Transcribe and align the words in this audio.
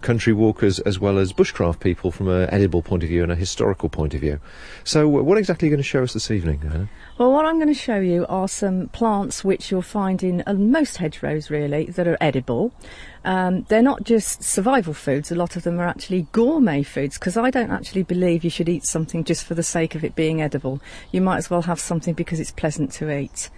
country 0.00 0.32
walkers 0.32 0.78
as 0.80 0.98
well 0.98 1.18
as 1.18 1.34
bushcraft 1.34 1.80
people 1.80 2.10
from 2.10 2.28
an 2.28 2.48
edible 2.48 2.80
point 2.80 3.02
of 3.02 3.10
view 3.10 3.22
and 3.22 3.30
a 3.30 3.36
historical 3.36 3.90
point 3.90 4.14
of 4.14 4.22
view. 4.22 4.40
So, 4.82 5.06
what 5.06 5.36
exactly 5.36 5.66
are 5.66 5.68
you 5.68 5.76
going 5.76 5.82
to 5.82 5.88
show 5.90 6.02
us 6.02 6.14
this 6.14 6.30
evening, 6.30 6.60
Diana? 6.60 6.88
Well, 7.18 7.32
what 7.32 7.46
I'm 7.46 7.56
going 7.56 7.66
to 7.66 7.74
show 7.74 7.98
you 7.98 8.26
are 8.28 8.46
some 8.46 8.90
plants 8.90 9.42
which 9.42 9.72
you'll 9.72 9.82
find 9.82 10.22
in 10.22 10.44
uh, 10.46 10.54
most 10.54 10.98
hedgerows, 10.98 11.50
really, 11.50 11.86
that 11.86 12.06
are 12.06 12.16
edible. 12.20 12.72
Um, 13.24 13.62
they're 13.68 13.82
not 13.82 14.04
just 14.04 14.42
survival 14.42 14.94
foods, 14.94 15.30
a 15.30 15.34
lot 15.34 15.56
of 15.56 15.62
them 15.62 15.78
are 15.78 15.86
actually 15.86 16.26
gourmet 16.32 16.82
foods 16.82 17.18
because 17.18 17.36
I 17.36 17.50
don't 17.50 17.70
actually 17.70 18.02
believe 18.02 18.44
you 18.44 18.50
should 18.50 18.68
eat 18.68 18.84
something 18.84 19.24
just 19.24 19.44
for 19.44 19.54
the 19.54 19.62
sake 19.62 19.94
of 19.94 20.04
it 20.04 20.14
being 20.14 20.40
edible. 20.40 20.80
You 21.12 21.20
might 21.20 21.38
as 21.38 21.50
well 21.50 21.62
have 21.62 21.80
something 21.80 22.14
because 22.14 22.40
it's 22.40 22.52
pleasant 22.52 22.92
to 22.92 23.10
eat. 23.10 23.50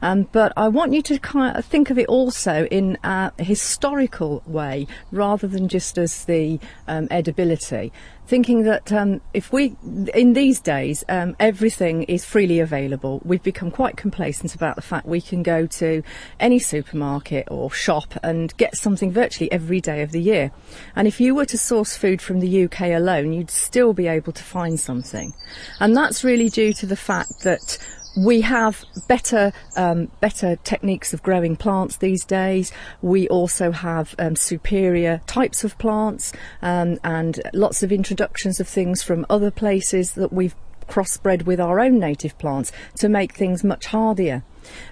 Um, 0.00 0.28
but 0.32 0.52
I 0.56 0.68
want 0.68 0.92
you 0.92 1.02
to 1.02 1.18
kind 1.18 1.56
of 1.56 1.64
think 1.64 1.90
of 1.90 1.98
it 1.98 2.06
also 2.06 2.66
in 2.66 2.98
a 3.02 3.32
historical 3.38 4.42
way 4.46 4.86
rather 5.10 5.46
than 5.46 5.68
just 5.68 5.98
as 5.98 6.24
the 6.24 6.60
um, 6.86 7.08
edibility 7.10 7.92
thinking 8.28 8.64
that 8.64 8.92
um, 8.92 9.22
if 9.32 9.54
we, 9.54 9.74
in 10.14 10.34
these 10.34 10.60
days, 10.60 11.02
um, 11.08 11.34
everything 11.40 12.02
is 12.02 12.26
freely 12.26 12.60
available. 12.60 13.22
We've 13.24 13.42
become 13.42 13.70
quite 13.70 13.96
complacent 13.96 14.54
about 14.54 14.76
the 14.76 14.82
fact 14.82 15.06
we 15.06 15.22
can 15.22 15.42
go 15.42 15.66
to 15.66 16.02
any 16.38 16.58
supermarket 16.58 17.48
or 17.50 17.70
shop 17.70 18.12
and 18.22 18.54
get 18.58 18.76
something 18.76 19.07
virtually 19.10 19.50
every 19.52 19.80
day 19.80 20.02
of 20.02 20.12
the 20.12 20.20
year. 20.20 20.50
And 20.96 21.08
if 21.08 21.20
you 21.20 21.34
were 21.34 21.46
to 21.46 21.58
source 21.58 21.96
food 21.96 22.20
from 22.20 22.40
the 22.40 22.64
UK 22.64 22.80
alone, 22.82 23.32
you'd 23.32 23.50
still 23.50 23.92
be 23.92 24.06
able 24.06 24.32
to 24.32 24.42
find 24.42 24.78
something. 24.78 25.34
And 25.80 25.96
that's 25.96 26.24
really 26.24 26.48
due 26.48 26.72
to 26.74 26.86
the 26.86 26.96
fact 26.96 27.40
that 27.44 27.78
we 28.16 28.40
have 28.40 28.84
better 29.06 29.52
um, 29.76 30.10
better 30.20 30.56
techniques 30.56 31.14
of 31.14 31.22
growing 31.22 31.56
plants 31.56 31.98
these 31.98 32.24
days. 32.24 32.72
We 33.02 33.28
also 33.28 33.70
have 33.70 34.14
um, 34.18 34.34
superior 34.34 35.20
types 35.26 35.64
of 35.64 35.78
plants 35.78 36.32
um, 36.62 36.98
and 37.04 37.40
lots 37.54 37.82
of 37.82 37.92
introductions 37.92 38.60
of 38.60 38.68
things 38.68 39.02
from 39.02 39.24
other 39.30 39.50
places 39.50 40.12
that 40.12 40.32
we've 40.32 40.56
crossbred 40.88 41.44
with 41.44 41.60
our 41.60 41.78
own 41.80 41.98
native 41.98 42.36
plants 42.38 42.72
to 42.96 43.08
make 43.08 43.34
things 43.34 43.62
much 43.62 43.86
hardier. 43.86 44.42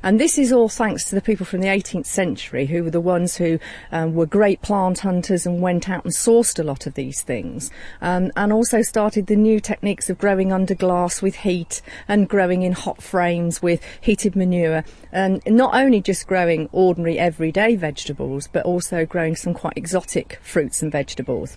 And 0.03 0.21
this 0.21 0.39
is 0.39 0.53
all 0.53 0.69
thanks 0.69 1.05
to 1.05 1.15
the 1.15 1.21
people 1.21 1.47
from 1.47 1.61
the 1.61 1.69
18th 1.69 2.07
century 2.07 2.67
who 2.67 2.85
were 2.85 2.91
the 2.91 3.01
ones 3.01 3.37
who 3.37 3.59
um, 3.93 4.15
were 4.15 4.27
great 4.27 4.63
plant 4.63 5.01
hunters 5.01 5.47
and 5.47 5.61
went 5.61 5.89
out 5.89 6.05
and 6.05 6.13
sourced 6.13 6.59
a 6.59 6.63
lot 6.63 6.87
of 6.87 6.95
these 6.95 7.23
things. 7.23 7.71
Um, 8.01 8.33
and 8.37 8.53
also 8.53 8.83
started 8.83 9.27
the 9.27 9.37
new 9.37 9.61
techniques 9.61 10.11
of 10.11 10.19
growing 10.19 10.53
under 10.53 10.75
glass 10.75 11.23
with 11.23 11.37
heat 11.37 11.83
and 12.09 12.29
growing 12.29 12.63
in 12.63 12.73
hot 12.73 13.03
frames 13.03 13.63
with 13.63 13.83
heated 14.01 14.37
manure. 14.37 14.85
And 15.13 15.43
not 15.47 15.75
only 15.75 16.01
just 16.01 16.27
growing 16.27 16.69
ordinary 16.73 17.19
everyday 17.19 17.77
vegetables, 17.77 18.49
but 18.49 18.65
also 18.65 19.07
growing 19.07 19.37
some 19.37 19.55
quite 19.55 19.75
exotic 19.77 20.39
fruits 20.43 20.83
and 20.83 20.93
vegetables. 20.93 21.57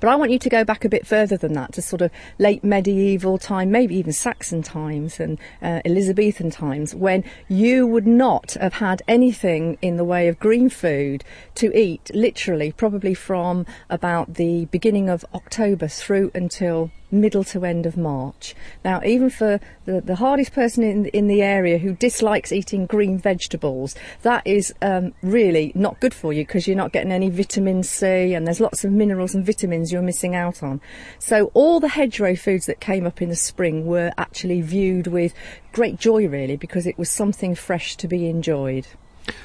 But 0.00 0.08
I 0.08 0.16
want 0.16 0.30
you 0.30 0.38
to 0.38 0.48
go 0.48 0.64
back 0.64 0.84
a 0.84 0.88
bit 0.88 1.06
further 1.06 1.36
than 1.36 1.52
that 1.54 1.72
to 1.74 1.82
sort 1.82 2.02
of 2.02 2.10
late 2.38 2.64
medieval 2.64 3.38
time, 3.38 3.70
maybe 3.70 3.96
even 3.96 4.12
Saxon 4.12 4.62
times 4.62 5.20
and 5.20 5.38
uh, 5.62 5.80
Elizabethan 5.84 6.50
times, 6.50 6.94
when 6.94 7.24
you 7.48 7.86
would 7.86 8.06
not 8.06 8.54
have 8.60 8.74
had 8.74 9.02
anything 9.08 9.78
in 9.82 9.96
the 9.96 10.04
way 10.04 10.28
of 10.28 10.38
green 10.38 10.68
food 10.68 11.24
to 11.56 11.76
eat, 11.78 12.10
literally, 12.14 12.72
probably 12.72 13.14
from 13.14 13.66
about 13.88 14.34
the 14.34 14.66
beginning 14.66 15.08
of 15.08 15.24
October 15.34 15.88
through 15.88 16.30
until 16.34 16.90
middle 17.10 17.44
to 17.44 17.64
end 17.64 17.86
of 17.86 17.96
March. 17.96 18.54
Now, 18.84 19.00
even 19.04 19.30
for 19.30 19.60
the, 19.84 20.00
the 20.00 20.16
hardest 20.16 20.52
person 20.52 20.82
in, 20.82 21.06
in 21.06 21.26
the 21.26 21.42
area 21.42 21.78
who 21.78 21.94
dislikes 21.94 22.52
eating 22.52 22.86
green 22.86 23.18
vegetables, 23.18 23.94
that 24.22 24.46
is 24.46 24.72
um, 24.82 25.12
really 25.22 25.72
not 25.74 26.00
good 26.00 26.14
for 26.14 26.32
you 26.32 26.44
because 26.44 26.66
you're 26.66 26.76
not 26.76 26.92
getting 26.92 27.12
any 27.12 27.30
vitamin 27.30 27.82
C 27.82 28.34
and 28.34 28.46
there's 28.46 28.60
lots 28.60 28.84
of 28.84 28.92
minerals 28.92 29.34
and 29.34 29.44
vitamins 29.44 29.92
you're 29.92 30.02
missing 30.02 30.34
out 30.34 30.62
on. 30.62 30.80
So, 31.18 31.50
all 31.54 31.80
the 31.80 31.88
hedgerow 31.88 32.36
foods 32.36 32.66
that 32.66 32.80
came 32.80 33.06
up 33.06 33.20
in 33.22 33.28
the 33.28 33.36
spring 33.36 33.86
were 33.86 34.12
actually 34.18 34.60
viewed 34.60 35.06
with 35.06 35.34
great 35.72 35.98
joy, 35.98 36.26
really, 36.26 36.56
because 36.56 36.86
it 36.86 36.98
was 36.98 37.10
something 37.10 37.54
fresh 37.54 37.96
to 37.96 38.08
be 38.08 38.28
enjoyed. 38.28 38.86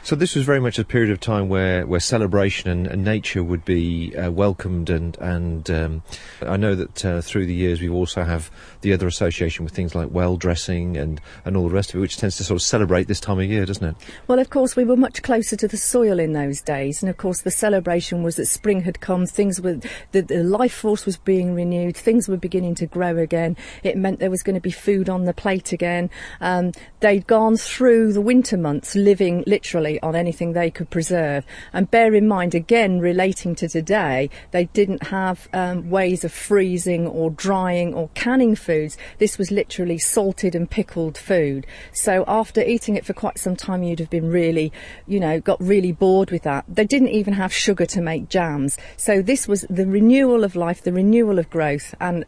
So 0.04 0.16
this 0.16 0.36
was 0.36 0.46
very 0.46 0.60
much 0.60 0.78
a 0.78 0.84
period 0.86 1.12
of 1.12 1.20
time 1.20 1.50
where, 1.50 1.86
where 1.86 2.00
celebration 2.00 2.70
and, 2.70 2.88
and 2.88 3.04
nature 3.04 3.44
would 3.44 3.66
be 3.66 4.16
uh, 4.16 4.32
welcomed, 4.32 4.90
and 4.90 5.18
and 5.18 5.70
um, 5.72 6.04
I 6.42 6.58
know 6.58 6.76
that 6.76 7.06
uh, 7.06 7.22
through 7.22 7.46
the 7.46 7.54
years 7.54 7.82
we 7.82 7.90
also 7.90 8.24
have 8.24 8.52
the 8.82 8.94
other 8.94 9.08
association 9.08 9.66
with 9.66 9.74
things 9.74 9.96
like 9.96 10.10
well 10.12 10.38
dressing 10.38 10.98
and, 10.98 11.20
and 11.44 11.58
all 11.58 11.68
the 11.68 11.74
rest 11.74 11.90
of 11.90 11.96
it, 11.98 12.02
which 12.02 12.18
tends 12.18 12.38
to 12.38 12.44
sort 12.44 12.62
of 12.62 12.66
celebrate 12.66 13.08
this 13.08 13.20
time 13.20 13.40
of 13.40 13.46
year, 13.46 13.66
doesn't 13.66 13.84
it? 13.84 13.96
Well, 14.28 14.40
of 14.40 14.50
course, 14.50 14.76
we 14.76 14.84
were 14.84 14.96
much 14.96 15.24
closer 15.24 15.56
to 15.56 15.68
the 15.68 15.78
soil 15.78 16.20
in 16.20 16.34
those 16.34 16.62
days, 16.62 17.02
and 17.02 17.10
of 17.10 17.18
course 17.18 17.42
the 17.42 17.52
celebration 17.52 18.24
was 18.24 18.36
that 18.36 18.46
spring 18.46 18.82
had 18.82 19.00
come, 19.00 19.26
things 19.26 19.60
were 19.62 19.80
the, 20.12 20.22
the 20.22 20.44
life 20.44 20.74
force 20.74 21.06
was 21.06 21.18
being 21.18 21.56
renewed, 21.56 21.98
things 21.98 22.28
were 22.28 22.38
beginning 22.38 22.76
to 22.76 22.86
grow 22.86 23.18
again. 23.18 23.58
It 23.84 23.98
meant 23.98 24.20
there 24.20 24.30
was 24.30 24.44
going 24.44 24.56
to 24.56 24.62
be 24.62 24.72
food 24.72 25.10
on 25.10 25.26
the 25.26 25.34
plate 25.34 25.72
again. 25.72 26.10
Um, 26.42 26.74
they'd 27.00 27.28
gone 27.28 27.58
through 27.58 28.14
the 28.14 28.22
winter 28.22 28.58
months 28.58 28.96
living 28.96 29.44
literally 29.48 29.75
literally 29.76 30.02
on 30.02 30.16
anything 30.16 30.54
they 30.54 30.72
could 30.72 30.90
preserve. 30.90 31.46
And 31.74 31.92
bear 31.92 32.14
in 32.16 32.28
mind, 32.28 32.56
again, 32.56 33.00
relating 33.00 33.56
to 33.56 33.68
today, 33.68 34.30
they 34.52 34.66
didn't 34.66 35.08
have 35.08 35.50
um, 35.54 35.90
ways 35.90 36.24
of 36.24 36.32
freezing 36.32 37.08
or 37.08 37.30
drying 37.30 37.94
or 37.94 38.10
canning 38.14 38.56
foods. 38.56 38.98
This 39.18 39.38
was 39.38 39.52
literally 39.52 39.98
salted 39.98 40.56
and 40.56 40.70
pickled 40.70 41.18
food. 41.18 41.68
So 41.92 42.24
after 42.28 42.62
eating 42.62 42.96
it 42.96 43.06
for 43.06 43.14
quite 43.14 43.38
some 43.38 43.56
time, 43.56 43.84
you'd 43.84 44.00
have 44.00 44.10
been 44.10 44.30
really, 44.30 44.72
you 45.08 45.20
know, 45.20 45.40
got 45.40 45.62
really 45.62 45.92
bored 45.92 46.32
with 46.32 46.44
that. 46.44 46.66
They 46.68 46.86
didn't 46.86 47.10
even 47.10 47.34
have 47.34 47.54
sugar 47.54 47.86
to 47.88 48.02
make 48.02 48.30
jams. 48.30 48.78
So 48.98 49.22
this 49.22 49.48
was 49.48 49.66
the 49.70 49.86
renewal 49.86 50.44
of 50.44 50.56
life, 50.56 50.82
the 50.82 50.94
renewal 50.94 51.40
of 51.40 51.50
growth, 51.50 51.94
and 52.00 52.26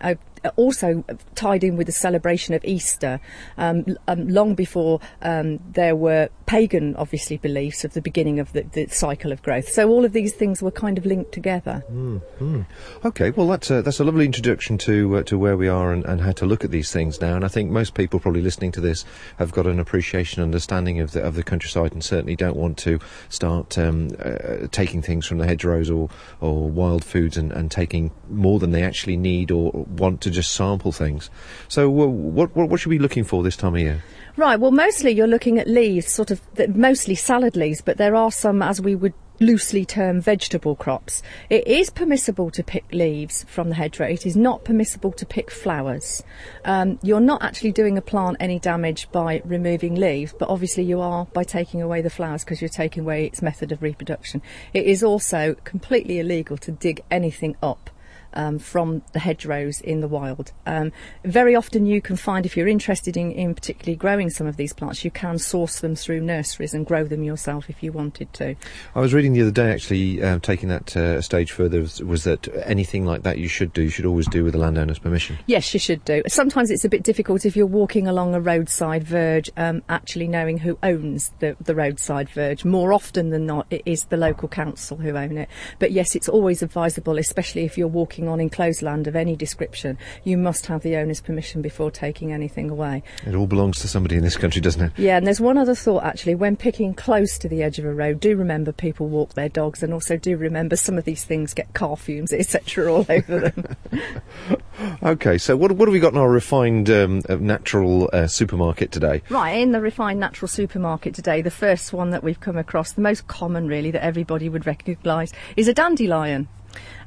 also 0.56 1.04
tied 1.36 1.64
in 1.64 1.78
with 1.78 1.88
the 1.88 1.94
celebration 1.94 2.54
of 2.54 2.64
Easter, 2.66 3.20
um, 3.58 3.86
um, 4.08 4.28
long 4.28 4.56
before 4.56 5.00
um, 5.22 5.60
there 5.72 5.96
were 5.96 6.30
pagan, 6.46 6.96
obviously, 6.96 7.38
beliefs 7.38 7.84
of 7.84 7.94
the 7.94 8.02
beginning 8.02 8.40
of 8.40 8.54
the, 8.54 8.64
the, 8.64 8.88
cycle 8.88 9.32
of 9.32 9.44
growth. 9.44 9.68
So 9.68 9.90
all 9.90 10.06
of 10.06 10.14
these 10.14 10.34
things 10.34 10.62
were 10.62 10.72
kind 10.72 10.98
of 10.98 11.06
linked 11.06 11.34
together. 11.34 11.84
Mm-hmm. 11.92 12.62
Okay, 13.06 13.32
well 13.32 13.48
that's 13.48 13.70
a, 13.70 13.82
that's 13.82 14.00
a 14.00 14.04
lovely 14.04 14.26
introduction 14.26 14.78
to 14.80 15.18
uh, 15.18 15.24
to 15.24 15.38
where 15.38 15.58
we 15.58 15.68
are 15.68 15.92
and, 15.92 16.06
and, 16.06 16.22
how 16.22 16.32
to 16.32 16.46
look 16.46 16.64
at 16.64 16.72
these 16.72 16.92
things 16.92 17.20
now. 17.20 17.36
And 17.36 17.44
I 17.44 17.50
think 17.50 17.70
most 17.70 17.94
people 17.94 18.20
probably 18.20 18.42
listening 18.42 18.72
to 18.74 18.82
this 18.82 19.06
have 19.38 19.52
got 19.52 19.68
an 19.68 19.80
appreciation, 19.80 20.42
understanding 20.42 21.02
of 21.02 21.12
the 21.12 21.22
of 21.22 21.36
the 21.36 21.44
countryside, 21.44 21.92
and 21.92 22.04
certainly 22.04 22.36
don't 22.36 22.56
want 22.56 22.78
to 22.80 23.00
start 23.30 23.78
um, 23.78 24.10
uh, 24.20 24.68
taking 24.72 25.02
things 25.02 25.26
from 25.26 25.38
the 25.38 25.46
hedgerows 25.46 25.90
or 25.90 26.10
or 26.40 26.70
wild 26.70 27.04
foods 27.04 27.38
and, 27.38 27.52
and 27.52 27.70
taking 27.70 28.12
more 28.30 28.60
than 28.60 28.72
they 28.72 28.84
actually 28.84 29.18
need 29.18 29.52
or 29.52 29.72
want 29.72 30.22
to 30.22 30.27
just 30.32 30.54
sample 30.54 30.92
things. 30.92 31.30
So, 31.68 31.90
what, 31.90 32.10
what, 32.52 32.70
what 32.70 32.80
should 32.80 32.90
we 32.90 32.98
be 32.98 33.02
looking 33.02 33.24
for 33.24 33.44
this 33.44 33.58
time 33.58 33.76
of 33.76 33.82
year? 33.82 34.04
Right. 34.36 34.60
Well, 34.60 34.72
mostly 34.72 35.12
you're 35.12 35.28
looking 35.28 35.58
at 35.58 35.68
leaves, 35.68 36.08
sort 36.08 36.32
of 36.32 36.42
mostly 36.76 37.16
salad 37.16 37.56
leaves, 37.56 37.82
but 37.82 37.98
there 37.98 38.16
are 38.16 38.32
some, 38.32 38.62
as 38.62 38.80
we 38.80 38.96
would 38.96 39.14
loosely 39.40 39.86
term 39.86 40.22
vegetable 40.22 40.76
crops. 40.76 41.22
It 41.50 41.68
is 41.68 41.90
permissible 41.90 42.50
to 42.52 42.64
pick 42.64 42.86
leaves 42.92 43.46
from 43.48 43.70
the 43.70 43.76
hedgerow. 43.76 44.08
It 44.08 44.26
is 44.26 44.36
not 44.36 44.64
permissible 44.64 45.12
to 45.14 45.26
pick 45.26 45.52
flowers. 45.52 46.24
Um, 46.66 47.00
you're 47.02 47.20
not 47.20 47.44
actually 47.44 47.72
doing 47.72 47.98
a 47.98 48.02
plant 48.02 48.38
any 48.40 48.60
damage 48.60 49.12
by 49.12 49.42
removing 49.46 49.96
leaves, 49.96 50.34
but 50.38 50.50
obviously 50.50 50.84
you 50.84 51.02
are 51.02 51.26
by 51.26 51.44
taking 51.44 51.82
away 51.82 52.02
the 52.02 52.10
flowers 52.10 52.44
because 52.44 52.62
you're 52.62 52.70
taking 52.70 53.04
away 53.04 53.26
its 53.26 53.42
method 53.42 53.72
of 53.72 53.82
reproduction. 53.82 54.42
It 54.74 54.86
is 54.86 55.04
also 55.04 55.56
completely 55.64 56.20
illegal 56.20 56.58
to 56.58 56.72
dig 56.72 57.04
anything 57.12 57.56
up 57.62 57.90
um, 58.38 58.60
from 58.60 59.02
the 59.12 59.20
hedgerows 59.20 59.82
in 59.82 60.00
the 60.00 60.08
wild. 60.08 60.54
Um, 60.66 60.94
very 61.26 61.56
often, 61.56 61.86
you 61.86 62.02
can 62.02 62.16
find 62.16 62.46
if 62.46 62.56
you're 62.56 62.68
interested 62.68 63.18
in, 63.18 63.32
in 63.32 63.54
particularly 63.54 63.98
growing 63.98 64.30
some 64.30 64.48
of 64.48 64.56
these 64.56 64.72
plants, 64.72 65.04
you 65.04 65.12
can 65.12 65.40
source 65.40 65.82
them 65.82 65.96
through 65.96 66.22
nurseries 66.22 66.74
and 66.74 66.86
grow 66.86 67.04
them 67.04 67.24
yourself 67.24 67.70
if 67.70 67.84
you 67.84 67.92
wanted 67.92 68.32
to. 68.34 68.56
I 68.96 69.00
was 69.02 69.14
reading 69.14 69.34
the 69.34 69.42
other 69.42 69.52
day, 69.52 69.72
actually, 69.72 70.24
um, 70.24 70.40
taking 70.40 70.70
that 70.70 70.96
uh, 70.96 71.18
a 71.18 71.22
stage 71.22 71.52
further, 71.52 71.82
was, 71.82 72.02
was 72.02 72.24
that 72.24 72.48
anything 72.64 73.06
like 73.06 73.24
that 73.24 73.40
you 73.40 73.48
should 73.48 73.74
do, 73.74 73.82
you 73.82 73.90
should 73.90 74.06
always 74.06 74.28
do 74.28 74.44
with 74.44 74.54
the 74.54 74.60
landowner's 74.60 75.00
permission. 75.00 75.38
Yes, 75.48 75.74
you 75.74 75.80
should 75.80 76.06
do. 76.06 76.22
Sometimes 76.28 76.70
it's 76.70 76.86
a 76.86 76.90
bit 76.90 77.04
difficult 77.04 77.46
if 77.46 77.58
you're 77.58 77.66
walking 77.66 78.08
along 78.08 78.36
a 78.36 78.40
roadside 78.40 79.04
verge, 79.04 79.50
um, 79.58 79.82
actually 79.90 80.28
knowing 80.28 80.60
who 80.60 80.78
owns 80.84 81.32
the, 81.40 81.58
the 81.60 81.74
roadside 81.74 82.30
verge. 82.30 82.64
More 82.64 82.94
often 82.94 83.32
than 83.32 83.48
not, 83.48 83.66
it 83.72 83.82
is 83.86 84.06
the 84.06 84.18
local 84.18 84.48
council 84.48 84.98
who 84.98 85.18
own 85.18 85.38
it. 85.38 85.50
But 85.80 85.92
yes, 85.92 86.16
it's 86.16 86.30
always 86.30 86.62
advisable, 86.62 87.18
especially 87.18 87.66
if 87.66 87.78
you're 87.78 87.88
walking 87.88 88.27
on 88.28 88.40
enclosed 88.40 88.82
land 88.82 89.08
of 89.08 89.16
any 89.16 89.36
description, 89.36 89.98
you 90.24 90.38
must 90.38 90.66
have 90.68 90.82
the 90.82 90.96
owner's 90.96 91.22
permission 91.22 91.62
before 91.62 91.92
taking 91.92 92.32
anything 92.32 92.70
away. 92.70 93.04
It 93.26 93.36
all 93.36 93.48
belongs 93.48 93.80
to 93.80 93.88
somebody 93.88 94.16
in 94.16 94.24
this 94.24 94.38
country, 94.38 94.62
doesn't 94.62 94.82
it? 94.82 94.92
Yeah, 94.98 95.18
and 95.18 95.26
there's 95.26 95.42
one 95.42 95.58
other 95.58 95.76
thought 95.76 96.04
actually. 96.04 96.36
When 96.36 96.56
picking 96.56 96.94
close 96.94 97.38
to 97.40 97.50
the 97.50 97.64
edge 97.64 97.80
of 97.80 97.86
a 97.86 97.94
road, 97.94 98.20
do 98.20 98.36
remember 98.36 98.72
people 98.72 99.08
walk 99.08 99.34
their 99.34 99.50
dogs, 99.50 99.84
and 99.84 99.94
also 99.94 100.18
do 100.18 100.38
remember 100.38 100.76
some 100.76 100.98
of 100.98 101.06
these 101.06 101.24
things 101.24 101.54
get 101.54 101.74
car 101.74 101.98
fumes, 101.98 102.34
etc., 102.34 102.92
all 102.92 103.06
over 103.10 103.40
them. 103.40 103.76
Okay, 105.02 105.38
so 105.38 105.58
what, 105.58 105.72
what 105.72 105.88
have 105.88 105.94
we 105.94 106.00
got 106.00 106.14
in 106.14 106.20
our 106.20 106.30
refined 106.30 106.90
um, 106.90 107.22
uh, 107.28 107.36
natural 107.36 108.10
uh, 108.14 108.28
supermarket 108.28 108.92
today? 108.92 109.24
Right, 109.30 109.54
in 109.54 109.72
the 109.72 109.82
refined 109.82 110.20
natural 110.20 110.48
supermarket 110.48 111.16
today, 111.16 111.42
the 111.42 111.52
first 111.52 111.94
one 111.94 112.12
that 112.12 112.24
we've 112.24 112.40
come 112.40 112.58
across, 112.58 112.92
the 112.92 113.02
most 113.02 113.28
common 113.28 113.68
really 113.68 113.90
that 113.92 114.04
everybody 114.04 114.50
would 114.50 114.68
recognise, 114.68 115.34
is 115.56 115.68
a 115.68 115.74
dandelion. 115.74 116.48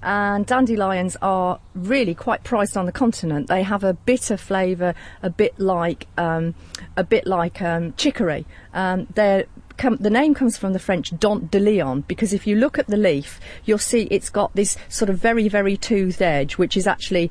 And 0.02 0.46
dandelions 0.46 1.16
are 1.20 1.60
really 1.74 2.14
quite 2.14 2.44
prized 2.44 2.76
on 2.76 2.86
the 2.86 2.92
continent. 2.92 3.48
They 3.48 3.62
have 3.62 3.84
a 3.84 3.94
bitter 3.94 4.36
flavour, 4.36 4.94
a 5.22 5.30
bit 5.30 5.58
like 5.58 6.06
um, 6.16 6.54
a 6.96 7.04
bit 7.04 7.26
like 7.26 7.60
um, 7.60 7.94
chicory. 7.96 8.46
Um, 8.72 9.06
they're 9.14 9.44
Com- 9.80 9.96
the 9.96 10.10
name 10.10 10.34
comes 10.34 10.58
from 10.58 10.74
the 10.74 10.78
French 10.78 11.18
dent 11.18 11.50
de 11.50 11.58
lion 11.58 12.02
because 12.06 12.34
if 12.34 12.46
you 12.46 12.54
look 12.54 12.78
at 12.78 12.88
the 12.88 12.98
leaf, 12.98 13.40
you'll 13.64 13.78
see 13.78 14.02
it's 14.10 14.28
got 14.28 14.54
this 14.54 14.76
sort 14.90 15.08
of 15.08 15.16
very, 15.16 15.48
very 15.48 15.74
toothed 15.74 16.20
edge, 16.20 16.58
which 16.58 16.76
is 16.76 16.86
actually 16.86 17.30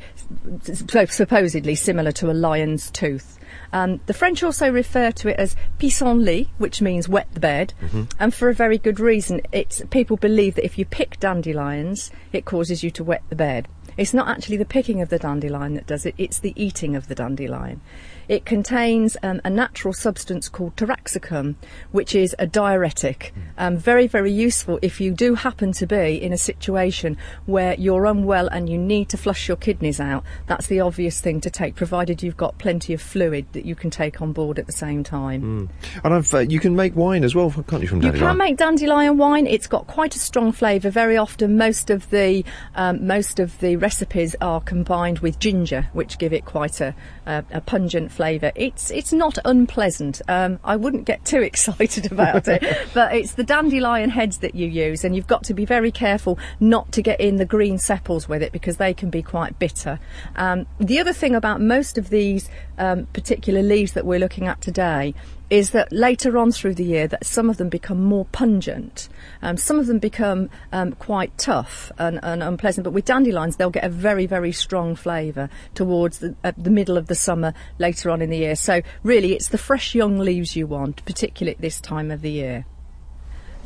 supposedly 0.64 1.76
similar 1.76 2.12
to 2.14 2.32
a 2.32 2.34
lion's 2.34 2.90
tooth. 2.90 3.39
Um, 3.72 4.00
the 4.06 4.14
French 4.14 4.44
also 4.44 4.72
refer 4.72 5.12
to 5.12 5.30
it 5.30 5.38
as 5.38 5.56
pissenlit, 5.80 6.48
which 6.58 6.82
means 6.82 7.08
wet 7.08 7.28
the 7.34 7.40
bed, 7.40 7.74
and 8.20 8.34
for 8.34 8.50
a 8.50 8.54
very 8.54 8.78
good 8.78 9.00
reason. 9.00 9.42
It's 9.52 9.82
people 9.90 10.18
believe 10.18 10.56
that 10.56 10.66
if 10.66 10.78
you 10.78 10.86
pick 10.86 11.20
dandelions, 11.20 12.12
it 12.32 12.46
causes 12.46 12.84
you 12.84 12.92
to 12.92 13.04
wet 13.04 13.24
the 13.30 13.36
bed. 13.36 13.68
It's 13.98 14.14
not 14.14 14.30
actually 14.30 14.58
the 14.58 14.66
picking 14.66 15.02
of 15.02 15.10
the 15.10 15.20
dandelion 15.20 15.74
that 15.74 15.88
does 15.88 16.06
it; 16.06 16.16
it's 16.18 16.40
the 16.40 16.54
eating 16.56 16.96
of 16.96 17.08
the 17.08 17.16
dandelion. 17.16 17.82
It 18.30 18.46
contains 18.46 19.18
um, 19.24 19.42
a 19.44 19.50
natural 19.50 19.92
substance 19.92 20.50
called 20.50 20.76
taraxacum, 20.76 21.56
which 21.92 22.14
is 22.14 22.36
a 22.38 22.46
diuretic. 22.46 23.34
Um, 23.58 23.76
very, 23.76 24.06
very 24.06 24.32
useful 24.32 24.78
if 24.84 25.02
you 25.02 25.12
do 25.12 25.34
happen 25.34 25.72
to 25.74 25.88
be 25.88 26.22
in 26.22 26.32
a 26.32 26.38
situation 26.38 27.18
where 27.48 27.74
you're 27.74 28.06
unwell 28.06 28.48
and 28.48 28.70
you 28.70 28.78
need 28.78 29.10
to 29.10 29.18
flush 29.18 29.48
your 29.48 29.58
kidneys 29.58 30.00
out. 30.00 30.24
That's 30.46 30.68
the 30.68 30.80
obvious 30.80 31.20
thing 31.20 31.42
to 31.42 31.50
take, 31.50 31.74
provided 31.74 32.22
you've 32.22 32.38
got 32.38 32.60
plenty 32.60 32.94
of 32.94 33.02
fluid 33.02 33.49
that 33.54 33.66
you 33.66 33.76
can 33.76 33.90
take 33.90 34.22
on 34.22 34.32
board 34.32 34.60
at 34.60 34.66
the 34.66 34.72
same 34.72 35.04
time. 35.04 35.70
And 36.04 36.14
I've, 36.14 36.34
uh, 36.34 36.40
you 36.40 36.60
can 36.60 36.76
make 36.76 36.96
wine 36.96 37.24
as 37.24 37.36
well, 37.36 37.52
can't 37.52 37.82
you, 37.82 37.88
from 37.88 38.00
dandelion? 38.00 38.24
You 38.24 38.30
can 38.30 38.38
make 38.38 38.58
dandelion 38.58 39.18
wine. 39.18 39.48
It's 39.48 39.68
got 39.68 39.88
quite 39.88 40.16
a 40.16 40.20
strong 40.20 40.52
flavour. 40.52 40.90
Very 40.90 41.18
often, 41.18 41.58
most 41.58 41.90
of 41.90 42.10
the 42.10 42.44
um, 42.76 43.06
most 43.06 43.40
of 43.40 43.60
the 43.60 43.76
recipes 43.76 44.36
are 44.42 44.62
combined 44.62 45.20
with 45.20 45.40
ginger, 45.40 45.90
which 45.94 46.18
give 46.18 46.34
it 46.34 46.46
quite 46.46 46.82
a, 46.82 46.96
a, 47.26 47.44
a 47.52 47.62
pungent 47.62 48.12
flavour. 48.12 48.52
It's 48.56 48.92
it's 48.92 49.14
not 49.14 49.38
unpleasant. 49.46 50.22
Um, 50.28 50.60
I 50.64 50.76
wouldn't 50.76 51.06
get 51.06 51.26
too 51.26 51.42
excited 51.50 52.12
about 52.12 52.48
it, 52.48 52.64
but 52.94 53.16
it's 53.16 53.34
the 53.34 53.44
dandelion 53.44 54.10
heads 54.10 54.40
that 54.40 54.56
you 54.56 54.68
use, 54.68 55.04
and 55.04 55.16
you've 55.16 55.28
got 55.28 55.44
to 55.44 55.54
be 55.54 55.66
very 55.66 55.92
careful 55.92 56.38
not 56.60 56.92
to 56.94 57.02
get 57.02 57.20
in 57.20 57.38
the 57.38 57.46
green 57.46 57.78
sepals 57.78 58.28
with 58.28 58.42
it 58.42 58.52
because 58.52 58.78
they 58.78 58.94
can 58.94 59.10
be 59.10 59.22
quite 59.22 59.60
bitter. 59.60 60.00
Um, 60.36 60.66
the 60.80 61.00
other 61.00 61.14
thing 61.14 61.36
about 61.36 61.62
most 61.62 61.98
of 61.98 62.10
these 62.10 62.50
um, 62.80 63.06
particular 63.08 63.62
leaves 63.62 63.94
that 63.94 64.06
we're 64.06 64.20
looking 64.20 64.48
at 64.48 64.62
today 64.62 65.14
is 65.50 65.72
that 65.72 65.92
later 65.92 66.38
on 66.38 66.52
through 66.52 66.76
the 66.76 66.84
year 66.84 67.08
that 67.08 67.26
some 67.26 67.50
of 67.50 67.58
them 67.58 67.70
become 67.70 68.04
more 68.04 68.26
pungent. 68.26 69.10
Um, 69.42 69.58
some 69.58 69.80
of 69.80 69.88
them 69.88 70.00
become 70.00 70.50
um, 70.72 70.94
quite 70.94 71.36
tough 71.38 71.92
and, 71.98 72.20
and 72.24 72.44
unpleasant. 72.44 72.84
But 72.84 72.94
with 72.94 73.06
dandelions, 73.06 73.56
they'll 73.56 73.72
get 73.72 73.84
a 73.84 73.90
very, 73.90 74.26
very 74.26 74.52
strong 74.52 74.96
flavour 74.96 75.50
towards 75.74 76.20
the, 76.20 76.36
uh, 76.44 76.52
the 76.56 76.70
middle 76.70 76.98
of 76.98 77.08
the 77.08 77.16
summer 77.16 77.54
later 77.80 78.10
on 78.12 78.22
in 78.22 78.30
the 78.30 78.38
year. 78.38 78.56
So 78.56 78.82
really, 79.04 79.34
it's 79.34 79.50
the 79.50 79.58
fresh 79.58 79.96
young 79.96 80.20
leaves 80.20 80.56
you 80.56 80.68
want, 80.68 81.04
particularly 81.06 81.56
at 81.56 81.62
this 81.62 81.82
time 81.82 82.12
of 82.12 82.22
the 82.22 82.32
year. 82.32 82.66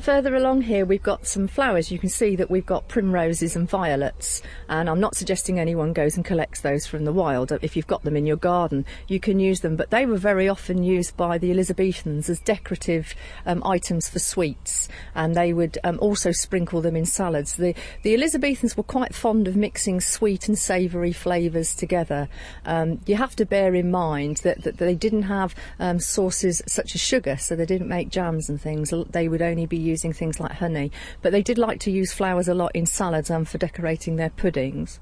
Further 0.04 0.36
along 0.36 0.64
here, 0.64 0.84
we've 0.84 1.02
got 1.02 1.26
some 1.26 1.48
flowers. 1.48 1.90
You 1.90 1.98
can 1.98 2.10
see 2.10 2.36
that 2.36 2.52
we've 2.52 2.66
got 2.66 2.90
primroses 2.90 3.56
and 3.56 3.70
violets, 3.70 4.42
and 4.68 4.90
I'm 4.90 5.00
not 5.00 5.16
suggesting 5.16 5.58
anyone 5.58 5.94
goes 5.94 6.18
and 6.18 6.26
collects 6.26 6.60
those 6.60 6.86
from 6.86 7.06
the 7.06 7.14
wild. 7.14 7.54
If 7.62 7.78
you've 7.78 7.88
got 7.88 8.04
them 8.04 8.18
in 8.18 8.26
your 8.26 8.36
garden, 8.36 8.86
you 9.08 9.22
can 9.22 9.40
use 9.40 9.62
them, 9.62 9.78
but 9.78 9.92
they 9.92 10.06
were 10.06 10.18
very 10.18 10.50
often 10.50 10.84
used 10.84 11.16
by 11.16 11.38
the 11.38 11.52
Elizabethans 11.52 12.30
as 12.30 12.42
decorative 12.42 13.16
um, 13.46 13.64
items 13.66 14.10
for 14.10 14.20
sweets, 14.20 14.90
and 15.16 15.36
they 15.36 15.54
would 15.54 15.78
um, 15.86 15.98
also 16.02 16.34
sprinkle 16.34 16.82
them 16.82 16.98
in 16.98 17.06
salads. 17.06 17.56
The, 17.56 17.74
the 18.02 18.14
Elizabethans 18.14 18.76
were 18.76 18.84
quite 18.84 19.16
fond 19.16 19.48
of 19.48 19.56
mixing 19.56 20.02
sweet 20.02 20.50
and 20.50 20.60
savoury 20.60 21.14
flavours 21.14 21.74
together. 21.74 22.28
Um, 22.66 23.00
you 23.06 23.16
have 23.16 23.38
to 23.38 23.46
bear 23.46 23.74
in 23.74 23.90
mind 23.90 24.42
that, 24.44 24.64
that 24.64 24.80
they 24.80 24.96
didn't 24.96 25.24
have 25.24 25.56
um, 25.80 26.02
sources 26.02 26.62
such 26.68 26.94
as 26.94 27.00
sugar, 27.00 27.38
so 27.38 27.56
they 27.56 27.66
didn't 27.66 27.88
make 27.88 28.10
jams 28.10 28.50
and 28.50 28.60
things. 28.60 28.94
They 29.12 29.30
would 29.30 29.42
only 29.42 29.66
be 29.66 29.93
using 29.94 30.13
things 30.13 30.40
like 30.40 30.54
honey, 30.54 30.92
but 31.22 31.31
they 31.31 31.44
did 31.44 31.57
like 31.57 31.80
to 31.81 31.92
use 31.92 32.12
flowers 32.12 32.48
a 32.48 32.54
lot 32.54 32.72
in 32.74 32.86
salads 32.86 33.30
and 33.30 33.48
for 33.48 33.57
decorating 33.57 34.16
their 34.16 34.31
puddings. 34.31 35.00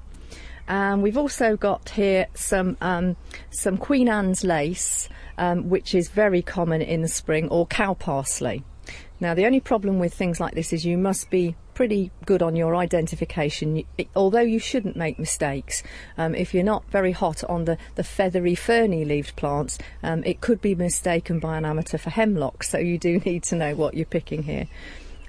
And 0.68 1.02
we've 1.02 1.18
also 1.18 1.56
got 1.56 1.88
here 1.90 2.26
some 2.34 2.76
um, 2.80 3.16
some 3.50 3.76
Queen 3.76 4.08
Anne's 4.08 4.44
lace, 4.44 5.08
um, 5.38 5.68
which 5.68 5.94
is 5.94 6.08
very 6.08 6.42
common 6.42 6.82
in 6.82 7.02
the 7.02 7.08
spring, 7.08 7.48
or 7.48 7.66
cow 7.66 7.94
parsley. 7.94 8.62
Now, 9.18 9.34
the 9.34 9.46
only 9.46 9.60
problem 9.60 9.98
with 9.98 10.14
things 10.14 10.40
like 10.40 10.54
this 10.54 10.72
is 10.72 10.84
you 10.84 10.98
must 10.98 11.30
be 11.30 11.56
pretty 11.74 12.10
good 12.24 12.42
on 12.42 12.56
your 12.56 12.76
identification. 12.76 13.84
Although 14.14 14.40
you 14.40 14.58
shouldn't 14.58 14.96
make 14.96 15.18
mistakes, 15.18 15.82
um, 16.18 16.34
if 16.34 16.54
you're 16.54 16.64
not 16.64 16.84
very 16.90 17.12
hot 17.12 17.42
on 17.44 17.64
the, 17.64 17.78
the 17.94 18.04
feathery 18.04 18.54
ferny 18.54 19.04
leaved 19.04 19.36
plants, 19.36 19.78
um, 20.02 20.22
it 20.24 20.40
could 20.40 20.60
be 20.60 20.74
mistaken 20.74 21.38
by 21.38 21.56
an 21.56 21.64
amateur 21.64 21.98
for 21.98 22.10
hemlock. 22.10 22.62
So 22.62 22.78
you 22.78 22.98
do 22.98 23.18
need 23.24 23.42
to 23.44 23.56
know 23.56 23.74
what 23.74 23.94
you're 23.94 24.06
picking 24.06 24.42
here. 24.42 24.68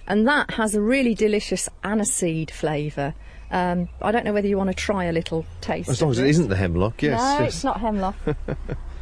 And 0.07 0.27
that 0.27 0.51
has 0.51 0.75
a 0.75 0.81
really 0.81 1.15
delicious 1.15 1.69
aniseed 1.83 2.51
flavour. 2.51 3.13
Um, 3.51 3.87
I 4.01 4.11
don't 4.11 4.25
know 4.25 4.33
whether 4.33 4.47
you 4.47 4.57
want 4.57 4.69
to 4.69 4.75
try 4.75 5.05
a 5.05 5.11
little 5.11 5.45
taste. 5.61 5.89
As 5.89 6.01
long 6.01 6.11
as 6.11 6.19
it 6.19 6.27
isn't 6.27 6.49
the 6.49 6.55
hemlock, 6.55 7.01
yes. 7.01 7.19
no, 7.19 7.43
yes. 7.43 7.53
it's 7.55 7.63
not 7.63 7.79
hemlock. 7.79 8.15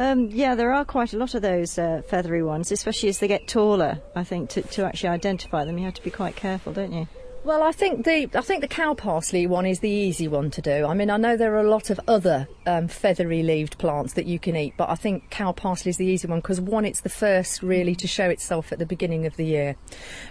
Um, 0.00 0.30
yeah, 0.30 0.54
there 0.54 0.72
are 0.72 0.86
quite 0.86 1.12
a 1.12 1.18
lot 1.18 1.34
of 1.34 1.42
those 1.42 1.78
uh, 1.78 2.00
feathery 2.08 2.42
ones, 2.42 2.72
especially 2.72 3.10
as 3.10 3.18
they 3.18 3.28
get 3.28 3.46
taller. 3.46 4.00
I 4.16 4.24
think 4.24 4.48
to, 4.50 4.62
to 4.62 4.86
actually 4.86 5.10
identify 5.10 5.66
them, 5.66 5.76
you 5.76 5.84
have 5.84 5.92
to 5.92 6.02
be 6.02 6.10
quite 6.10 6.36
careful, 6.36 6.72
don't 6.72 6.90
you? 6.90 7.06
Well, 7.44 7.62
I 7.62 7.72
think 7.72 8.06
the 8.06 8.26
I 8.34 8.40
think 8.40 8.62
the 8.62 8.68
cow 8.68 8.94
parsley 8.94 9.46
one 9.46 9.66
is 9.66 9.80
the 9.80 9.90
easy 9.90 10.26
one 10.26 10.50
to 10.52 10.62
do. 10.62 10.86
I 10.86 10.94
mean, 10.94 11.10
I 11.10 11.18
know 11.18 11.36
there 11.36 11.54
are 11.54 11.60
a 11.60 11.68
lot 11.68 11.90
of 11.90 12.00
other 12.08 12.48
um, 12.70 12.86
feathery 12.86 13.42
leaved 13.42 13.78
plants 13.78 14.12
that 14.12 14.26
you 14.26 14.38
can 14.38 14.54
eat, 14.54 14.74
but 14.76 14.88
I 14.88 14.94
think 14.94 15.28
cow 15.30 15.50
parsley 15.50 15.90
is 15.90 15.96
the 15.96 16.06
easy 16.06 16.28
one 16.28 16.38
because 16.38 16.60
one, 16.60 16.84
it's 16.84 17.00
the 17.00 17.08
first 17.08 17.62
really 17.62 17.96
to 17.96 18.06
show 18.06 18.28
itself 18.30 18.70
at 18.70 18.78
the 18.78 18.86
beginning 18.86 19.26
of 19.26 19.36
the 19.36 19.44
year. 19.44 19.76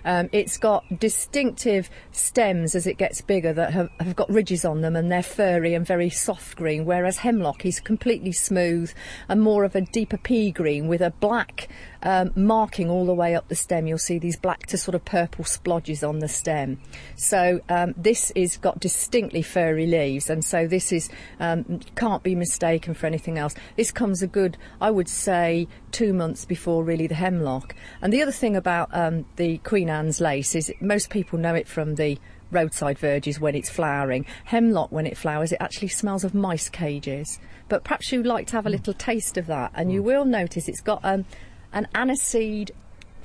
Um, 0.06 0.30
it's 0.32 0.58
got 0.58 0.86
distinctive 1.00 1.90
stems 2.12 2.76
as 2.76 2.88
it 2.88 2.98
gets 2.98 3.20
bigger 3.22 3.52
that 3.54 3.74
have, 3.74 3.90
have 4.00 4.16
got 4.16 4.30
ridges 4.30 4.64
on 4.64 4.82
them 4.82 4.96
and 4.96 5.12
they're 5.12 5.22
furry 5.22 5.74
and 5.74 5.86
very 5.86 6.10
soft 6.10 6.56
green, 6.56 6.86
whereas 6.86 7.18
hemlock 7.18 7.66
is 7.66 7.82
completely 7.82 8.32
smooth 8.32 8.92
and 9.28 9.42
more 9.42 9.66
of 9.66 9.76
a 9.76 9.82
deeper 9.82 10.18
pea 10.18 10.52
green 10.52 10.88
with 10.88 11.02
a 11.02 11.12
black 11.12 11.68
um, 12.04 12.32
marking 12.36 12.90
all 12.90 13.06
the 13.06 13.14
way 13.14 13.36
up 13.36 13.48
the 13.48 13.56
stem. 13.56 13.88
You'll 13.88 13.98
see 13.98 14.20
these 14.20 14.38
black 14.38 14.68
to 14.68 14.78
sort 14.78 14.96
of 14.96 15.04
purple 15.06 15.46
splodges 15.46 16.08
on 16.08 16.20
the 16.20 16.28
stem. 16.28 16.80
So 17.16 17.62
um, 17.70 17.94
this 17.98 18.32
is 18.32 18.58
got 18.58 18.80
distinctly 18.80 19.42
furry 19.42 19.88
leaves, 19.88 20.30
and 20.30 20.44
so 20.44 20.68
this 20.68 20.92
is 20.92 21.10
um, 21.40 21.80
can't 21.96 22.24
be 22.24 22.29
mistaken 22.36 22.94
for 22.94 23.06
anything 23.08 23.38
else. 23.38 23.56
This 23.76 23.92
comes 23.92 24.22
a 24.22 24.28
good, 24.28 24.58
I 24.80 24.92
would 24.92 25.10
say, 25.10 25.68
two 25.92 26.14
months 26.14 26.46
before 26.46 26.84
really 26.84 27.08
the 27.08 27.16
hemlock. 27.16 27.76
And 28.02 28.12
the 28.12 28.22
other 28.22 28.32
thing 28.32 28.56
about 28.56 28.90
um, 28.92 29.26
the 29.36 29.58
Queen 29.60 29.90
Anne's 29.90 30.22
lace 30.22 30.56
is 30.56 30.72
most 30.80 31.10
people 31.10 31.40
know 31.40 31.56
it 31.56 31.68
from 31.68 31.96
the 31.96 32.20
roadside 32.52 32.98
verges 32.98 33.40
when 33.40 33.56
it's 33.56 33.70
flowering. 33.70 34.26
Hemlock, 34.46 34.92
when 34.92 35.06
it 35.06 35.18
flowers, 35.18 35.52
it 35.52 35.58
actually 35.60 35.90
smells 35.90 36.24
of 36.24 36.34
mice 36.34 36.70
cages. 36.70 37.40
But 37.68 37.84
perhaps 37.84 38.12
you'd 38.12 38.26
like 38.26 38.48
to 38.48 38.54
have 38.54 38.66
a 38.66 38.70
little 38.70 38.94
taste 38.94 39.38
of 39.38 39.48
that, 39.48 39.72
and 39.76 39.92
you 39.92 40.02
will 40.02 40.26
notice 40.26 40.68
it's 40.68 40.82
got 40.82 41.02
um, 41.04 41.26
an 41.72 41.88
aniseed 41.94 42.72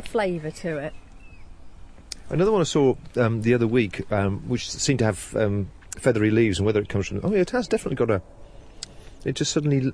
flavour 0.02 0.50
to 0.50 0.76
it. 0.76 0.92
Another 2.28 2.52
one 2.52 2.60
I 2.60 2.64
saw 2.64 2.94
um, 3.16 3.42
the 3.42 3.54
other 3.54 3.66
week, 3.66 4.10
um, 4.12 4.40
which 4.48 4.70
seemed 4.70 4.98
to 5.00 5.04
have 5.04 5.36
um, 5.36 5.70
feathery 5.96 6.30
leaves 6.30 6.58
and 6.58 6.66
whether 6.66 6.80
it 6.80 6.88
comes 6.88 7.08
from. 7.08 7.20
Oh, 7.22 7.32
yeah, 7.32 7.40
it 7.40 7.50
has 7.50 7.68
definitely 7.68 7.96
got 7.96 8.10
a. 8.10 8.22
It 9.24 9.34
just 9.36 9.52
suddenly 9.52 9.92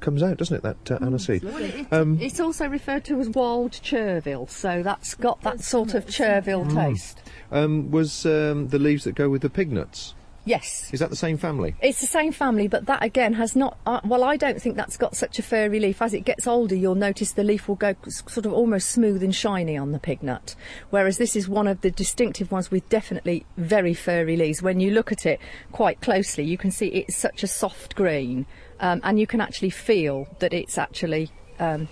comes 0.00 0.22
out, 0.22 0.38
doesn't 0.38 0.56
it? 0.56 0.62
That 0.62 0.90
uh, 0.90 0.98
aniseed. 0.98 1.44
Well, 1.44 1.56
it, 1.58 1.86
Um, 1.92 2.18
it's 2.20 2.40
also 2.40 2.66
referred 2.66 3.04
to 3.04 3.20
as 3.20 3.28
wild 3.28 3.72
chervil, 3.72 4.48
so 4.48 4.82
that's 4.82 5.14
got 5.14 5.42
that 5.42 5.60
sort 5.60 5.94
of 5.94 6.06
chervil 6.06 6.72
taste. 6.72 7.20
Um, 7.52 7.90
was 7.90 8.24
um, 8.26 8.68
the 8.68 8.78
leaves 8.78 9.04
that 9.04 9.14
go 9.14 9.28
with 9.28 9.42
the 9.42 9.50
pig 9.50 9.70
nuts? 9.70 10.14
Yes. 10.44 10.90
Is 10.92 11.00
that 11.00 11.10
the 11.10 11.16
same 11.16 11.36
family? 11.36 11.74
It's 11.82 12.00
the 12.00 12.06
same 12.06 12.32
family, 12.32 12.66
but 12.66 12.86
that 12.86 13.02
again 13.02 13.34
has 13.34 13.54
not. 13.54 13.78
Uh, 13.86 14.00
well, 14.04 14.24
I 14.24 14.36
don't 14.36 14.60
think 14.60 14.76
that's 14.76 14.96
got 14.96 15.14
such 15.14 15.38
a 15.38 15.42
furry 15.42 15.80
leaf. 15.80 16.00
As 16.00 16.14
it 16.14 16.24
gets 16.24 16.46
older, 16.46 16.74
you'll 16.74 16.94
notice 16.94 17.32
the 17.32 17.44
leaf 17.44 17.68
will 17.68 17.74
go 17.74 17.94
sort 18.08 18.46
of 18.46 18.52
almost 18.52 18.88
smooth 18.90 19.22
and 19.22 19.34
shiny 19.34 19.76
on 19.76 19.92
the 19.92 19.98
pig 19.98 20.22
nut, 20.22 20.54
whereas 20.90 21.18
this 21.18 21.36
is 21.36 21.48
one 21.48 21.68
of 21.68 21.82
the 21.82 21.90
distinctive 21.90 22.50
ones 22.50 22.70
with 22.70 22.88
definitely 22.88 23.44
very 23.56 23.94
furry 23.94 24.36
leaves. 24.36 24.62
When 24.62 24.80
you 24.80 24.90
look 24.90 25.12
at 25.12 25.26
it 25.26 25.40
quite 25.72 26.00
closely, 26.00 26.44
you 26.44 26.56
can 26.56 26.70
see 26.70 26.86
it's 26.86 27.16
such 27.16 27.42
a 27.42 27.46
soft 27.46 27.94
green, 27.94 28.46
um, 28.80 29.00
and 29.04 29.20
you 29.20 29.26
can 29.26 29.40
actually 29.40 29.70
feel 29.70 30.26
that 30.38 30.52
it's 30.52 30.78
actually. 30.78 31.30
Um, 31.58 31.88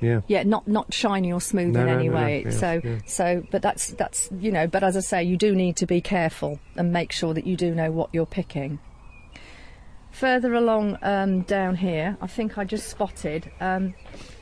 Yeah. 0.00 0.20
yeah, 0.26 0.42
not 0.42 0.68
not 0.68 0.92
shiny 0.92 1.32
or 1.32 1.40
smooth 1.40 1.74
No, 1.74 1.80
in 1.80 1.86
no, 1.86 1.92
any 1.94 2.08
no, 2.08 2.14
way. 2.16 2.44
yeah, 2.44 2.50
so 2.50 2.80
yeah. 2.84 2.98
so, 3.06 3.42
but 3.50 3.62
that's 3.62 3.88
that's 3.92 4.28
you 4.38 4.52
know. 4.52 4.66
But 4.66 4.82
as 4.84 4.96
I 4.96 5.00
say, 5.00 5.24
you 5.24 5.36
do 5.36 5.54
need 5.54 5.76
to 5.76 5.86
be 5.86 6.00
careful 6.00 6.58
and 6.76 6.92
make 6.92 7.12
sure 7.12 7.32
that 7.34 7.46
you 7.46 7.56
do 7.56 7.74
know 7.74 7.90
what 7.90 8.10
you're 8.12 8.26
picking. 8.26 8.78
Further 10.10 10.54
along 10.54 10.98
um, 11.02 11.42
down 11.42 11.76
here, 11.76 12.16
I 12.22 12.26
think 12.26 12.56
I 12.56 12.64
just 12.64 12.88
spotted 12.88 13.50
um, 13.60 13.94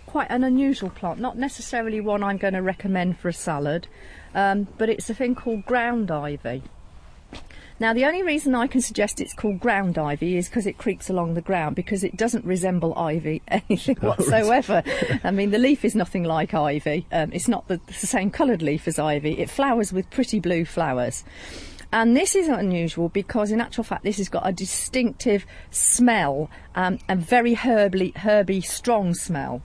quite 0.06 0.28
an 0.30 0.44
unusual 0.44 0.90
plant. 0.90 1.18
Not 1.18 1.36
necessarily 1.36 2.00
one 2.00 2.22
I'm 2.22 2.36
going 2.36 2.54
to 2.54 2.62
recommend 2.62 3.18
for 3.18 3.28
a 3.28 3.32
salad, 3.32 3.88
um, 4.36 4.68
but 4.78 4.88
it's 4.88 5.10
a 5.10 5.14
thing 5.14 5.34
called 5.34 5.66
ground 5.66 6.10
ivy. 6.12 6.62
Now, 7.84 7.92
the 7.92 8.06
only 8.06 8.22
reason 8.22 8.54
I 8.54 8.66
can 8.66 8.80
suggest 8.80 9.20
it's 9.20 9.34
called 9.34 9.60
ground 9.60 9.98
ivy 9.98 10.38
is 10.38 10.48
because 10.48 10.66
it 10.66 10.78
creeps 10.78 11.10
along 11.10 11.34
the 11.34 11.42
ground 11.42 11.76
because 11.76 12.02
it 12.02 12.16
doesn't 12.16 12.42
resemble 12.46 12.96
ivy 12.98 13.42
anything 13.48 13.96
whatsoever. 13.96 14.82
I 15.22 15.30
mean, 15.30 15.50
the 15.50 15.58
leaf 15.58 15.84
is 15.84 15.94
nothing 15.94 16.24
like 16.24 16.54
ivy. 16.54 17.06
Um, 17.12 17.30
it's 17.34 17.46
not 17.46 17.68
the, 17.68 17.78
the 17.86 17.92
same 17.92 18.30
coloured 18.30 18.62
leaf 18.62 18.88
as 18.88 18.98
ivy. 18.98 19.38
It 19.38 19.50
flowers 19.50 19.92
with 19.92 20.08
pretty 20.08 20.40
blue 20.40 20.64
flowers. 20.64 21.24
And 21.92 22.16
this 22.16 22.34
is 22.34 22.48
unusual 22.48 23.10
because, 23.10 23.50
in 23.50 23.60
actual 23.60 23.84
fact, 23.84 24.02
this 24.02 24.16
has 24.16 24.30
got 24.30 24.48
a 24.48 24.52
distinctive 24.52 25.44
smell 25.70 26.48
um, 26.74 26.98
and 27.06 27.20
very 27.20 27.52
herby, 27.52 28.14
herby, 28.16 28.62
strong 28.62 29.12
smell. 29.12 29.60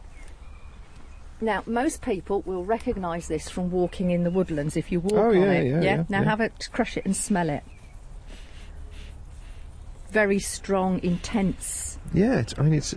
Now, 1.39 1.63
most 1.65 2.01
people 2.01 2.41
will 2.41 2.65
recognise 2.65 3.29
this 3.29 3.49
from 3.49 3.71
walking 3.71 4.11
in 4.11 4.25
the 4.25 4.29
woodlands 4.29 4.75
if 4.75 4.91
you 4.91 4.99
walk 4.99 5.13
Oh, 5.13 5.29
on 5.29 5.35
yeah, 5.41 5.51
it. 5.53 5.65
yeah, 5.67 5.81
yeah, 5.81 6.03
Now 6.09 6.19
yeah. 6.23 6.29
have 6.31 6.41
it, 6.41 6.67
crush 6.73 6.97
it 6.97 7.05
and 7.05 7.15
smell 7.15 7.49
it. 7.49 7.63
Very 10.11 10.39
strong, 10.39 10.99
intense. 11.03 11.99
Yeah, 12.13 12.39
it's, 12.39 12.53
I 12.57 12.63
mean, 12.63 12.73
it's 12.73 12.95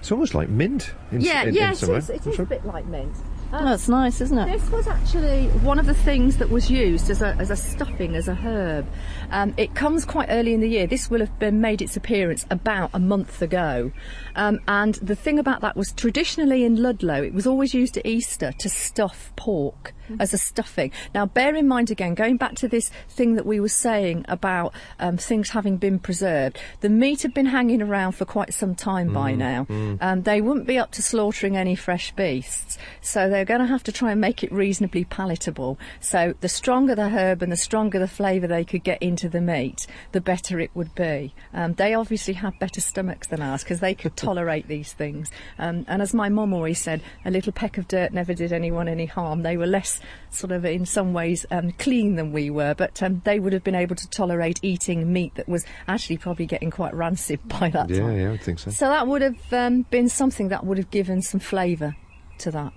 it's 0.00 0.12
almost 0.12 0.34
like 0.34 0.48
mint. 0.48 0.92
In, 1.10 1.20
yeah, 1.20 1.42
in, 1.42 1.54
yeah, 1.54 1.66
in 1.68 1.72
it 1.72 1.76
some 1.76 1.90
way. 1.90 1.98
is, 1.98 2.10
it 2.10 2.26
is 2.26 2.38
a 2.38 2.44
bit 2.44 2.64
like 2.64 2.86
mint. 2.86 3.14
Um, 3.50 3.64
That's 3.64 3.88
nice, 3.88 4.20
isn't 4.20 4.36
it? 4.36 4.60
This 4.60 4.70
was 4.70 4.86
actually 4.86 5.46
one 5.60 5.78
of 5.78 5.86
the 5.86 5.94
things 5.94 6.36
that 6.36 6.50
was 6.50 6.70
used 6.70 7.08
as 7.08 7.22
a, 7.22 7.34
as 7.38 7.50
a 7.50 7.56
stuffing, 7.56 8.14
as 8.14 8.28
a 8.28 8.34
herb. 8.34 8.86
Um, 9.30 9.54
it 9.56 9.74
comes 9.74 10.04
quite 10.04 10.28
early 10.30 10.52
in 10.52 10.60
the 10.60 10.68
year. 10.68 10.86
This 10.86 11.10
will 11.10 11.20
have 11.20 11.38
been 11.38 11.60
made 11.60 11.80
its 11.80 11.96
appearance 11.96 12.44
about 12.50 12.90
a 12.92 12.98
month 12.98 13.40
ago. 13.40 13.90
Um, 14.36 14.60
and 14.68 14.96
the 14.96 15.16
thing 15.16 15.38
about 15.38 15.62
that 15.62 15.76
was 15.76 15.92
traditionally 15.92 16.64
in 16.64 16.82
Ludlow, 16.82 17.22
it 17.22 17.32
was 17.32 17.46
always 17.46 17.72
used 17.72 17.96
at 17.96 18.04
Easter 18.04 18.52
to 18.58 18.68
stuff 18.68 19.32
pork 19.36 19.94
as 20.18 20.32
a 20.32 20.38
stuffing. 20.38 20.90
Now, 21.14 21.26
bear 21.26 21.54
in 21.54 21.68
mind 21.68 21.90
again, 21.90 22.14
going 22.14 22.36
back 22.36 22.54
to 22.56 22.68
this 22.68 22.90
thing 23.08 23.34
that 23.34 23.44
we 23.44 23.60
were 23.60 23.68
saying 23.68 24.24
about 24.28 24.74
um, 24.98 25.16
things 25.16 25.50
having 25.50 25.76
been 25.76 25.98
preserved, 25.98 26.58
the 26.80 26.88
meat 26.88 27.22
had 27.22 27.34
been 27.34 27.46
hanging 27.46 27.82
around 27.82 28.12
for 28.12 28.24
quite 28.24 28.54
some 28.54 28.74
time 28.74 29.12
by 29.12 29.34
now. 29.34 29.66
Um, 30.00 30.22
they 30.22 30.40
wouldn't 30.40 30.66
be 30.66 30.78
up 30.78 30.92
to 30.92 31.02
slaughtering 31.02 31.56
any 31.56 31.74
fresh 31.74 32.12
beasts, 32.12 32.78
so 33.00 33.28
they're 33.38 33.44
going 33.44 33.60
to 33.60 33.66
have 33.68 33.84
to 33.84 33.92
try 33.92 34.10
and 34.10 34.20
make 34.20 34.42
it 34.42 34.50
reasonably 34.50 35.04
palatable. 35.04 35.78
So, 36.00 36.34
the 36.40 36.48
stronger 36.48 36.96
the 36.96 37.08
herb 37.10 37.40
and 37.40 37.52
the 37.52 37.56
stronger 37.56 38.00
the 38.00 38.08
flavour 38.08 38.48
they 38.48 38.64
could 38.64 38.82
get 38.82 39.00
into 39.00 39.28
the 39.28 39.40
meat, 39.40 39.86
the 40.10 40.20
better 40.20 40.58
it 40.58 40.72
would 40.74 40.92
be. 40.96 41.32
Um, 41.54 41.74
they 41.74 41.94
obviously 41.94 42.34
have 42.34 42.58
better 42.58 42.80
stomachs 42.80 43.28
than 43.28 43.40
ours 43.40 43.62
because 43.62 43.78
they 43.78 43.94
could 43.94 44.16
tolerate 44.16 44.66
these 44.66 44.92
things. 44.92 45.30
Um, 45.56 45.84
and 45.86 46.02
as 46.02 46.12
my 46.12 46.28
mum 46.28 46.52
always 46.52 46.80
said, 46.80 47.00
a 47.24 47.30
little 47.30 47.52
peck 47.52 47.78
of 47.78 47.86
dirt 47.86 48.12
never 48.12 48.34
did 48.34 48.52
anyone 48.52 48.88
any 48.88 49.06
harm. 49.06 49.42
They 49.44 49.56
were 49.56 49.66
less 49.66 50.00
sort 50.30 50.50
of 50.50 50.64
in 50.64 50.84
some 50.84 51.12
ways 51.12 51.46
um, 51.52 51.70
clean 51.72 52.16
than 52.16 52.32
we 52.32 52.50
were, 52.50 52.74
but 52.74 53.00
um, 53.04 53.22
they 53.24 53.38
would 53.38 53.52
have 53.52 53.62
been 53.62 53.76
able 53.76 53.94
to 53.94 54.08
tolerate 54.10 54.58
eating 54.62 55.12
meat 55.12 55.36
that 55.36 55.48
was 55.48 55.64
actually 55.86 56.18
probably 56.18 56.46
getting 56.46 56.72
quite 56.72 56.92
rancid 56.92 57.38
by 57.60 57.68
that 57.70 57.88
Yeah, 57.88 58.00
time. 58.00 58.16
yeah, 58.16 58.22
yeah, 58.22 58.28
I 58.28 58.30
would 58.32 58.42
think 58.42 58.58
so. 58.58 58.72
So 58.72 58.88
that 58.88 59.06
would 59.06 59.22
have 59.22 59.52
um, 59.52 59.82
been 59.82 60.08
something 60.08 60.48
that 60.48 60.66
would 60.66 60.78
have 60.78 60.90
given 60.90 61.22
some 61.22 61.38
flavour 61.38 61.94
to 62.38 62.50
that. 62.50 62.72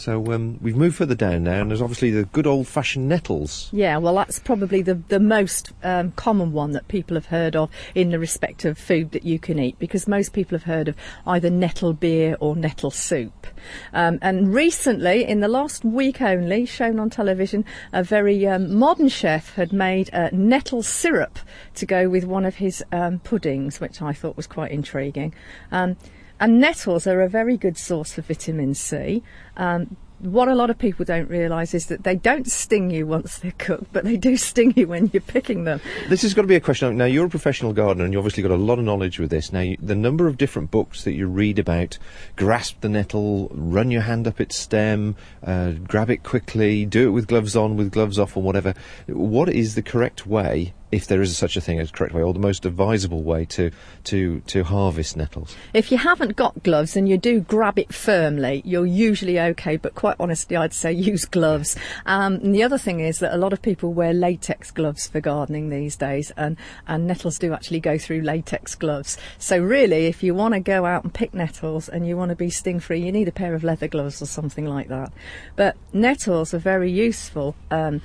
So 0.00 0.32
um, 0.32 0.58
we've 0.62 0.76
moved 0.76 0.96
further 0.96 1.14
down 1.14 1.44
now, 1.44 1.60
and 1.60 1.70
there's 1.70 1.82
obviously 1.82 2.10
the 2.10 2.24
good 2.24 2.46
old-fashioned 2.46 3.06
nettles. 3.06 3.68
Yeah, 3.70 3.98
well, 3.98 4.14
that's 4.14 4.38
probably 4.38 4.80
the, 4.80 4.94
the 4.94 5.20
most 5.20 5.72
um, 5.82 6.12
common 6.12 6.54
one 6.54 6.72
that 6.72 6.88
people 6.88 7.16
have 7.16 7.26
heard 7.26 7.54
of 7.54 7.68
in 7.94 8.08
the 8.08 8.18
respect 8.18 8.64
of 8.64 8.78
food 8.78 9.10
that 9.10 9.24
you 9.24 9.38
can 9.38 9.58
eat, 9.58 9.78
because 9.78 10.08
most 10.08 10.32
people 10.32 10.56
have 10.56 10.64
heard 10.64 10.88
of 10.88 10.96
either 11.26 11.50
nettle 11.50 11.92
beer 11.92 12.38
or 12.40 12.56
nettle 12.56 12.90
soup. 12.90 13.46
Um, 13.92 14.18
and 14.22 14.54
recently, 14.54 15.22
in 15.22 15.40
the 15.40 15.48
last 15.48 15.84
week 15.84 16.22
only, 16.22 16.64
shown 16.64 16.98
on 16.98 17.10
television, 17.10 17.66
a 17.92 18.02
very 18.02 18.46
um, 18.46 18.74
modern 18.74 19.10
chef 19.10 19.54
had 19.56 19.70
made 19.70 20.08
uh, 20.14 20.30
nettle 20.32 20.82
syrup 20.82 21.38
to 21.74 21.84
go 21.84 22.08
with 22.08 22.24
one 22.24 22.46
of 22.46 22.54
his 22.54 22.82
um, 22.90 23.18
puddings, 23.18 23.80
which 23.80 24.00
I 24.00 24.14
thought 24.14 24.38
was 24.38 24.46
quite 24.46 24.70
intriguing. 24.70 25.34
And 26.40 26.58
nettles 26.58 27.06
are 27.06 27.20
a 27.20 27.28
very 27.28 27.56
good 27.56 27.76
source 27.76 28.14
for 28.14 28.22
vitamin 28.22 28.74
C. 28.74 29.22
Um, 29.58 29.96
what 30.20 30.48
a 30.48 30.54
lot 30.54 30.68
of 30.68 30.78
people 30.78 31.04
don't 31.04 31.28
realise 31.30 31.72
is 31.72 31.86
that 31.86 32.04
they 32.04 32.14
don't 32.14 32.46
sting 32.46 32.90
you 32.90 33.06
once 33.06 33.38
they're 33.38 33.54
cooked, 33.56 33.92
but 33.92 34.04
they 34.04 34.16
do 34.16 34.36
sting 34.36 34.74
you 34.76 34.86
when 34.86 35.10
you're 35.12 35.22
picking 35.22 35.64
them. 35.64 35.80
This 36.08 36.22
has 36.22 36.34
got 36.34 36.42
to 36.42 36.48
be 36.48 36.56
a 36.56 36.60
question. 36.60 36.96
Now, 36.96 37.06
you're 37.06 37.26
a 37.26 37.30
professional 37.30 37.72
gardener, 37.72 38.04
and 38.04 38.12
you've 38.12 38.20
obviously 38.20 38.42
got 38.42 38.52
a 38.52 38.56
lot 38.56 38.78
of 38.78 38.84
knowledge 38.84 39.18
with 39.18 39.30
this. 39.30 39.52
Now, 39.52 39.60
you, 39.60 39.78
the 39.80 39.94
number 39.94 40.26
of 40.26 40.36
different 40.36 40.70
books 40.70 41.04
that 41.04 41.12
you 41.12 41.26
read 41.26 41.58
about 41.58 41.96
grasp 42.36 42.80
the 42.80 42.88
nettle, 42.90 43.50
run 43.52 43.90
your 43.90 44.02
hand 44.02 44.26
up 44.26 44.40
its 44.40 44.56
stem, 44.56 45.16
uh, 45.42 45.72
grab 45.72 46.10
it 46.10 46.22
quickly, 46.22 46.84
do 46.84 47.08
it 47.08 47.12
with 47.12 47.26
gloves 47.26 47.56
on, 47.56 47.76
with 47.76 47.90
gloves 47.90 48.18
off, 48.18 48.36
or 48.36 48.42
whatever. 48.42 48.74
What 49.06 49.48
is 49.48 49.74
the 49.74 49.82
correct 49.82 50.26
way, 50.26 50.74
if 50.92 51.06
there 51.06 51.22
is 51.22 51.36
such 51.36 51.56
a 51.56 51.60
thing 51.60 51.78
as 51.78 51.90
correct 51.90 52.14
way, 52.14 52.22
or 52.22 52.32
the 52.32 52.40
most 52.40 52.66
advisable 52.66 53.22
way 53.22 53.44
to 53.46 53.70
to 54.04 54.40
to 54.40 54.64
harvest 54.64 55.16
nettles? 55.16 55.56
If 55.72 55.92
you 55.92 55.98
haven't 55.98 56.36
got 56.36 56.62
gloves 56.62 56.96
and 56.96 57.08
you 57.08 57.18
do 57.18 57.40
grab 57.40 57.78
it 57.78 57.94
firmly, 57.94 58.62
you're 58.64 58.86
usually 58.86 59.38
okay, 59.40 59.76
but 59.76 59.94
quite 59.94 60.16
honestly, 60.18 60.56
I'd 60.56 60.72
say 60.74 60.92
use 61.10 61.24
gloves. 61.24 61.76
Um, 62.06 62.34
and 62.34 62.54
the 62.54 62.62
other 62.62 62.78
thing 62.78 63.00
is 63.00 63.18
that 63.20 63.34
a 63.34 63.38
lot 63.38 63.52
of 63.52 63.62
people 63.62 63.92
wear 63.92 64.12
latex 64.12 64.70
gloves 64.70 65.06
for 65.06 65.20
gardening 65.20 65.70
these 65.70 65.96
days, 65.96 66.32
and, 66.36 66.56
and 66.86 67.06
nettles 67.06 67.38
do 67.38 67.52
actually 67.52 67.80
go 67.80 67.98
through 67.98 68.22
latex 68.22 68.74
gloves. 68.74 69.16
So, 69.38 69.58
really, 69.58 70.06
if 70.06 70.22
you 70.22 70.34
want 70.34 70.54
to 70.54 70.60
go 70.60 70.86
out 70.86 71.04
and 71.04 71.12
pick 71.12 71.34
nettles 71.34 71.88
and 71.88 72.06
you 72.06 72.16
want 72.16 72.30
to 72.30 72.36
be 72.36 72.50
sting 72.50 72.80
free, 72.80 73.00
you 73.00 73.12
need 73.12 73.28
a 73.28 73.32
pair 73.32 73.54
of 73.54 73.64
leather 73.64 73.88
gloves 73.88 74.20
or 74.20 74.26
something 74.26 74.66
like 74.66 74.88
that. 74.88 75.12
But 75.56 75.76
nettles 75.92 76.54
are 76.54 76.58
very 76.58 76.90
useful. 76.90 77.54
Um, 77.70 78.02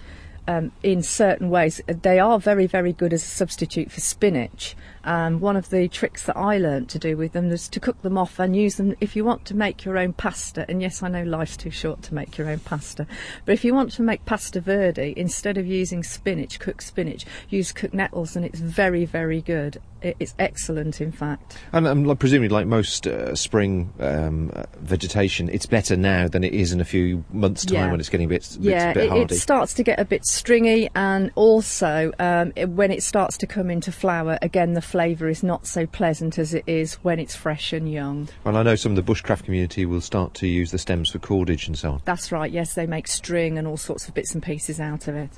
um, 0.47 0.71
in 0.83 1.01
certain 1.03 1.49
ways. 1.49 1.81
They 1.87 2.19
are 2.19 2.39
very, 2.39 2.67
very 2.67 2.93
good 2.93 3.13
as 3.13 3.23
a 3.23 3.27
substitute 3.27 3.91
for 3.91 4.01
spinach. 4.01 4.75
Um, 5.03 5.39
one 5.39 5.55
of 5.55 5.69
the 5.69 5.87
tricks 5.87 6.23
that 6.25 6.35
I 6.35 6.57
learnt 6.57 6.89
to 6.89 6.99
do 6.99 7.15
with 7.15 7.33
them 7.33 7.51
is 7.51 7.69
to 7.69 7.79
cook 7.79 8.01
them 8.01 8.17
off 8.17 8.39
and 8.39 8.55
use 8.55 8.77
them 8.77 8.95
if 8.99 9.15
you 9.15 9.23
want 9.23 9.45
to 9.45 9.55
make 9.55 9.85
your 9.85 9.99
own 9.99 10.13
pasta. 10.13 10.65
And 10.67 10.81
yes, 10.81 11.03
I 11.03 11.09
know 11.09 11.23
life's 11.23 11.57
too 11.57 11.69
short 11.69 12.01
to 12.03 12.15
make 12.15 12.37
your 12.39 12.49
own 12.49 12.59
pasta, 12.59 13.05
but 13.45 13.53
if 13.53 13.63
you 13.63 13.75
want 13.75 13.91
to 13.93 14.01
make 14.01 14.25
pasta 14.25 14.59
verde, 14.59 15.13
instead 15.15 15.57
of 15.59 15.67
using 15.67 16.03
spinach, 16.03 16.59
cook 16.59 16.81
spinach, 16.81 17.25
use 17.49 17.71
cooked 17.71 17.93
nettles, 17.93 18.35
and 18.35 18.43
it's 18.45 18.59
very, 18.59 19.05
very 19.05 19.41
good. 19.41 19.79
It's 20.01 20.35
excellent, 20.37 21.01
in 21.01 21.11
fact. 21.11 21.57
And 21.71 21.87
um, 21.87 22.03
like, 22.03 22.19
presumably, 22.19 22.49
like 22.49 22.67
most 22.67 23.07
uh, 23.07 23.33
spring 23.33 23.91
um, 23.99 24.51
uh, 24.55 24.63
vegetation, 24.77 25.49
it's 25.49 25.65
better 25.65 25.95
now 25.95 26.27
than 26.27 26.43
it 26.43 26.53
is 26.53 26.71
in 26.71 26.79
a 26.79 26.85
few 26.85 27.23
months' 27.31 27.65
time 27.65 27.75
Yeah. 27.75 27.91
when 27.91 27.99
it's 27.99 28.09
getting 28.09 28.25
a 28.25 28.29
bit, 28.29 28.47
bit, 28.61 28.71
yeah, 28.71 28.93
bit 28.93 29.11
it, 29.11 29.31
it 29.31 29.35
starts 29.35 29.73
to 29.75 29.83
get 29.83 29.99
a 29.99 30.05
bit 30.05 30.25
stringy, 30.35 30.89
and 30.93 31.31
also 31.35 32.11
um, 32.19 32.53
it, 32.55 32.69
when 32.69 32.91
it 32.91 33.01
starts 33.01 33.37
to 33.37 33.47
come 33.47 33.69
into 33.69 33.91
flower, 33.91 34.37
again 34.41 34.73
the 34.73 34.81
flavour 34.81 35.27
is 35.27 35.41
not 35.43 35.65
so 35.65 35.85
pleasant 35.87 36.37
as 36.37 36.53
it 36.53 36.63
is 36.67 36.95
when 36.95 37.19
it's 37.19 37.35
fresh 37.35 37.73
and 37.73 37.91
young. 37.91 38.29
Well, 38.43 38.57
I 38.57 38.63
know 38.63 38.75
some 38.75 38.95
of 38.97 39.05
the 39.05 39.13
bushcraft 39.13 39.45
community 39.45 39.85
will 39.85 40.01
start 40.01 40.33
to 40.35 40.47
use 40.47 40.71
the 40.71 40.77
stems 40.77 41.09
for 41.11 41.19
cordage 41.19 41.67
and 41.67 41.77
so 41.77 41.93
on. 41.93 42.01
That's 42.05 42.31
right. 42.31 42.51
Yes, 42.51 42.75
they 42.75 42.85
make 42.85 43.07
string 43.07 43.57
and 43.57 43.67
all 43.67 43.77
sorts 43.77 44.07
of 44.07 44.13
bits 44.13 44.33
and 44.33 44.43
pieces 44.43 44.79
out 44.79 45.07
of 45.07 45.15
it. 45.15 45.31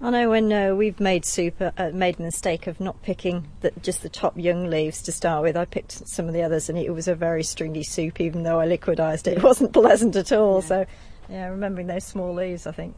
I 0.00 0.10
know 0.10 0.30
when 0.30 0.52
uh, 0.52 0.74
we've 0.74 0.98
made 0.98 1.24
soup, 1.24 1.60
uh, 1.60 1.70
uh, 1.78 1.90
made 1.94 2.16
the 2.16 2.24
mistake 2.24 2.66
of 2.66 2.80
not 2.80 3.00
picking 3.02 3.46
the, 3.60 3.70
just 3.82 4.02
the 4.02 4.08
top 4.08 4.36
young 4.36 4.68
leaves 4.68 5.00
to 5.02 5.12
start 5.12 5.44
with. 5.44 5.56
I 5.56 5.64
picked 5.64 6.08
some 6.08 6.26
of 6.26 6.34
the 6.34 6.42
others, 6.42 6.68
and 6.68 6.76
it 6.76 6.90
was 6.92 7.06
a 7.06 7.14
very 7.14 7.44
stringy 7.44 7.84
soup. 7.84 8.20
Even 8.20 8.42
though 8.42 8.58
I 8.58 8.66
liquidised 8.66 9.28
it, 9.28 9.38
it 9.38 9.42
wasn't 9.44 9.72
pleasant 9.74 10.16
at 10.16 10.32
all. 10.32 10.60
So 10.60 10.86
Yeah, 11.28 11.46
remembering 11.46 11.86
those 11.86 12.02
small 12.02 12.34
leaves, 12.34 12.66
I 12.66 12.72
think. 12.72 12.96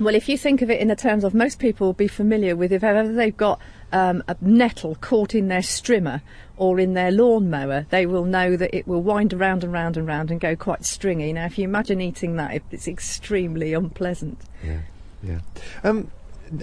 Well, 0.00 0.14
if 0.14 0.28
you 0.28 0.38
think 0.38 0.62
of 0.62 0.70
it 0.70 0.80
in 0.80 0.88
the 0.88 0.96
terms 0.96 1.24
of 1.24 1.34
most 1.34 1.58
people 1.58 1.88
will 1.88 1.94
be 1.94 2.08
familiar 2.08 2.56
with 2.56 2.72
if 2.72 2.82
ever 2.82 3.12
they've 3.12 3.36
got 3.36 3.60
um, 3.92 4.22
a 4.26 4.36
nettle 4.40 4.96
caught 4.96 5.34
in 5.34 5.48
their 5.48 5.60
strimmer 5.60 6.22
or 6.56 6.80
in 6.80 6.94
their 6.94 7.10
lawnmower, 7.10 7.86
they 7.90 8.06
will 8.06 8.24
know 8.24 8.56
that 8.56 8.74
it 8.74 8.86
will 8.86 9.02
wind 9.02 9.32
around 9.32 9.64
and 9.64 9.72
round 9.72 9.96
and 9.96 10.06
round 10.06 10.30
and 10.30 10.40
go 10.40 10.56
quite 10.56 10.84
stringy. 10.84 11.32
Now, 11.32 11.46
if 11.46 11.58
you 11.58 11.64
imagine 11.64 12.00
eating 12.00 12.36
that, 12.36 12.62
it's 12.70 12.88
extremely 12.88 13.74
unpleasant. 13.74 14.40
Yeah, 14.64 14.80
yeah. 15.22 15.40
Um, 15.84 16.10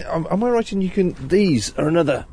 am, 0.06 0.26
I 0.44 0.50
right 0.50 0.72
in 0.72 0.80
you 0.80 0.90
can? 0.90 1.14
These 1.28 1.76
are 1.76 1.88
another 1.88 2.26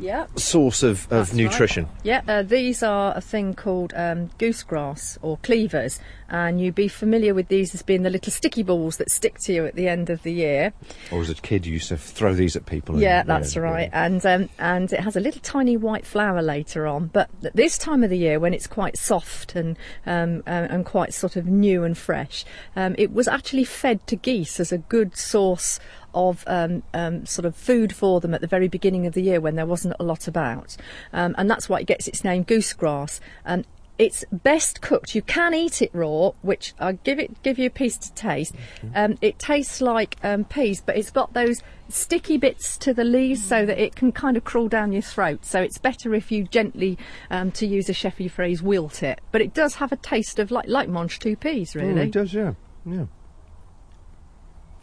Yeah. 0.00 0.26
source 0.36 0.82
of, 0.82 1.04
of 1.04 1.08
That's 1.08 1.30
right. 1.32 1.42
nutrition. 1.44 1.88
Yeah, 2.02 2.22
uh, 2.26 2.42
these 2.42 2.82
are 2.82 3.16
a 3.16 3.20
thing 3.20 3.54
called 3.54 3.92
um, 3.94 4.30
goosegrass 4.38 5.18
or 5.22 5.36
cleavers, 5.38 6.00
and 6.28 6.60
you'd 6.60 6.74
be 6.74 6.88
familiar 6.88 7.34
with 7.34 7.48
these 7.48 7.74
as 7.74 7.82
being 7.82 8.02
the 8.02 8.10
little 8.10 8.32
sticky 8.32 8.62
balls 8.62 8.96
that 8.96 9.10
stick 9.10 9.38
to 9.40 9.52
you 9.52 9.66
at 9.66 9.74
the 9.74 9.88
end 9.88 10.10
of 10.10 10.22
the 10.22 10.32
year. 10.32 10.72
Or 11.10 11.20
as 11.20 11.28
a 11.28 11.34
kid, 11.34 11.66
you 11.66 11.74
used 11.74 11.88
to 11.88 11.96
throw 11.96 12.34
these 12.34 12.56
at 12.56 12.66
people. 12.66 13.00
Yeah, 13.00 13.22
that's 13.24 13.56
right. 13.56 13.90
And 13.92 14.24
um, 14.24 14.48
and 14.58 14.92
it 14.92 15.00
has 15.00 15.16
a 15.16 15.20
little 15.20 15.40
tiny 15.42 15.76
white 15.76 16.06
flower 16.06 16.40
later 16.40 16.86
on. 16.86 17.08
But 17.08 17.30
at 17.44 17.54
this 17.54 17.76
time 17.76 18.02
of 18.02 18.10
the 18.10 18.18
year, 18.18 18.38
when 18.38 18.54
it's 18.54 18.66
quite 18.66 18.96
soft 18.96 19.54
and 19.54 19.76
um, 20.06 20.42
and 20.46 20.86
quite 20.86 21.12
sort 21.12 21.36
of 21.36 21.46
new 21.46 21.84
and 21.84 21.96
fresh, 21.98 22.44
um, 22.76 22.94
it 22.96 23.12
was 23.12 23.28
actually 23.28 23.64
fed 23.64 24.06
to 24.06 24.16
geese 24.16 24.60
as 24.60 24.72
a 24.72 24.78
good 24.78 25.16
source 25.16 25.80
of 26.14 26.44
um, 26.46 26.82
um, 26.94 27.26
sort 27.26 27.44
of 27.46 27.54
food 27.56 27.94
for 27.94 28.20
them 28.20 28.34
at 28.34 28.40
the 28.40 28.46
very 28.46 28.68
beginning 28.68 29.06
of 29.06 29.14
the 29.14 29.22
year 29.22 29.40
when 29.40 29.56
there 29.56 29.66
wasn't 29.66 29.94
a 29.98 30.02
lot 30.04 30.26
about, 30.28 30.76
um, 31.12 31.34
and 31.38 31.50
that's 31.50 31.68
why 31.68 31.80
it 31.80 31.86
gets 31.86 32.08
its 32.08 32.24
name 32.24 32.44
goosegrass. 32.44 33.20
And 33.44 33.66
it's 33.98 34.24
best 34.32 34.80
cooked. 34.80 35.14
You 35.14 35.20
can 35.20 35.52
eat 35.52 35.82
it 35.82 35.90
raw, 35.92 36.30
which 36.40 36.72
I 36.80 36.92
give 36.92 37.18
it 37.18 37.42
give 37.42 37.58
you 37.58 37.66
a 37.66 37.70
piece 37.70 37.98
to 37.98 38.12
taste. 38.14 38.54
Um, 38.94 39.18
it 39.20 39.38
tastes 39.38 39.82
like 39.82 40.16
um, 40.22 40.44
peas, 40.44 40.80
but 40.80 40.96
it's 40.96 41.10
got 41.10 41.34
those 41.34 41.60
sticky 41.90 42.38
bits 42.38 42.78
to 42.78 42.94
the 42.94 43.04
leaves 43.04 43.44
so 43.44 43.66
that 43.66 43.76
it 43.78 43.94
can 43.96 44.10
kind 44.12 44.36
of 44.38 44.44
crawl 44.44 44.68
down 44.68 44.92
your 44.92 45.02
throat. 45.02 45.44
So 45.44 45.60
it's 45.60 45.76
better 45.76 46.14
if 46.14 46.32
you 46.32 46.44
gently, 46.44 46.96
um, 47.30 47.50
to 47.52 47.66
use 47.66 47.90
a 47.90 47.92
chefy 47.92 48.30
phrase, 48.30 48.62
wilt 48.62 49.02
it. 49.02 49.20
But 49.32 49.42
it 49.42 49.52
does 49.52 49.74
have 49.74 49.92
a 49.92 49.96
taste 49.96 50.38
of 50.38 50.50
like 50.50 50.66
like 50.68 50.88
mange 50.88 51.18
tout 51.18 51.38
peas, 51.38 51.74
Mm, 51.74 51.80
really. 51.82 52.00
it 52.02 52.12
does, 52.12 52.32
yeah, 52.32 52.54
yeah. 52.86 53.04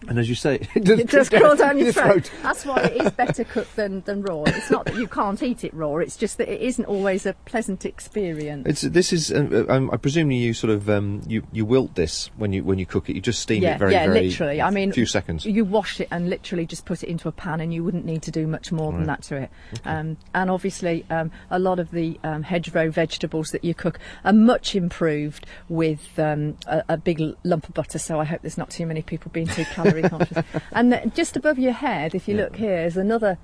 And 0.07 0.19
as 0.19 0.29
you 0.29 0.35
say, 0.35 0.55
it 0.75 0.83
does, 0.83 0.99
It 0.99 1.09
does 1.09 1.29
crawl 1.29 1.55
down 1.55 1.77
your 1.77 1.91
throat. 1.91 2.27
throat. 2.27 2.31
That's 2.43 2.65
why 2.65 2.81
it 2.81 3.01
is 3.01 3.11
better 3.11 3.43
cooked 3.43 3.75
than, 3.75 4.01
than 4.01 4.21
raw. 4.21 4.43
It's 4.45 4.69
not 4.69 4.85
that 4.85 4.95
you 4.95 5.07
can't 5.07 5.41
eat 5.41 5.63
it 5.63 5.73
raw. 5.73 5.97
It's 5.97 6.15
just 6.15 6.37
that 6.37 6.47
it 6.47 6.61
isn't 6.61 6.85
always 6.85 7.25
a 7.25 7.33
pleasant 7.45 7.85
experience. 7.85 8.67
It's 8.67 8.81
this 8.81 9.11
is. 9.11 9.31
Uh, 9.31 9.65
uh, 9.67 9.73
um, 9.73 9.89
I 9.91 9.97
presume 9.97 10.31
you 10.31 10.53
sort 10.53 10.71
of 10.71 10.89
um, 10.89 11.21
you 11.27 11.43
you 11.51 11.65
wilt 11.65 11.95
this 11.95 12.29
when 12.37 12.53
you 12.53 12.63
when 12.63 12.77
you 12.77 12.85
cook 12.85 13.09
it. 13.09 13.15
You 13.15 13.21
just 13.21 13.39
steam 13.39 13.63
yeah, 13.63 13.75
it 13.75 13.79
very 13.79 13.93
yeah, 13.93 14.05
very 14.05 14.27
literally. 14.27 14.61
I 14.61 14.69
mean, 14.69 14.91
few 14.91 15.05
seconds. 15.05 15.45
You 15.45 15.65
wash 15.65 15.99
it 15.99 16.07
and 16.11 16.29
literally 16.29 16.65
just 16.65 16.85
put 16.85 17.03
it 17.03 17.09
into 17.09 17.27
a 17.27 17.31
pan, 17.31 17.59
and 17.59 17.73
you 17.73 17.83
wouldn't 17.83 18.05
need 18.05 18.21
to 18.23 18.31
do 18.31 18.45
much 18.47 18.71
more 18.71 18.91
than 18.91 19.05
that 19.05 19.23
to 19.23 19.37
it. 19.37 19.49
Um, 19.85 20.17
and 20.33 20.49
obviously, 20.49 21.05
um, 21.09 21.31
a 21.49 21.59
lot 21.59 21.79
of 21.79 21.91
the 21.91 22.19
um, 22.23 22.43
hedgerow 22.43 22.91
vegetables 22.91 23.49
that 23.49 23.63
you 23.63 23.73
cook 23.73 23.99
are 24.23 24.33
much 24.33 24.75
improved 24.75 25.45
with 25.69 26.17
um, 26.19 26.57
a, 26.67 26.83
a 26.89 26.97
big 26.97 27.21
lump 27.43 27.67
of 27.67 27.73
butter. 27.73 27.99
So 27.99 28.19
I 28.19 28.25
hope 28.25 28.41
there's 28.41 28.57
not 28.57 28.69
too 28.69 28.85
many 28.85 29.01
people 29.01 29.31
being 29.33 29.47
too 29.47 29.65
calorie 29.91 30.09
conscious. 30.09 30.43
and 30.73 31.11
just 31.15 31.35
above 31.37 31.57
your 31.59 31.71
head, 31.73 32.13
if 32.15 32.27
you 32.27 32.35
Yeah. 32.35 32.43
look 32.43 32.55
here, 32.55 32.79
is 32.85 32.97
another 32.97 33.37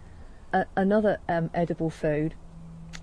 uh, 0.54 0.66
another 0.76 1.18
um, 1.28 1.50
edible 1.54 1.90
food. 1.90 2.36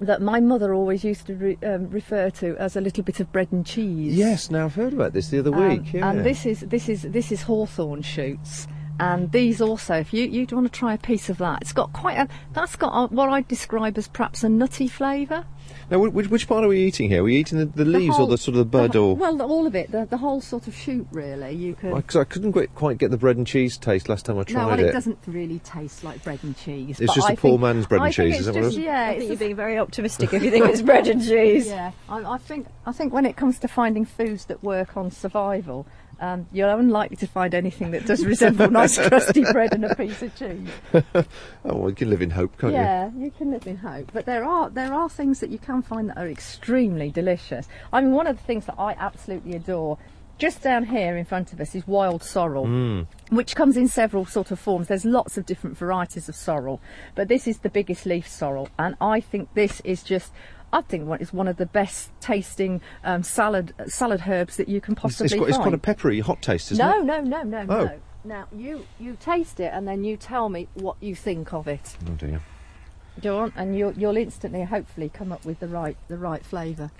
That 0.00 0.22
my 0.22 0.40
mother 0.40 0.72
always 0.72 1.04
used 1.04 1.26
to 1.26 1.34
re- 1.34 1.58
um, 1.64 1.90
refer 1.90 2.30
to 2.30 2.56
as 2.58 2.76
a 2.76 2.80
little 2.80 3.02
bit 3.04 3.20
of 3.20 3.30
bread 3.32 3.48
and 3.52 3.66
cheese. 3.66 4.14
Yes, 4.14 4.50
now 4.50 4.64
I've 4.66 4.74
heard 4.76 4.92
about 4.94 5.12
this 5.12 5.28
the 5.28 5.40
other 5.40 5.54
Um, 5.54 5.68
week. 5.68 5.92
yeah. 5.92 6.08
And 6.08 6.24
this 6.24 6.46
is 6.46 6.60
this 6.60 6.88
is 6.88 7.02
this 7.02 7.30
is 7.32 7.42
hawthorn 7.42 8.02
shoots. 8.02 8.66
And 9.00 9.32
these 9.32 9.62
also, 9.62 9.94
if 9.96 10.12
you 10.12 10.24
you'd 10.26 10.52
want 10.52 10.70
to 10.70 10.78
try 10.78 10.92
a 10.94 10.98
piece 10.98 11.28
of 11.30 11.38
that, 11.38 11.62
it's 11.62 11.72
got 11.72 11.92
quite 11.92 12.18
a 12.18 12.28
that's 12.52 12.76
got 12.76 12.92
a, 12.94 13.06
what 13.14 13.30
I'd 13.30 13.48
describe 13.48 13.96
as 13.98 14.08
perhaps 14.08 14.44
a 14.44 14.48
nutty 14.48 14.88
flavour. 14.88 15.44
Now, 15.90 15.98
which, 15.98 16.28
which 16.28 16.46
part 16.48 16.64
are 16.64 16.68
we 16.68 16.80
eating 16.80 17.08
here? 17.08 17.20
Are 17.20 17.24
we 17.24 17.36
eating 17.36 17.58
the, 17.58 17.64
the 17.66 17.84
leaves 17.84 18.16
whole- 18.16 18.26
or 18.26 18.30
the 18.30 18.38
sort 18.38 18.54
of 18.54 18.58
the 18.58 18.64
bud 18.64 18.92
the, 18.92 19.02
or? 19.02 19.16
well, 19.16 19.40
all 19.42 19.66
of 19.66 19.74
it, 19.74 19.90
the, 19.90 20.06
the 20.06 20.16
whole 20.18 20.40
sort 20.40 20.68
of 20.68 20.74
shoot 20.74 21.06
really. 21.10 21.52
You 21.54 21.74
could. 21.74 21.94
Because 21.94 22.16
I 22.16 22.24
couldn't 22.24 22.52
quite, 22.52 22.74
quite 22.74 22.98
get 22.98 23.10
the 23.10 23.16
bread 23.18 23.36
and 23.36 23.46
cheese 23.46 23.76
taste 23.76 24.08
last 24.08 24.24
time 24.26 24.38
I 24.38 24.44
tried 24.44 24.62
no, 24.62 24.68
well, 24.68 24.78
it. 24.78 24.86
it 24.86 24.92
doesn't 24.92 25.18
really 25.26 25.58
taste 25.60 26.04
like 26.04 26.22
bread 26.22 26.38
and 26.42 26.56
cheese. 26.56 27.00
It's 27.00 27.14
just 27.14 27.28
I 27.28 27.32
a 27.32 27.36
poor 27.36 27.52
think- 27.52 27.60
man's 27.62 27.86
bread 27.86 28.00
and 28.02 28.08
I 28.08 28.12
think 28.12 28.32
cheese, 28.32 28.40
is 28.40 28.46
it's 28.48 28.56
that 28.56 28.62
what 28.64 28.74
it? 28.74 28.80
Yeah, 28.80 29.00
I 29.00 29.10
it's 29.10 29.18
think 29.18 29.28
you're 29.30 29.38
being 29.38 29.56
very 29.56 29.78
optimistic 29.78 30.32
if 30.32 30.42
you 30.42 30.50
think 30.50 30.66
it's 30.66 30.82
bread 30.82 31.08
and 31.08 31.22
cheese. 31.26 31.66
Yeah, 31.66 31.92
I, 32.08 32.34
I 32.34 32.38
think 32.38 32.66
I 32.86 32.92
think 32.92 33.12
when 33.12 33.26
it 33.26 33.36
comes 33.36 33.58
to 33.58 33.68
finding 33.68 34.04
foods 34.04 34.44
that 34.46 34.62
work 34.62 34.96
on 34.96 35.10
survival, 35.10 35.86
um, 36.20 36.46
you're 36.52 36.68
unlikely 36.68 37.16
to 37.16 37.26
find 37.26 37.54
anything 37.54 37.90
that 37.92 38.06
does 38.06 38.24
resemble 38.24 38.70
nice 38.82 38.96
crusty 39.08 39.42
bread 39.52 39.72
and 39.74 39.84
a 39.84 39.94
piece 39.94 40.22
of 40.22 40.34
cheese. 40.36 40.68
Oh, 41.64 41.76
well, 41.76 41.90
you 41.90 41.94
can 41.96 42.08
live 42.08 42.22
in 42.22 42.30
hope, 42.30 42.56
can't 42.58 42.72
you? 42.72 42.78
yeah, 42.78 43.10
you? 43.18 43.30
can 43.30 43.50
live 43.50 43.66
in 43.66 43.76
hope. 43.76 44.10
But 44.12 44.24
there 44.26 44.44
are 44.44 44.70
there 44.70 44.94
are 44.94 45.08
things 45.10 45.40
that 45.40 45.50
you 45.50 45.58
can 45.58 45.82
find 45.82 46.08
that 46.08 46.16
are 46.18 46.28
extremely 46.28 47.10
delicious. 47.10 47.68
I 47.92 48.00
mean, 48.00 48.12
one 48.12 48.26
of 48.26 48.36
the 48.38 48.42
things 48.44 48.66
that 48.66 48.76
I 48.78 48.92
absolutely 48.98 49.54
adore. 49.54 49.98
Just 50.38 50.62
down 50.62 50.84
here 50.86 51.18
in 51.18 51.26
front 51.26 51.52
of 51.52 51.60
us 51.60 51.74
is 51.74 51.86
wild 51.86 52.22
sorrel, 52.22 52.64
Mm. 52.64 53.06
which 53.28 53.54
comes 53.54 53.76
in 53.76 53.88
several 53.88 54.24
sort 54.24 54.50
of 54.50 54.58
forms. 54.58 54.88
There's 54.88 55.04
lots 55.04 55.36
of 55.36 55.44
different 55.44 55.76
varieties 55.76 56.30
of 56.30 56.34
sorrel, 56.34 56.80
but 57.14 57.28
this 57.28 57.46
is 57.46 57.58
the 57.58 57.68
biggest 57.68 58.06
leaf 58.06 58.26
sorrel, 58.26 58.70
and 58.78 58.96
I 59.02 59.20
think 59.20 59.52
this 59.54 59.80
is 59.84 60.02
just. 60.02 60.32
I 60.72 60.82
think 60.82 61.06
what 61.08 61.20
is 61.20 61.32
one 61.32 61.48
of 61.48 61.56
the 61.56 61.66
best 61.66 62.10
tasting 62.20 62.80
um, 63.02 63.22
salad 63.22 63.74
salad 63.88 64.22
herbs 64.28 64.56
that 64.56 64.68
you 64.68 64.80
can 64.80 64.94
possibly 64.94 65.24
it's, 65.26 65.34
got, 65.34 65.48
it's 65.48 65.56
find. 65.56 65.62
quite 65.64 65.74
a 65.74 65.78
peppery, 65.78 66.20
hot 66.20 66.42
taste, 66.42 66.70
isn't 66.72 66.84
no, 66.86 67.00
it? 67.00 67.04
no, 67.04 67.20
no, 67.22 67.42
no, 67.42 67.58
Oh. 67.68 67.84
no. 67.86 68.00
Now 68.22 68.46
you 68.54 68.86
you 68.98 69.16
taste 69.18 69.60
it 69.60 69.72
and 69.72 69.88
then 69.88 70.04
you 70.04 70.16
tell 70.16 70.48
me 70.48 70.68
what 70.74 70.96
you 71.00 71.14
think 71.14 71.52
of 71.52 71.66
it. 71.66 71.96
Oh 72.08 72.12
dear. 72.12 72.40
Go 73.22 73.38
on, 73.40 73.52
and 73.56 73.76
you'll 73.76 73.92
you'll 73.94 74.16
instantly, 74.16 74.62
hopefully, 74.62 75.08
come 75.08 75.32
up 75.32 75.44
with 75.44 75.58
the 75.60 75.68
right 75.68 75.96
the 76.08 76.16
right 76.18 76.44
flavour. 76.44 76.90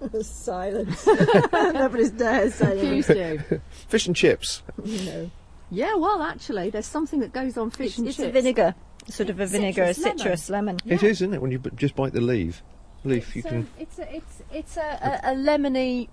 Silence. 0.22 1.06
Nobody's 1.52 2.10
dares 2.10 2.54
say 2.54 2.78
Confused 2.78 3.10
you? 3.10 3.60
Fish 3.88 4.06
and 4.06 4.16
chips. 4.16 4.62
No. 4.84 5.30
Yeah, 5.70 5.94
well, 5.94 6.22
actually, 6.22 6.70
there's 6.70 6.86
something 6.86 7.20
that 7.20 7.32
goes 7.32 7.56
on 7.56 7.70
fish 7.70 7.90
It's, 7.90 7.98
and 7.98 8.08
it's 8.08 8.16
chips. 8.16 8.28
a 8.28 8.32
vinegar, 8.32 8.74
sort 9.10 9.30
of 9.30 9.40
a 9.40 9.46
vinegar, 9.46 9.82
a 9.84 9.94
Citrus 9.94 10.04
lemon. 10.04 10.18
citrus 10.18 10.50
lemon. 10.50 10.76
It 10.86 11.02
Yeah. 11.02 11.08
is, 11.10 11.20
isn't 11.22 11.34
it? 11.34 11.42
When 11.42 11.50
you 11.50 11.58
b- 11.58 11.70
just 11.76 11.94
bite 11.94 12.12
the 12.12 12.20
leaf, 12.20 12.62
leaf, 13.04 13.34
you 13.36 13.40
It's, 13.40 13.48
can. 13.48 13.58
um, 13.58 13.68
it's 13.78 13.98
a 13.98 14.14
it's 14.16 14.42
it's 14.52 14.76
a, 14.76 15.20
a, 15.24 15.32
a 15.32 15.34
lemony. 15.34 16.08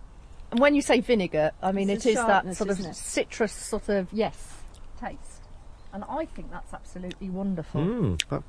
and 0.52 0.60
When 0.60 0.76
you 0.76 0.82
say 0.82 1.00
vinegar, 1.02 1.52
I 1.62 1.72
mean 1.72 1.90
It's 1.90 2.06
it 2.06 2.16
that 2.16 2.56
sort 2.56 2.70
of 2.70 2.78
citrus 2.96 3.52
sort 3.52 3.90
of 3.90 4.08
yes 4.12 4.54
taste, 5.00 5.42
and 5.94 6.04
I 6.10 6.26
think 6.26 6.52
that's 6.52 6.74
absolutely 6.74 7.30
wonderful. 7.30 7.82
Mm, 7.82 8.22
that 8.30 8.44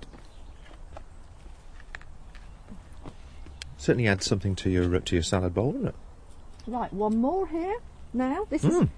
certainly 3.76 4.08
adds 4.08 4.26
something 4.26 4.54
to 4.56 4.70
your 4.70 4.94
uh, 4.96 5.00
to 5.00 5.16
your 5.16 5.22
salad 5.22 5.54
bowl, 5.54 5.72
doesn't 5.72 5.88
it? 5.88 5.94
Right, 6.66 6.92
one 6.92 7.16
more 7.18 7.46
here. 7.48 7.76
Now 8.12 8.46
this 8.50 8.64
is 8.64 8.74
Mm. 8.74 8.84
a 8.84 8.97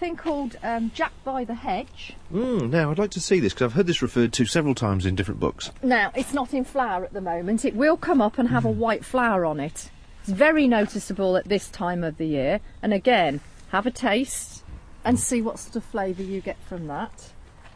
thing 0.00 0.16
called 0.16 0.56
um, 0.62 0.90
Jack 0.94 1.12
by 1.24 1.44
the 1.44 1.54
Hedge. 1.54 2.14
Mm, 2.32 2.70
now 2.70 2.90
I'd 2.90 2.98
like 2.98 3.10
to 3.12 3.20
see 3.20 3.38
this 3.38 3.52
because 3.52 3.66
I've 3.66 3.72
heard 3.74 3.86
this 3.86 4.00
referred 4.00 4.32
to 4.32 4.46
several 4.46 4.74
times 4.74 5.04
in 5.04 5.14
different 5.14 5.38
books. 5.38 5.70
Now, 5.82 6.10
it's 6.16 6.32
not 6.32 6.54
in 6.54 6.64
flower 6.64 7.04
at 7.04 7.12
the 7.12 7.20
moment. 7.20 7.66
It 7.66 7.76
will 7.76 7.98
come 7.98 8.22
up 8.22 8.38
and 8.38 8.48
have 8.48 8.64
a 8.64 8.70
white 8.70 9.04
flower 9.04 9.44
on 9.44 9.60
it. 9.60 9.90
It's 10.22 10.30
very 10.30 10.66
noticeable 10.66 11.36
at 11.36 11.44
this 11.44 11.68
time 11.68 12.02
of 12.02 12.16
the 12.16 12.26
year. 12.26 12.60
And 12.82 12.94
again, 12.94 13.40
have 13.72 13.86
a 13.86 13.90
taste 13.90 14.64
and 15.04 15.20
see 15.20 15.42
what 15.42 15.58
sort 15.58 15.76
of 15.76 15.84
flavour 15.84 16.22
you 16.22 16.40
get 16.40 16.56
from 16.64 16.86
that. 16.86 17.32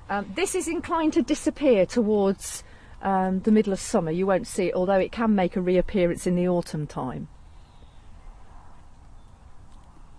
Um, 0.08 0.32
this 0.34 0.54
is 0.54 0.66
inclined 0.66 1.12
to 1.12 1.22
disappear 1.22 1.84
towards 1.84 2.64
um, 3.02 3.40
the 3.40 3.52
middle 3.52 3.72
of 3.72 3.80
summer. 3.80 4.10
You 4.10 4.26
won't 4.26 4.46
see 4.46 4.68
it, 4.68 4.74
although 4.74 4.98
it 4.98 5.12
can 5.12 5.34
make 5.34 5.56
a 5.56 5.60
reappearance 5.60 6.26
in 6.26 6.37
the 6.37 6.48
autumn 6.48 6.87
time. 6.87 7.28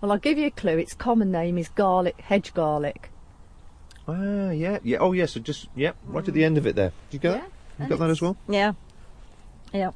Well, 0.06 0.12
I'll 0.12 0.20
give 0.20 0.38
you 0.38 0.46
a 0.46 0.50
clue. 0.52 0.78
Its 0.78 0.94
common 0.94 1.32
name 1.32 1.58
is 1.58 1.68
garlic, 1.68 2.20
hedge 2.20 2.54
garlic. 2.54 3.10
Ah, 4.06 4.50
yeah, 4.50 4.78
yeah. 4.84 4.98
Oh, 4.98 5.10
yes. 5.10 5.32
so 5.32 5.40
just 5.40 5.66
yeah, 5.74 5.94
right 6.06 6.26
at 6.28 6.32
the 6.32 6.44
end 6.44 6.56
of 6.58 6.64
it 6.64 6.76
there. 6.76 6.92
Did 7.10 7.16
you 7.16 7.18
get 7.18 7.32
that? 7.32 7.50
You 7.80 7.88
got 7.88 7.98
that 7.98 8.10
as 8.10 8.22
well? 8.22 8.36
Yeah. 8.48 8.74
Yeah. 9.72 9.90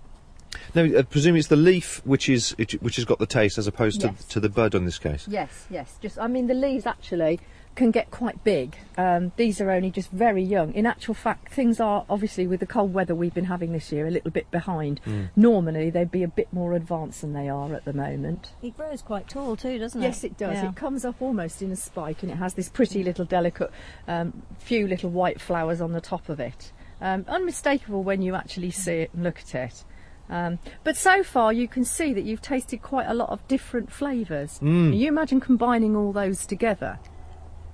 No, 0.75 0.85
uh, 0.85 1.05
presumably 1.05 1.39
it's 1.39 1.49
the 1.49 1.55
leaf 1.55 2.03
which 2.05 2.29
is 2.29 2.57
which 2.59 2.97
has 2.97 3.05
got 3.05 3.21
the 3.21 3.27
taste 3.27 3.57
as 3.57 3.69
opposed 3.69 4.03
Yes. 4.03 4.25
to 4.25 4.29
to 4.31 4.41
the 4.41 4.49
bud 4.49 4.75
in 4.75 4.85
this 4.85 4.99
case. 4.99 5.29
Yes, 5.29 5.69
yes. 5.71 5.97
Just, 6.03 6.19
I 6.19 6.27
mean, 6.27 6.49
the 6.49 6.55
leaves 6.55 6.87
actually 6.87 7.39
can 7.81 7.91
get 7.91 8.11
quite 8.11 8.45
big. 8.45 8.77
Um, 8.99 9.33
these 9.37 9.59
are 9.59 9.71
only 9.71 9.91
just 9.91 10.11
very 10.11 10.43
young. 10.43 10.75
In 10.75 10.85
actual 10.85 11.15
fact, 11.15 11.51
things 11.51 11.81
are 11.81 12.05
obviously 12.11 12.47
with 12.47 12.61
the 12.61 12.67
cold 12.67 12.93
weather 12.93 13.15
we've 13.15 13.33
been 13.33 13.47
having 13.47 13.73
this 13.73 13.91
year 13.91 14.07
a 14.07 14.11
little 14.11 14.31
bit 14.31 14.51
behind. 14.51 15.01
Normally, 15.35 15.89
they'd 15.89 16.11
be 16.11 16.23
a 16.23 16.29
bit 16.29 16.53
more 16.53 16.75
advanced 16.75 17.23
than 17.23 17.33
they 17.33 17.49
are 17.49 17.75
at 17.75 17.87
the 17.87 17.95
moment. 17.95 18.51
It 18.63 18.77
grows 18.77 19.01
quite 19.01 19.31
tall 19.31 19.57
too, 19.57 19.79
doesn't 19.79 19.99
it? 19.99 20.05
Yes, 20.05 20.25
it 20.25 20.37
does. 20.37 20.57
Yeah. 20.57 20.69
It 20.69 20.77
comes 20.77 21.07
up 21.07 21.23
almost 21.23 21.63
in 21.63 21.73
a 21.73 21.77
spike, 21.77 22.23
and 22.23 22.31
it 22.31 22.35
has 22.35 22.53
this 22.53 22.69
pretty 22.69 23.03
little 23.03 23.25
delicate, 23.25 23.71
um, 24.07 24.43
few 24.59 24.87
little 24.87 25.09
white 25.09 25.41
flowers 25.41 25.81
on 25.81 25.93
the 25.93 26.03
top 26.03 26.29
of 26.29 26.39
it. 26.39 26.73
Um, 27.01 27.25
unmistakable 27.29 28.03
when 28.03 28.21
you 28.21 28.35
actually 28.35 28.73
see 28.73 28.97
it 29.05 29.11
and 29.15 29.23
look 29.23 29.39
at 29.39 29.55
it. 29.55 29.85
Um, 30.29 30.59
but 30.85 30.97
so 30.97 31.23
far, 31.23 31.53
you 31.53 31.67
can 31.67 31.85
see 31.85 32.13
that 32.13 32.25
you've 32.25 32.43
tasted 32.43 32.83
quite 32.83 33.07
a 33.07 33.15
lot 33.15 33.31
of 33.31 33.47
different 33.49 33.91
flavours. 33.91 34.61
Mm. 34.61 34.97
You 34.97 35.09
imagine 35.09 35.41
combining 35.41 35.97
all 35.97 36.13
those 36.13 36.47
together, 36.47 37.01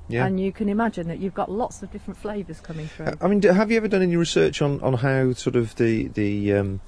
Yeah. 0.09 0.27
and 0.27 0.38
you 0.38 0.53
can 0.53 0.69
imagine 0.69 1.09
that 1.09 1.19
you've 1.19 1.35
got 1.35 1.51
lots 1.51 1.83
of 1.83 1.90
different 1.90 2.16
flavours 2.16 2.61
coming 2.61 2.87
through. 2.87 3.14
I 3.21 3.27
mean, 3.27 3.42
have 3.42 3.71
you 3.71 3.77
ever 3.77 3.88
done 3.88 4.03
any 4.03 4.16
research 4.16 4.62
on, 4.62 4.81
on 4.81 4.95
how 4.95 5.33
sort 5.33 5.57
of 5.57 5.75
the 5.77 6.09
the 6.09 6.55
um, 6.55 6.81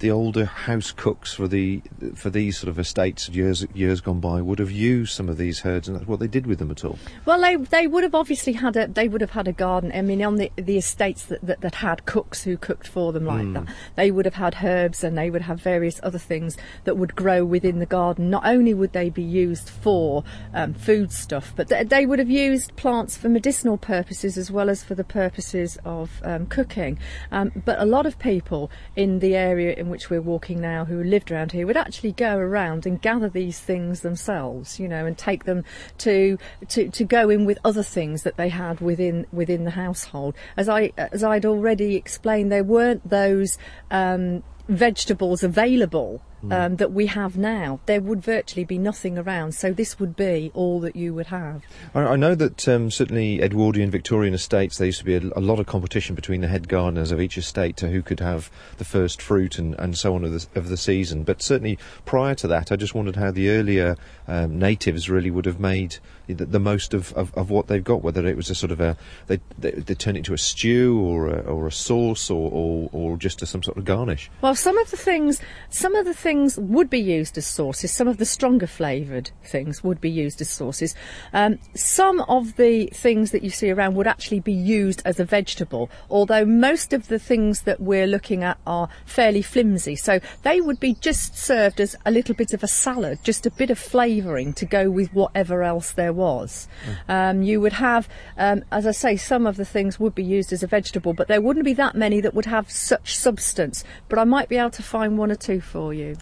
the 0.00 0.10
older 0.10 0.46
house 0.46 0.92
cooks 0.92 1.32
for 1.32 1.46
the 1.46 1.82
for 2.14 2.30
these 2.30 2.58
sort 2.58 2.68
of 2.68 2.78
estates 2.78 3.28
of 3.28 3.36
years 3.36 3.66
years 3.74 4.00
gone 4.00 4.18
by 4.18 4.40
would 4.40 4.58
have 4.58 4.70
used 4.70 5.12
some 5.12 5.28
of 5.28 5.36
these 5.36 5.60
herds 5.60 5.88
and 5.88 5.96
that's 5.96 6.08
what 6.08 6.20
they 6.20 6.26
did 6.26 6.46
with 6.46 6.58
them 6.58 6.70
at 6.70 6.84
all? 6.84 6.98
Well, 7.26 7.40
they 7.40 7.56
they 7.56 7.86
would 7.86 8.02
have 8.02 8.14
obviously 8.14 8.54
had 8.54 8.76
a 8.76 8.88
they 8.88 9.08
would 9.08 9.20
have 9.20 9.30
had 9.30 9.46
a 9.46 9.52
garden. 9.52 9.92
I 9.94 10.02
mean, 10.02 10.22
on 10.22 10.36
the 10.36 10.50
the 10.56 10.78
estates 10.78 11.24
that 11.24 11.40
that, 11.42 11.60
that 11.60 11.76
had 11.76 12.06
cooks 12.06 12.42
who 12.42 12.56
cooked 12.56 12.88
for 12.88 13.12
them 13.12 13.26
like 13.26 13.52
that, 13.52 13.74
they 13.94 14.10
would 14.10 14.24
have 14.24 14.34
had 14.34 14.56
herbs 14.62 15.04
and 15.04 15.16
they 15.16 15.30
would 15.30 15.42
have 15.42 15.60
various 15.60 16.00
other 16.02 16.18
things 16.18 16.56
that 16.84 16.96
would 16.96 17.14
grow 17.14 17.44
within 17.44 17.78
the 17.78 17.86
garden. 17.86 18.30
Not 18.30 18.46
only 18.46 18.72
would 18.72 18.92
they 18.92 19.10
be 19.10 19.22
used 19.22 19.68
for 19.68 20.24
um, 20.54 20.72
food 20.72 21.12
stuff, 21.12 21.52
but 21.54 21.68
th- 21.68 21.88
they 21.88 22.06
would 22.06 22.18
have 22.18 22.30
used 22.30 22.74
plants 22.76 23.16
for 23.16 23.28
medicinal 23.28 23.76
purposes 23.76 24.38
as 24.38 24.50
well 24.50 24.70
as 24.70 24.82
for 24.82 24.94
the 24.94 25.04
purposes 25.04 25.78
of 25.84 26.22
um, 26.24 26.46
cooking. 26.46 26.98
Um, 27.30 27.52
but 27.66 27.78
a 27.78 27.84
lot 27.84 28.06
of 28.06 28.18
people 28.18 28.70
in 28.96 29.18
the 29.18 29.36
area 29.36 29.74
in 29.74 29.89
which 29.90 30.10
we're 30.10 30.20
walking 30.20 30.60
now 30.60 30.84
who 30.84 31.02
lived 31.02 31.30
around 31.30 31.52
here 31.52 31.66
would 31.66 31.76
actually 31.76 32.12
go 32.12 32.36
around 32.36 32.86
and 32.86 33.02
gather 33.02 33.28
these 33.28 33.60
things 33.60 34.00
themselves, 34.00 34.78
you 34.80 34.88
know, 34.88 35.06
and 35.06 35.18
take 35.18 35.44
them 35.44 35.64
to 35.98 36.38
to, 36.68 36.88
to 36.88 37.04
go 37.04 37.28
in 37.28 37.44
with 37.44 37.58
other 37.64 37.82
things 37.82 38.22
that 38.22 38.36
they 38.36 38.48
had 38.48 38.80
within 38.80 39.26
within 39.32 39.64
the 39.64 39.72
household. 39.72 40.34
As 40.56 40.68
I 40.68 40.92
as 40.96 41.22
I'd 41.22 41.44
already 41.44 41.96
explained, 41.96 42.50
there 42.50 42.64
weren't 42.64 43.08
those 43.08 43.58
um, 43.90 44.42
vegetables 44.68 45.42
available. 45.42 46.22
Um, 46.50 46.76
that 46.76 46.92
we 46.92 47.06
have 47.06 47.36
now, 47.36 47.80
there 47.84 48.00
would 48.00 48.22
virtually 48.22 48.64
be 48.64 48.78
nothing 48.78 49.18
around, 49.18 49.54
so 49.54 49.72
this 49.72 50.00
would 50.00 50.16
be 50.16 50.50
all 50.54 50.80
that 50.80 50.96
you 50.96 51.12
would 51.12 51.26
have. 51.26 51.62
I, 51.94 52.00
I 52.00 52.16
know 52.16 52.34
that 52.34 52.66
um, 52.66 52.90
certainly 52.90 53.42
Edwardian 53.42 53.90
Victorian 53.90 54.32
estates 54.32 54.78
there 54.78 54.86
used 54.86 55.00
to 55.00 55.04
be 55.04 55.16
a, 55.16 55.20
a 55.36 55.40
lot 55.40 55.60
of 55.60 55.66
competition 55.66 56.14
between 56.14 56.40
the 56.40 56.48
head 56.48 56.66
gardeners 56.66 57.12
of 57.12 57.20
each 57.20 57.36
estate 57.36 57.76
to 57.76 57.88
who 57.88 58.00
could 58.00 58.20
have 58.20 58.50
the 58.78 58.86
first 58.86 59.20
fruit 59.20 59.58
and, 59.58 59.74
and 59.78 59.98
so 59.98 60.14
on 60.14 60.24
of 60.24 60.32
the, 60.32 60.46
of 60.58 60.70
the 60.70 60.78
season. 60.78 61.24
But 61.24 61.42
certainly 61.42 61.78
prior 62.06 62.34
to 62.36 62.48
that, 62.48 62.72
I 62.72 62.76
just 62.76 62.94
wondered 62.94 63.16
how 63.16 63.30
the 63.30 63.50
earlier 63.50 63.96
um, 64.26 64.58
natives 64.58 65.10
really 65.10 65.30
would 65.30 65.44
have 65.44 65.60
made 65.60 65.98
the, 66.26 66.46
the 66.46 66.60
most 66.60 66.94
of, 66.94 67.12
of, 67.12 67.36
of 67.36 67.50
what 67.50 67.66
they've 67.66 67.84
got. 67.84 68.02
Whether 68.02 68.26
it 68.26 68.36
was 68.36 68.48
a 68.48 68.54
sort 68.54 68.72
of 68.72 68.80
a 68.80 68.96
they 69.26 69.40
they, 69.58 69.72
they 69.72 69.94
turn 69.94 70.16
it 70.16 70.20
into 70.20 70.32
a 70.32 70.38
stew 70.38 70.98
or 71.00 71.28
a, 71.28 71.40
or 71.40 71.66
a 71.66 71.72
sauce 71.72 72.30
or, 72.30 72.50
or, 72.50 72.88
or 72.92 73.16
just 73.18 73.42
a, 73.42 73.46
some 73.46 73.62
sort 73.62 73.76
of 73.76 73.84
garnish. 73.84 74.30
Well, 74.40 74.54
some 74.54 74.78
of 74.78 74.90
the 74.90 74.96
things, 74.96 75.40
some 75.68 75.94
of 75.94 76.06
the 76.06 76.14
things 76.14 76.29
would 76.58 76.88
be 76.88 77.00
used 77.00 77.36
as 77.38 77.46
sauces. 77.46 77.92
Some 77.92 78.08
of 78.08 78.18
the 78.18 78.24
stronger 78.24 78.66
flavoured 78.66 79.30
things 79.44 79.82
would 79.82 80.00
be 80.00 80.10
used 80.10 80.40
as 80.40 80.48
sauces. 80.48 80.94
Um, 81.32 81.58
some 81.74 82.20
of 82.22 82.56
the 82.56 82.86
things 82.86 83.32
that 83.32 83.42
you 83.42 83.50
see 83.50 83.70
around 83.70 83.94
would 83.96 84.06
actually 84.06 84.40
be 84.40 84.52
used 84.52 85.02
as 85.04 85.18
a 85.18 85.24
vegetable, 85.24 85.90
although 86.08 86.44
most 86.44 86.92
of 86.92 87.08
the 87.08 87.18
things 87.18 87.62
that 87.62 87.80
we're 87.80 88.06
looking 88.06 88.44
at 88.44 88.58
are 88.66 88.88
fairly 89.04 89.42
flimsy. 89.42 89.96
So 89.96 90.20
they 90.42 90.60
would 90.60 90.78
be 90.78 90.94
just 90.94 91.36
served 91.36 91.80
as 91.80 91.96
a 92.06 92.10
little 92.10 92.34
bit 92.34 92.52
of 92.52 92.62
a 92.62 92.68
salad, 92.68 93.18
just 93.24 93.46
a 93.46 93.50
bit 93.50 93.70
of 93.70 93.78
flavouring 93.78 94.52
to 94.54 94.64
go 94.64 94.88
with 94.90 95.12
whatever 95.12 95.62
else 95.62 95.92
there 95.92 96.12
was. 96.12 96.68
Um, 97.08 97.42
you 97.42 97.60
would 97.60 97.74
have, 97.74 98.08
um, 98.38 98.64
as 98.70 98.86
I 98.86 98.92
say, 98.92 99.16
some 99.16 99.46
of 99.46 99.56
the 99.56 99.64
things 99.64 99.98
would 99.98 100.14
be 100.14 100.24
used 100.24 100.52
as 100.52 100.62
a 100.62 100.66
vegetable, 100.68 101.12
but 101.12 101.28
there 101.28 101.40
wouldn't 101.40 101.64
be 101.64 101.74
that 101.74 101.96
many 101.96 102.20
that 102.20 102.34
would 102.34 102.46
have 102.46 102.70
such 102.70 103.16
substance. 103.16 103.82
But 104.08 104.18
I 104.18 104.24
might 104.24 104.48
be 104.48 104.56
able 104.56 104.70
to 104.70 104.82
find 104.82 105.18
one 105.18 105.32
or 105.32 105.36
two 105.36 105.60
for 105.60 105.92
you. 105.92 106.16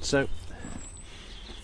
So 0.00 0.28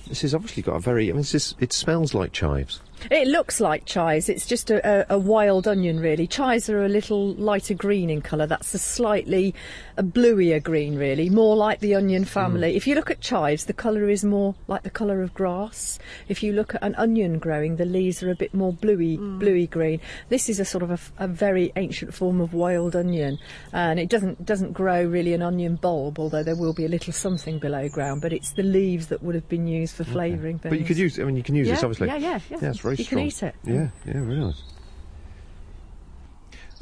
this 0.07 0.23
has 0.23 0.35
obviously 0.35 0.63
got 0.63 0.77
a 0.77 0.81
very. 0.81 1.11
I 1.11 1.13
mean, 1.13 1.21
is, 1.21 1.55
it 1.59 1.73
smells 1.73 2.15
like 2.15 2.33
chives. 2.33 2.81
It 3.11 3.29
looks 3.29 3.61
like 3.61 3.85
chives. 3.85 4.29
It's 4.29 4.47
just 4.47 4.71
a, 4.71 5.13
a, 5.13 5.17
a 5.17 5.19
wild 5.19 5.69
onion, 5.69 6.01
really. 6.01 6.27
Chives 6.27 6.69
are 6.69 6.85
a 6.85 6.89
little 6.89 7.35
lighter 7.35 7.75
green 7.75 8.11
in 8.11 8.23
colour. 8.23 8.47
That's 8.47 8.75
a 8.75 8.79
slightly 8.79 9.55
a 9.97 10.03
bluier 10.03 10.63
green, 10.63 10.97
really, 10.97 11.31
more 11.31 11.57
like 11.57 11.81
the 11.81 11.95
onion 11.95 12.23
hmm. 12.23 12.29
family. 12.29 12.77
If 12.77 12.87
you 12.87 12.95
look 12.95 13.11
at 13.11 13.21
chives, 13.21 13.65
the 13.65 13.73
colour 13.73 14.09
is 14.09 14.25
more 14.25 14.55
like 14.69 14.83
the 14.83 14.91
colour 14.91 15.23
of 15.23 15.33
grass. 15.35 15.99
If 16.29 16.43
you 16.43 16.53
look 16.53 16.75
at 16.75 16.83
an 16.83 16.95
onion 16.97 17.39
growing, 17.39 17.77
the 17.77 17.85
leaves 17.85 18.23
are 18.23 18.31
a 18.31 18.35
bit 18.35 18.53
more 18.53 18.73
bluey, 18.73 19.17
hmm. 19.17 19.39
bluey 19.39 19.67
green. 19.67 20.01
This 20.29 20.49
is 20.49 20.61
a 20.61 20.65
sort 20.65 20.83
of 20.83 21.13
a 21.19 21.29
very 21.29 21.73
ancient 21.77 22.15
form 22.15 22.41
of 22.41 22.55
wild 22.55 22.97
onion, 22.97 23.39
and 23.73 23.99
it 23.99 24.09
doesn't 24.09 24.45
doesn't 24.45 24.73
grow 24.73 25.05
really 25.05 25.33
an 25.33 25.43
onion 25.43 25.77
bulb, 25.77 26.19
although 26.19 26.43
there 26.43 26.57
will 26.57 26.75
be 26.75 26.85
a 26.85 26.89
little 26.89 27.13
something 27.13 27.59
below 27.59 27.89
ground. 27.89 28.23
But 28.23 28.33
it's 28.33 28.53
the 28.53 28.63
leaves 28.63 29.07
that 29.09 29.23
would 29.23 29.35
have 29.35 29.49
been 29.49 29.67
used 29.67 29.95
for 29.95 30.05
flavouring 30.05 30.59
things. 30.59 30.71
But 30.71 30.81
you 30.81 30.85
could 30.85 30.99
use. 30.99 31.19
I 31.19 31.25
mean, 31.25 31.37
you 31.37 31.43
can 31.43 31.55
use 31.55 31.69
this 31.69 31.83
obviously. 31.83 32.09
yeah, 32.09 32.17
yeah, 32.17 32.41
yeah. 32.51 32.71
it's 32.71 32.85
very 32.87 32.97
You 32.97 33.05
can 33.05 33.19
eat 33.19 33.43
it. 33.43 33.55
Yeah, 33.65 33.89
yeah, 34.07 34.19
really. 34.19 34.55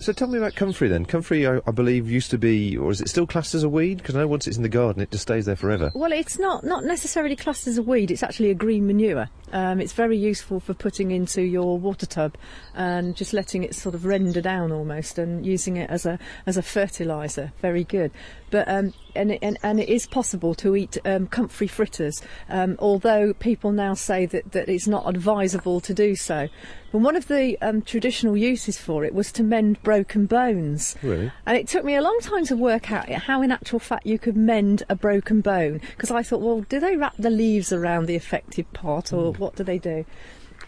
So 0.01 0.12
tell 0.12 0.27
me 0.27 0.38
about 0.38 0.57
comfrey 0.57 0.88
then. 0.88 1.07
Comfrey, 1.07 1.47
I, 1.47 1.61
I 1.67 1.71
believe, 1.71 2.11
used 2.11 2.31
to 2.33 2.38
be, 2.38 2.77
or 2.77 2.90
is 2.90 3.01
it 3.01 3.09
still 3.09 3.29
classed 3.29 3.55
as 3.55 3.62
a 3.62 3.69
weed? 3.69 3.99
Because 3.99 4.17
I 4.17 4.21
know 4.21 4.27
once 4.27 4.49
it's 4.49 4.57
in 4.57 4.64
the 4.64 4.69
garden, 4.69 5.01
it 5.01 5.12
just 5.12 5.23
stays 5.23 5.47
there 5.47 5.55
forever. 5.55 5.93
Well, 5.95 6.11
it's 6.12 6.37
not 6.37 6.64
not 6.64 6.85
necessarily 6.85 7.37
classed 7.37 7.69
as 7.69 7.79
a 7.79 7.83
weed. 7.83 8.11
It's 8.11 8.23
actually 8.23 8.51
a 8.51 8.55
green 8.55 8.88
manure. 8.88 9.29
Um, 9.53 9.81
it's 9.81 9.93
very 9.93 10.19
useful 10.19 10.59
for 10.59 10.75
putting 10.75 11.12
into 11.12 11.43
your 11.43 11.79
water 11.79 12.07
tub 12.07 12.37
and 12.75 13.14
just 13.14 13.33
letting 13.33 13.62
it 13.62 13.75
sort 13.75 13.95
of 13.95 14.05
render 14.05 14.40
down 14.40 14.73
almost, 14.73 15.17
and 15.17 15.47
using 15.47 15.77
it 15.77 15.88
as 15.88 16.05
a 16.05 16.19
as 16.45 16.57
a 16.57 16.62
fertilizer. 16.62 17.53
Very 17.62 17.85
good. 17.85 18.11
But 18.55 18.69
um, 18.69 18.95
and, 19.17 19.37
and 19.43 19.59
and 19.64 19.81
it 19.81 19.88
is 19.88 20.07
possible 20.07 20.55
to 20.55 20.77
eat 20.77 20.97
um, 21.05 21.27
comfrey 21.27 21.67
fritters, 21.67 22.23
um, 22.49 22.77
although 22.79 23.35
people 23.35 23.73
now 23.73 23.95
say 23.95 24.27
that 24.27 24.53
that 24.53 24.69
it's 24.69 24.87
not 24.87 25.09
advisable 25.09 25.81
to 25.81 25.93
do 25.93 26.14
so. 26.14 26.49
But 26.93 26.99
one 26.99 27.17
of 27.17 27.27
the 27.27 27.59
um, 27.61 27.83
traditional 27.83 28.37
uses 28.37 28.79
for 28.79 29.05
it 29.05 29.12
was 29.12 29.33
to 29.33 29.43
mend 29.43 29.83
broken 29.83 30.27
bones. 30.27 30.95
Really? 31.03 31.33
And 31.45 31.57
it 31.57 31.67
took 31.67 31.85
me 31.85 31.97
a 31.97 32.01
long 32.01 32.17
time 32.21 32.45
to 32.45 32.57
work 32.57 32.93
out 32.93 33.09
how, 33.09 33.43
in 33.43 33.51
actual 33.51 33.81
fact, 33.81 34.07
you 34.07 34.21
could 34.21 34.37
mend 34.37 34.85
a 34.88 34.95
broken 34.95 35.40
bone. 35.40 35.81
Because 35.90 36.12
I 36.12 36.23
thought, 36.23 36.40
well, 36.40 36.61
do 36.61 36.79
they 36.79 36.95
wrap 36.95 37.17
the 37.19 37.31
leaves 37.31 37.73
around 37.73 38.07
the 38.07 38.14
affected 38.14 38.73
part, 38.73 39.12
or 39.12 39.33
what 39.33 39.57
do 39.57 39.64
they 39.64 39.79
do? 39.79 40.05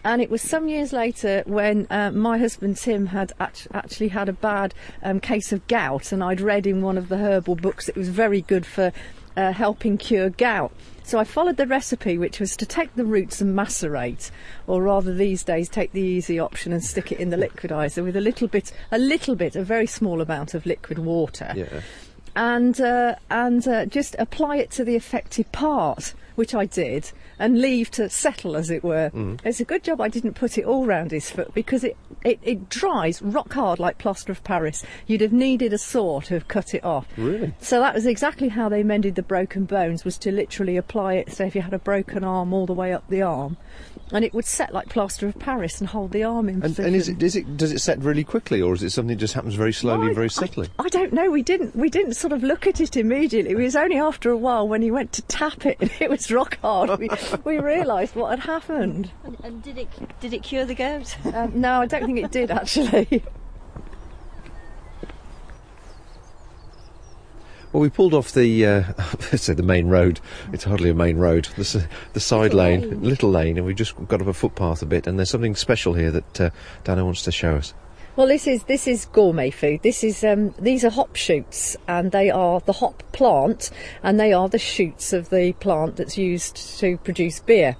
And 0.03 0.21
it 0.21 0.29
was 0.29 0.41
some 0.41 0.67
years 0.67 0.93
later 0.93 1.43
when 1.45 1.87
uh, 1.89 2.11
my 2.11 2.37
husband 2.37 2.77
Tim 2.77 3.07
had 3.07 3.33
act- 3.39 3.67
actually 3.73 4.09
had 4.09 4.29
a 4.29 4.33
bad 4.33 4.73
um, 5.03 5.19
case 5.19 5.51
of 5.51 5.65
gout, 5.67 6.11
and 6.11 6.23
I'd 6.23 6.41
read 6.41 6.65
in 6.67 6.81
one 6.81 6.97
of 6.97 7.09
the 7.09 7.17
herbal 7.17 7.55
books 7.55 7.89
it 7.89 7.95
was 7.95 8.09
very 8.09 8.41
good 8.41 8.65
for 8.65 8.91
uh, 9.35 9.51
helping 9.53 9.97
cure 9.97 10.29
gout. 10.29 10.71
So 11.03 11.19
I 11.19 11.23
followed 11.23 11.57
the 11.57 11.67
recipe, 11.67 12.17
which 12.17 12.39
was 12.39 12.57
to 12.57 12.65
take 12.65 12.95
the 12.95 13.05
roots 13.05 13.39
and 13.39 13.55
macerate, 13.55 14.29
or 14.65 14.83
rather 14.83 15.13
these 15.13 15.43
days 15.43 15.69
take 15.69 15.93
the 15.93 16.01
easy 16.01 16.37
option 16.37 16.73
and 16.73 16.83
stick 16.83 17.11
it 17.11 17.19
in 17.19 17.29
the 17.29 17.37
liquidizer 17.47 18.03
with 18.03 18.17
a 18.17 18.21
little 18.21 18.47
bit, 18.47 18.73
a 18.91 18.97
little 18.97 19.35
bit, 19.35 19.55
a 19.55 19.63
very 19.63 19.87
small 19.87 20.21
amount 20.21 20.53
of 20.53 20.65
liquid 20.65 20.99
water 20.99 21.53
Yeah. 21.55 21.81
And 22.37 22.79
uh, 22.79 23.15
and 23.31 23.67
uh, 23.67 23.85
just 23.87 24.15
apply 24.19 24.57
it 24.57 24.69
to 24.71 24.85
the 24.85 24.95
affected 24.95 25.51
part, 25.51 26.13
which 26.35 26.53
I 26.53 26.65
did, 26.65 27.11
and 27.39 27.59
leave 27.59 27.89
to 27.91 28.09
settle, 28.09 28.55
as 28.55 28.69
it 28.69 28.83
were. 28.83 29.09
It's 29.43 29.59
a 29.59 29.65
good 29.65 29.83
job 29.83 29.99
I 29.99 30.07
didn't 30.07 30.35
put 30.35 30.57
it 30.57 30.63
all 30.63 30.85
round 30.85 31.11
his 31.11 31.31
foot 31.31 31.51
because 31.55 31.83
it, 31.83 31.97
it, 32.23 32.39
it 32.43 32.69
dries 32.69 33.23
rock 33.23 33.51
hard 33.53 33.79
like 33.79 33.97
plaster 33.97 34.31
of 34.31 34.43
Paris. 34.43 34.85
You'd 35.07 35.21
have 35.21 35.33
needed 35.33 35.73
a 35.73 35.79
saw 35.79 36.21
to 36.21 36.35
have 36.35 36.47
cut 36.47 36.75
it 36.75 36.83
off. 36.83 37.07
Really? 37.17 37.55
So 37.59 37.79
that 37.79 37.95
was 37.95 38.05
exactly 38.05 38.49
how 38.49 38.69
they 38.69 38.83
mended 38.83 39.15
the 39.15 39.23
broken 39.23 39.65
bones, 39.65 40.05
was 40.05 40.19
to 40.19 40.31
literally 40.31 40.77
apply 40.77 41.15
it. 41.15 41.31
So 41.31 41.43
if 41.43 41.55
you 41.55 41.61
had 41.63 41.73
a 41.73 41.79
broken 41.79 42.23
arm 42.23 42.53
all 42.53 42.67
the 42.67 42.73
way 42.73 42.93
up 42.93 43.03
the 43.09 43.23
arm, 43.23 43.57
and 44.11 44.23
it 44.23 44.33
would 44.33 44.45
set 44.45 44.73
like 44.73 44.89
plaster 44.89 45.27
of 45.27 45.37
Paris 45.39 45.79
and 45.79 45.89
hold 45.89 46.11
the 46.11 46.23
arm 46.23 46.47
in 46.49 46.55
And, 46.55 46.61
position. 46.63 46.85
and 46.85 46.95
is 46.95 47.09
it, 47.09 47.21
is 47.23 47.35
it 47.35 47.57
does 47.57 47.71
it 47.71 47.79
set 47.79 47.99
really 47.99 48.23
quickly, 48.23 48.61
or 48.61 48.73
is 48.73 48.83
it 48.83 48.91
something 48.91 49.15
that 49.15 49.19
just 49.19 49.33
happens 49.33 49.55
very 49.55 49.73
slowly 49.73 49.99
Well, 49.99 50.07
and 50.07 50.15
very 50.15 50.29
subtly? 50.29 50.69
I, 50.79 50.87
don't 50.89 51.13
know. 51.13 51.29
We 51.29 51.43
didn't. 51.43 51.75
We 51.75 51.89
didn't 51.89 52.13
sort 52.13 52.33
of 52.33 52.43
look 52.43 52.67
at 52.67 52.79
it 52.79 52.95
immediately. 52.97 53.51
It 53.51 53.55
was 53.55 53.75
only 53.75 53.97
after 53.97 54.29
a 54.31 54.37
while 54.37 54.67
when 54.67 54.81
he 54.81 54.91
went 54.91 55.11
to 55.13 55.21
tap 55.23 55.65
it 55.65 55.77
and 55.79 55.91
it 55.99 56.09
was 56.09 56.31
rock 56.31 56.57
hard. 56.61 56.99
We, 56.99 57.09
we 57.43 57.59
realised 57.59 58.15
what 58.15 58.29
had 58.31 58.39
happened. 58.39 59.11
And, 59.23 59.37
and 59.43 59.63
did 59.63 59.77
it 59.77 59.89
did 60.19 60.33
it 60.33 60.43
cure 60.43 60.65
the 60.65 60.75
gout? 60.75 61.15
Um, 61.33 61.59
no, 61.59 61.81
I 61.81 61.85
don't 61.85 62.05
think 62.05 62.19
it 62.19 62.31
did 62.31 62.51
actually. 62.51 63.23
Well, 67.77 67.83
we 67.83 67.91
pulled 67.91 68.15
off 68.15 68.31
the 68.31 68.65
uh, 68.65 68.83
let's 69.31 69.43
say 69.43 69.53
the 69.53 69.61
main 69.61 69.87
road. 69.87 70.19
It's 70.51 70.63
hardly 70.63 70.89
a 70.89 70.95
main 70.95 71.17
road. 71.17 71.47
The, 71.57 71.87
the 72.13 72.19
side 72.19 72.51
Little 72.51 72.57
lane, 72.57 72.81
lane. 72.81 73.03
little 73.03 73.29
lane, 73.29 73.57
and 73.57 73.67
we 73.67 73.75
just 73.75 73.95
got 74.07 74.19
up 74.19 74.25
a 74.25 74.33
footpath 74.33 74.81
a 74.81 74.87
bit. 74.87 75.05
And 75.05 75.19
there's 75.19 75.29
something 75.29 75.55
special 75.55 75.93
here 75.93 76.09
that 76.09 76.41
uh, 76.41 76.49
Diana 76.83 77.05
wants 77.05 77.21
to 77.21 77.31
show 77.31 77.53
us. 77.53 77.75
Well, 78.15 78.25
this 78.25 78.47
is 78.47 78.63
this 78.63 78.87
is 78.87 79.05
gourmet 79.05 79.51
food. 79.51 79.83
This 79.83 80.03
is 80.03 80.23
um, 80.23 80.55
these 80.57 80.83
are 80.85 80.89
hop 80.89 81.15
shoots, 81.15 81.77
and 81.87 82.11
they 82.11 82.31
are 82.31 82.61
the 82.61 82.73
hop 82.73 83.03
plant, 83.11 83.69
and 84.01 84.19
they 84.19 84.33
are 84.33 84.49
the 84.49 84.57
shoots 84.57 85.13
of 85.13 85.29
the 85.29 85.53
plant 85.59 85.97
that's 85.97 86.17
used 86.17 86.79
to 86.79 86.97
produce 86.97 87.41
beer. 87.41 87.77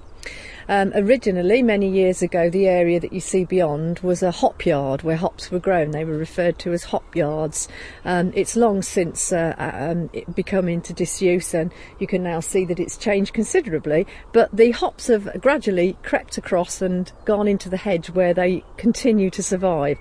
Um, 0.70 0.92
originally, 0.94 1.62
many 1.62 1.88
years 1.88 2.20
ago, 2.20 2.50
the 2.50 2.68
area 2.68 3.00
that 3.00 3.12
you 3.12 3.20
see 3.20 3.46
beyond 3.46 4.00
was 4.00 4.22
a 4.22 4.30
hop 4.30 4.66
yard 4.66 5.02
where 5.02 5.16
hops 5.16 5.50
were 5.50 5.58
grown. 5.58 5.92
They 5.92 6.04
were 6.04 6.18
referred 6.18 6.58
to 6.60 6.72
as 6.74 6.84
hop 6.84 7.16
yards. 7.16 7.68
Um, 8.04 8.32
it's 8.34 8.54
long 8.54 8.82
since 8.82 9.32
uh, 9.32 9.54
um, 9.56 10.10
it 10.12 10.34
become 10.34 10.68
into 10.68 10.92
disuse, 10.92 11.54
and 11.54 11.72
you 11.98 12.06
can 12.06 12.22
now 12.22 12.40
see 12.40 12.66
that 12.66 12.78
it's 12.78 12.98
changed 12.98 13.32
considerably. 13.32 14.06
But 14.34 14.54
the 14.54 14.72
hops 14.72 15.06
have 15.06 15.40
gradually 15.40 15.96
crept 16.02 16.36
across 16.36 16.82
and 16.82 17.10
gone 17.24 17.48
into 17.48 17.70
the 17.70 17.78
hedge 17.78 18.10
where 18.10 18.34
they 18.34 18.62
continue 18.76 19.30
to 19.30 19.42
survive. 19.42 19.98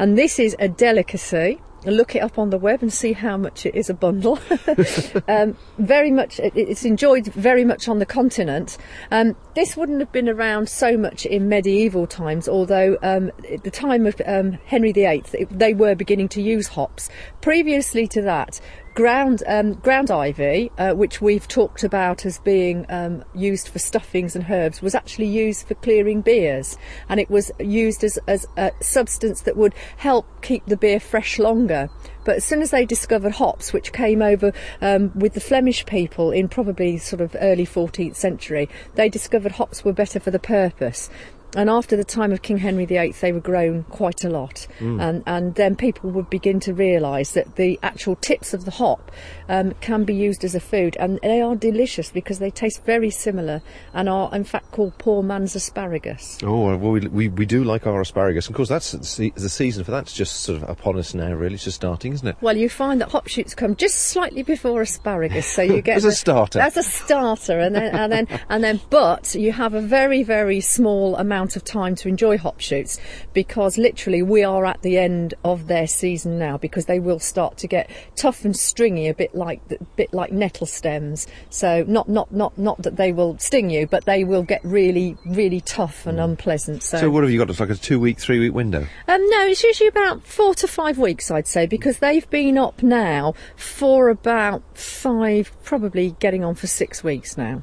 And 0.00 0.18
this 0.18 0.40
is 0.40 0.56
a 0.58 0.68
delicacy 0.68 1.60
look 1.90 2.14
it 2.14 2.20
up 2.20 2.38
on 2.38 2.50
the 2.50 2.58
web 2.58 2.82
and 2.82 2.92
see 2.92 3.12
how 3.12 3.36
much 3.36 3.66
it 3.66 3.74
is 3.74 3.90
a 3.90 3.94
bundle. 3.94 4.38
um, 5.28 5.56
very 5.78 6.10
much, 6.10 6.40
it's 6.40 6.84
enjoyed 6.84 7.26
very 7.26 7.64
much 7.64 7.88
on 7.88 7.98
the 7.98 8.06
continent. 8.06 8.78
Um, 9.10 9.36
this 9.54 9.76
wouldn't 9.76 10.00
have 10.00 10.12
been 10.12 10.28
around 10.28 10.68
so 10.68 10.96
much 10.96 11.26
in 11.26 11.48
medieval 11.48 12.06
times, 12.06 12.48
although 12.48 12.98
um, 13.02 13.30
at 13.50 13.64
the 13.64 13.70
time 13.70 14.06
of 14.06 14.20
um, 14.26 14.52
Henry 14.66 14.92
VIII, 14.92 15.24
they 15.50 15.74
were 15.74 15.94
beginning 15.94 16.28
to 16.28 16.42
use 16.42 16.68
hops. 16.68 17.08
Previously 17.40 18.06
to 18.08 18.22
that, 18.22 18.60
ground 18.98 19.44
um, 19.46 19.74
ground 19.74 20.10
ivy, 20.10 20.72
uh, 20.76 20.92
which 20.92 21.20
we've 21.20 21.46
talked 21.46 21.84
about 21.84 22.26
as 22.26 22.40
being 22.40 22.84
um, 22.88 23.22
used 23.32 23.68
for 23.68 23.78
stuffings 23.78 24.34
and 24.34 24.50
herbs, 24.50 24.82
was 24.82 24.92
actually 24.92 25.28
used 25.28 25.68
for 25.68 25.74
clearing 25.74 26.20
beers, 26.20 26.76
and 27.08 27.20
it 27.20 27.30
was 27.30 27.52
used 27.60 28.02
as, 28.02 28.18
as 28.26 28.44
a 28.56 28.72
substance 28.80 29.42
that 29.42 29.56
would 29.56 29.72
help 29.98 30.26
keep 30.42 30.66
the 30.66 30.76
beer 30.76 30.98
fresh 30.98 31.38
longer. 31.38 31.88
But 32.24 32.38
as 32.38 32.44
soon 32.44 32.60
as 32.60 32.72
they 32.72 32.84
discovered 32.84 33.34
hops, 33.34 33.72
which 33.72 33.92
came 33.92 34.20
over 34.20 34.52
um, 34.82 35.12
with 35.14 35.34
the 35.34 35.40
Flemish 35.40 35.86
people 35.86 36.32
in 36.32 36.48
probably 36.48 36.98
sort 36.98 37.20
of 37.20 37.36
early 37.40 37.64
14th 37.64 38.16
century, 38.16 38.68
they 38.96 39.08
discovered 39.08 39.52
hops 39.52 39.84
were 39.84 39.92
better 39.92 40.18
for 40.18 40.32
the 40.32 40.40
purpose 40.40 41.08
and 41.56 41.70
after 41.70 41.96
the 41.96 42.04
time 42.04 42.32
of 42.32 42.42
King 42.42 42.58
Henry 42.58 42.84
VIII, 42.84 43.12
they 43.20 43.32
were 43.32 43.40
grown 43.40 43.84
quite 43.84 44.24
a 44.24 44.28
lot, 44.28 44.66
mm. 44.78 45.00
and 45.02 45.22
and 45.26 45.54
then 45.54 45.76
people 45.76 46.10
would 46.10 46.28
begin 46.28 46.60
to 46.60 46.74
realise 46.74 47.32
that 47.32 47.56
the 47.56 47.78
actual 47.82 48.16
tips 48.16 48.52
of 48.52 48.66
the 48.66 48.70
hop 48.70 49.10
um, 49.48 49.72
can 49.80 50.04
be 50.04 50.14
used 50.14 50.44
as 50.44 50.54
a 50.54 50.60
food, 50.60 50.96
and 51.00 51.18
they 51.22 51.40
are 51.40 51.56
delicious 51.56 52.10
because 52.10 52.38
they 52.38 52.50
taste 52.50 52.84
very 52.84 53.08
similar 53.08 53.62
and 53.94 54.08
are 54.08 54.34
in 54.34 54.44
fact 54.44 54.70
called 54.72 54.96
poor 54.98 55.22
man's 55.22 55.56
asparagus. 55.56 56.38
Oh 56.42 56.66
well, 56.66 56.76
we 56.76 57.00
we, 57.08 57.28
we 57.28 57.46
do 57.46 57.64
like 57.64 57.86
our 57.86 58.00
asparagus, 58.00 58.46
And 58.46 58.54
of 58.54 58.56
course 58.56 58.68
that's 58.68 58.92
the 58.92 59.32
season 59.48 59.84
for 59.84 59.90
that's 59.90 60.12
just 60.12 60.40
sort 60.40 60.62
of 60.62 60.68
upon 60.68 60.98
us 60.98 61.14
now. 61.14 61.32
Really, 61.32 61.54
it's 61.54 61.64
just 61.64 61.76
starting, 61.76 62.12
isn't 62.12 62.28
it? 62.28 62.36
Well, 62.42 62.58
you 62.58 62.68
find 62.68 63.00
that 63.00 63.10
hop 63.10 63.26
shoots 63.26 63.54
come 63.54 63.74
just 63.74 63.96
slightly 63.96 64.42
before 64.42 64.82
asparagus, 64.82 65.46
so 65.46 65.62
you 65.62 65.80
get 65.82 65.96
as 65.96 66.04
a 66.04 66.12
starter. 66.12 66.60
As 66.60 66.76
a 66.76 66.82
starter, 66.82 67.58
and 67.58 67.74
then 67.74 67.94
and 67.94 68.12
then 68.12 68.40
and 68.50 68.62
then, 68.62 68.80
but 68.90 69.34
you 69.34 69.52
have 69.52 69.72
a 69.72 69.80
very 69.80 70.22
very 70.22 70.60
small 70.60 71.16
amount 71.16 71.37
amount 71.38 71.54
of 71.54 71.62
time 71.62 71.94
to 71.94 72.08
enjoy 72.08 72.36
hop 72.36 72.58
shoots 72.58 72.98
because 73.32 73.78
literally 73.78 74.22
we 74.22 74.42
are 74.42 74.66
at 74.66 74.82
the 74.82 74.98
end 74.98 75.34
of 75.44 75.68
their 75.68 75.86
season 75.86 76.36
now 76.36 76.58
because 76.58 76.86
they 76.86 76.98
will 76.98 77.20
start 77.20 77.56
to 77.56 77.68
get 77.68 77.88
tough 78.16 78.44
and 78.44 78.56
stringy 78.56 79.06
a 79.06 79.14
bit 79.14 79.32
like 79.36 79.60
a 79.70 79.84
bit 79.94 80.12
like 80.12 80.32
nettle 80.32 80.66
stems. 80.66 81.28
So 81.48 81.84
not 81.86 82.08
not 82.08 82.32
not 82.32 82.58
not 82.58 82.82
that 82.82 82.96
they 82.96 83.12
will 83.12 83.38
sting 83.38 83.70
you 83.70 83.86
but 83.86 84.04
they 84.04 84.24
will 84.24 84.42
get 84.42 84.60
really 84.64 85.16
really 85.24 85.60
tough 85.60 86.06
and 86.06 86.18
unpleasant. 86.18 86.82
So, 86.82 86.98
so 86.98 87.10
what 87.10 87.22
have 87.22 87.30
you 87.30 87.38
got? 87.38 87.50
It's 87.50 87.60
like 87.60 87.70
a 87.70 87.76
two 87.76 88.00
week 88.00 88.18
three 88.18 88.40
week 88.40 88.52
window? 88.52 88.88
Um 89.06 89.30
no 89.30 89.46
it's 89.46 89.62
usually 89.62 89.88
about 89.88 90.26
four 90.26 90.54
to 90.56 90.66
five 90.66 90.98
weeks 90.98 91.30
i'd 91.30 91.46
say 91.46 91.66
because 91.66 91.98
they've 91.98 92.28
been 92.30 92.58
up 92.58 92.82
now 92.82 93.34
for 93.54 94.08
about 94.08 94.62
five 94.76 95.52
probably 95.62 96.16
getting 96.18 96.42
on 96.42 96.56
for 96.56 96.66
six 96.66 97.04
weeks 97.04 97.38
now. 97.38 97.62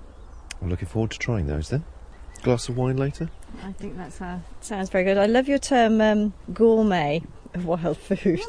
I'm 0.62 0.70
looking 0.70 0.88
forward 0.88 1.12
to 1.12 1.20
trying 1.20 1.48
those 1.48 1.70
then. 1.70 1.84
Glass 2.42 2.70
of 2.70 2.78
wine 2.78 2.96
later 2.96 3.30
I 3.63 3.72
think 3.74 3.98
that 3.98 4.22
uh, 4.22 4.38
sounds 4.62 4.89
very 4.89 5.04
good. 5.04 5.18
I 5.18 5.26
love 5.26 5.48
your 5.48 5.58
term 5.58 6.02
um, 6.02 6.34
gourmet 6.54 7.22
wild 7.63 7.98
food. 7.98 8.39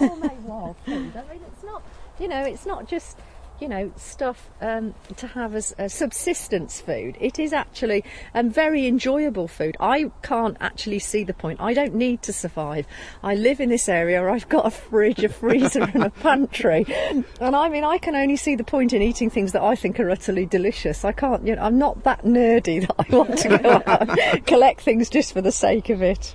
No, 0.00 0.08
gourmet 0.08 0.34
wild 0.42 0.76
food. 0.84 1.12
I 1.16 1.32
mean, 1.32 1.42
it's 1.52 1.64
not, 1.64 1.82
you 2.18 2.28
know, 2.28 2.42
it's 2.42 2.66
not 2.66 2.88
just 2.88 3.18
you 3.60 3.68
know, 3.68 3.92
stuff 3.96 4.50
um, 4.60 4.94
to 5.16 5.26
have 5.28 5.54
as 5.54 5.74
a 5.78 5.88
subsistence 5.88 6.80
food. 6.80 7.16
It 7.20 7.38
is 7.38 7.52
actually 7.52 8.04
um, 8.34 8.50
very 8.50 8.86
enjoyable 8.86 9.48
food. 9.48 9.76
I 9.80 10.10
can't 10.22 10.56
actually 10.60 10.98
see 10.98 11.24
the 11.24 11.34
point. 11.34 11.60
I 11.60 11.74
don't 11.74 11.94
need 11.94 12.22
to 12.22 12.32
survive. 12.32 12.86
I 13.22 13.34
live 13.34 13.60
in 13.60 13.68
this 13.68 13.88
area. 13.88 14.28
I've 14.28 14.48
got 14.48 14.66
a 14.66 14.70
fridge, 14.70 15.24
a 15.24 15.28
freezer, 15.28 15.82
and 15.82 16.04
a 16.04 16.10
pantry, 16.10 16.84
and 17.40 17.56
I 17.56 17.68
mean, 17.68 17.84
I 17.84 17.98
can 17.98 18.14
only 18.14 18.36
see 18.36 18.56
the 18.56 18.64
point 18.64 18.92
in 18.92 19.02
eating 19.02 19.30
things 19.30 19.52
that 19.52 19.62
I 19.62 19.74
think 19.74 19.98
are 20.00 20.10
utterly 20.10 20.46
delicious. 20.46 21.04
I 21.04 21.12
can't. 21.12 21.46
You 21.46 21.56
know, 21.56 21.62
I'm 21.62 21.78
not 21.78 22.04
that 22.04 22.24
nerdy 22.24 22.86
that 22.86 22.94
I 22.98 23.16
want 23.16 23.38
to 23.38 23.58
go 23.58 23.82
out 23.86 24.08
and 24.08 24.46
collect 24.46 24.82
things 24.82 25.08
just 25.08 25.32
for 25.32 25.40
the 25.40 25.52
sake 25.52 25.90
of 25.90 26.02
it. 26.02 26.34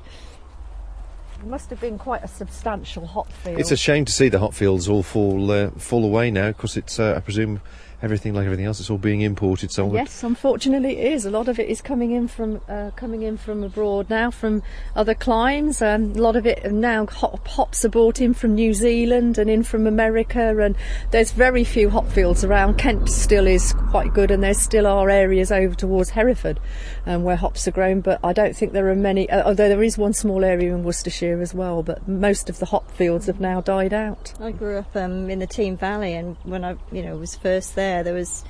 Must 1.44 1.70
have 1.72 1.82
been 1.82 1.98
quite 1.98 2.24
a 2.24 2.28
substantial 2.28 3.06
hop 3.08 3.32
field. 3.32 3.60
It's 3.60 3.72
a 3.72 3.78
shame 3.78 4.06
to 4.06 4.12
see 4.12 4.30
the 4.30 4.40
hop 4.40 4.54
fields 4.54 4.88
all 4.88 5.04
fall 5.04 5.52
uh, 5.52 5.72
fall 5.72 6.06
away 6.06 6.32
now 6.32 6.50
because 6.50 6.78
it's, 6.78 7.00
uh, 7.00 7.16
I 7.18 7.20
presume, 7.20 7.62
everything 8.02 8.34
like 8.34 8.46
everything 8.46 8.66
else, 8.66 8.80
it's 8.80 8.90
all 8.90 8.98
being 8.98 9.22
imported. 9.22 9.72
So 9.72 9.94
yes, 9.94 10.24
unfortunately, 10.24 10.98
it 10.98 11.14
is. 11.14 11.26
A 11.26 11.32
lot 11.32 11.48
of 11.48 11.60
it 11.60 11.70
is 11.70 11.82
coming 11.82 12.12
in 12.12 12.28
from 12.28 12.62
uh, 12.68 12.92
coming 12.96 13.22
in 13.22 13.38
from 13.38 13.64
abroad 13.64 14.10
now, 14.10 14.32
from 14.32 14.64
other 14.96 15.14
climes. 15.14 15.82
Um, 15.82 16.12
a 16.14 16.22
lot 16.22 16.36
of 16.36 16.46
it 16.46 16.72
now 16.72 17.06
hop, 17.06 17.48
hops 17.48 17.86
are 17.86 17.90
brought 17.90 18.20
in 18.20 18.34
from 18.34 18.56
New 18.56 18.74
Zealand 18.74 19.38
and 19.38 19.50
in 19.50 19.64
from 19.64 19.88
America, 19.88 20.58
and 20.60 20.76
there's 21.12 21.32
very 21.32 21.64
few 21.64 21.90
hop 21.90 22.08
fields 22.08 22.44
around. 22.44 22.78
Kent 22.78 23.10
still 23.10 23.48
is 23.48 23.74
quite 23.90 24.14
good, 24.14 24.32
and 24.32 24.44
there 24.44 24.54
still 24.54 24.88
are 24.88 25.10
areas 25.10 25.52
over 25.52 25.76
towards 25.76 26.10
Hereford 26.10 26.60
um, 27.06 27.24
where 27.24 27.36
hops 27.36 27.68
are 27.68 27.72
grown. 27.72 28.02
But 28.02 28.20
I 28.24 28.34
don't 28.34 28.56
think 28.56 28.74
there 28.74 28.90
are 28.90 28.96
many. 28.96 29.30
Uh, 29.30 29.48
although 29.48 29.70
there 29.70 29.84
is 29.84 29.98
one 29.98 30.14
small 30.14 30.44
area 30.44 30.74
in 30.74 30.84
Worcestershire 30.84 31.42
as 31.42 31.54
well, 31.54 31.84
but 31.84 32.08
most 32.08 32.50
of 32.50 32.60
the 32.60 32.66
hop 32.66 32.90
fields 32.92 33.28
have 33.28 33.40
now 33.40 33.62
died 33.62 33.94
out. 33.94 34.34
I 34.40 34.52
grew 34.52 34.80
up 34.80 34.96
um, 34.96 35.30
in 35.30 35.40
the 35.40 35.48
Teme 35.48 35.78
Valley, 35.78 36.14
and 36.14 36.36
when 36.44 36.64
I, 36.64 36.78
you 36.92 37.04
know, 37.04 37.16
was 37.18 37.36
first 37.36 37.76
there 37.76 37.91
there. 37.92 38.04
There 38.04 38.14
was 38.14 38.44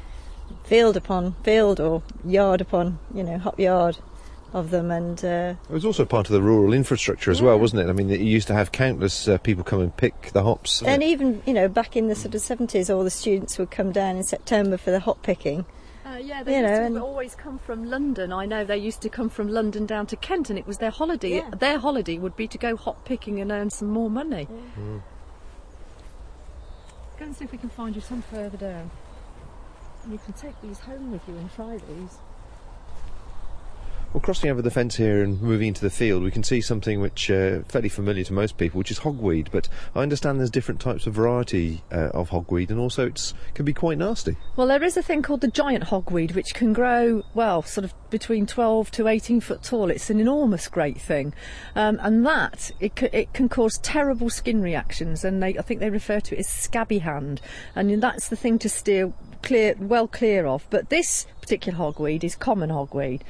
field 0.64 0.98
upon 0.98 1.34
field 1.44 1.80
or 1.80 2.04
yard 2.26 2.62
upon, 2.62 3.00
you 3.14 3.24
know, 3.24 3.38
hop 3.38 3.60
yard 3.60 3.98
of 4.54 4.70
them 4.70 4.92
and 4.92 5.24
uh, 5.24 5.54
it 5.70 5.74
was 5.74 5.86
also 5.86 6.04
part 6.04 6.28
of 6.28 6.34
the 6.34 6.42
rural 6.42 6.74
infrastructure 6.74 7.32
as 7.32 7.40
yeah. 7.40 7.46
well 7.46 7.58
wasn't 7.58 7.82
it 7.82 7.88
i 7.88 7.94
mean 7.94 8.10
you 8.10 8.18
used 8.18 8.48
to 8.48 8.54
have 8.54 8.70
countless 8.74 9.30
uh, 9.30 9.38
people 9.38 9.64
come 9.64 9.80
and 9.80 9.96
pick 9.96 10.30
the 10.34 10.44
hops 10.44 10.84
and 10.84 11.02
even 11.02 11.42
you 11.46 11.54
know 11.54 11.70
back 11.70 11.96
in 11.96 12.10
the 12.10 12.16
sort 12.16 12.36
of 12.36 12.42
70s 12.42 12.94
all 12.94 13.06
the 13.06 13.10
students 13.10 13.58
would 13.58 13.72
come 13.72 13.94
down 13.94 14.18
in 14.18 14.24
september 14.24 14.76
for 14.76 14.92
the 14.92 15.00
hop 15.00 15.24
picking 15.24 15.66
uh, 16.06 16.18
yeah, 16.18 16.44
they 16.44 16.58
you 16.60 16.68
used 16.68 16.82
know, 16.82 17.00
to 17.00 17.06
always 17.06 17.36
come 17.36 17.58
from 17.60 17.86
London. 17.90 18.34
I 18.34 18.46
know 18.46 18.66
they 18.66 18.78
used 18.78 19.02
to 19.02 19.10
come 19.10 19.30
from 19.30 19.48
London 19.48 19.86
down 19.86 20.08
to 20.08 20.18
Kent, 20.18 20.50
and 20.50 20.60
it 20.60 20.68
was 20.68 20.80
their 20.80 20.90
holiday. 20.90 21.38
Yeah. 21.38 21.50
Their 21.52 21.78
holiday 21.78 22.18
would 22.18 22.36
be 22.36 22.48
to 22.50 22.58
go 22.58 22.76
hop 22.76 23.06
picking 23.06 23.40
and 23.40 23.50
earn 23.50 23.70
some 23.70 23.88
more 23.88 24.10
money. 24.10 24.48
Yeah. 24.50 24.84
Mm. 24.84 25.02
Go 27.18 27.26
and 27.26 27.36
see 27.36 27.46
if 27.46 27.52
we 27.52 27.58
can 27.60 27.70
find 27.70 27.96
you 27.96 28.02
some 28.02 28.24
further 28.24 28.58
down. 28.58 28.92
You 30.10 30.18
can 30.18 30.34
take 30.34 30.60
these 30.62 30.80
home 30.80 31.12
with 31.12 31.22
you 31.28 31.36
and 31.36 31.54
try 31.54 31.78
these. 31.78 32.18
Well, 34.14 34.20
crossing 34.20 34.50
over 34.50 34.62
the 34.62 34.72
fence 34.72 34.98
here 34.98 35.24
and 35.24 35.42
moving 35.42 35.70
into 35.70 35.80
the 35.80 35.90
field, 35.90 36.22
we 36.22 36.32
can 36.32 36.44
see 36.44 36.60
something 36.60 37.00
which 37.00 37.32
uh, 37.32 37.62
fairly 37.70 37.88
familiar 37.88 38.26
to 38.26 38.34
most 38.34 38.58
people, 38.58 38.78
which 38.78 38.92
is 38.92 39.00
hogweed. 39.00 39.48
But 39.54 39.70
I 39.96 40.02
understand 40.02 40.38
there's 40.38 40.50
different 40.50 40.82
types 40.82 41.08
of 41.08 41.14
variety 41.14 41.82
uh, 41.94 42.10
of 42.10 42.32
hogweed, 42.32 42.72
and 42.72 42.78
also 42.78 43.08
it 43.08 43.32
can 43.54 43.64
be 43.64 43.72
quite 43.72 43.98
nasty. 43.98 44.36
Well, 44.58 44.68
there 44.68 44.84
is 44.84 44.98
a 44.98 45.02
thing 45.02 45.22
called 45.22 45.40
the 45.40 45.48
giant 45.48 45.86
hogweed, 45.86 46.36
which 46.36 46.54
can 46.54 46.74
grow 46.74 47.24
well, 47.34 47.62
sort 47.62 47.86
of 47.86 47.94
between 48.10 48.46
12 48.46 48.92
to 48.92 49.08
18 49.08 49.40
foot 49.40 49.64
tall. 49.64 49.90
It's 49.90 50.10
an 50.10 50.20
enormous, 50.20 50.68
great 50.68 51.00
thing, 51.00 51.34
um, 51.78 51.98
and 52.02 52.26
that 52.26 52.72
it, 52.82 53.00
c- 53.00 53.10
it 53.14 53.34
can 53.34 53.48
cause 53.48 53.78
terrible 53.78 54.30
skin 54.30 54.62
reactions, 54.62 55.24
and 55.24 55.42
they, 55.42 55.58
I 55.58 55.62
think 55.62 55.80
they 55.80 55.90
refer 55.90 56.20
to 56.20 56.36
it 56.36 56.40
as 56.40 56.50
scabby 56.50 57.00
hand, 57.00 57.40
and 57.76 58.04
that's 58.04 58.28
the 58.28 58.36
thing 58.36 58.60
to 58.60 58.68
steer 58.68 59.14
clear, 59.42 59.76
well 59.80 60.08
clear 60.08 60.46
of. 60.46 60.66
But 60.70 60.90
this 60.90 61.26
particular 61.42 61.78
hogweed 61.78 62.24
is 62.24 62.36
common 62.36 62.70
hogweed. 62.70 63.22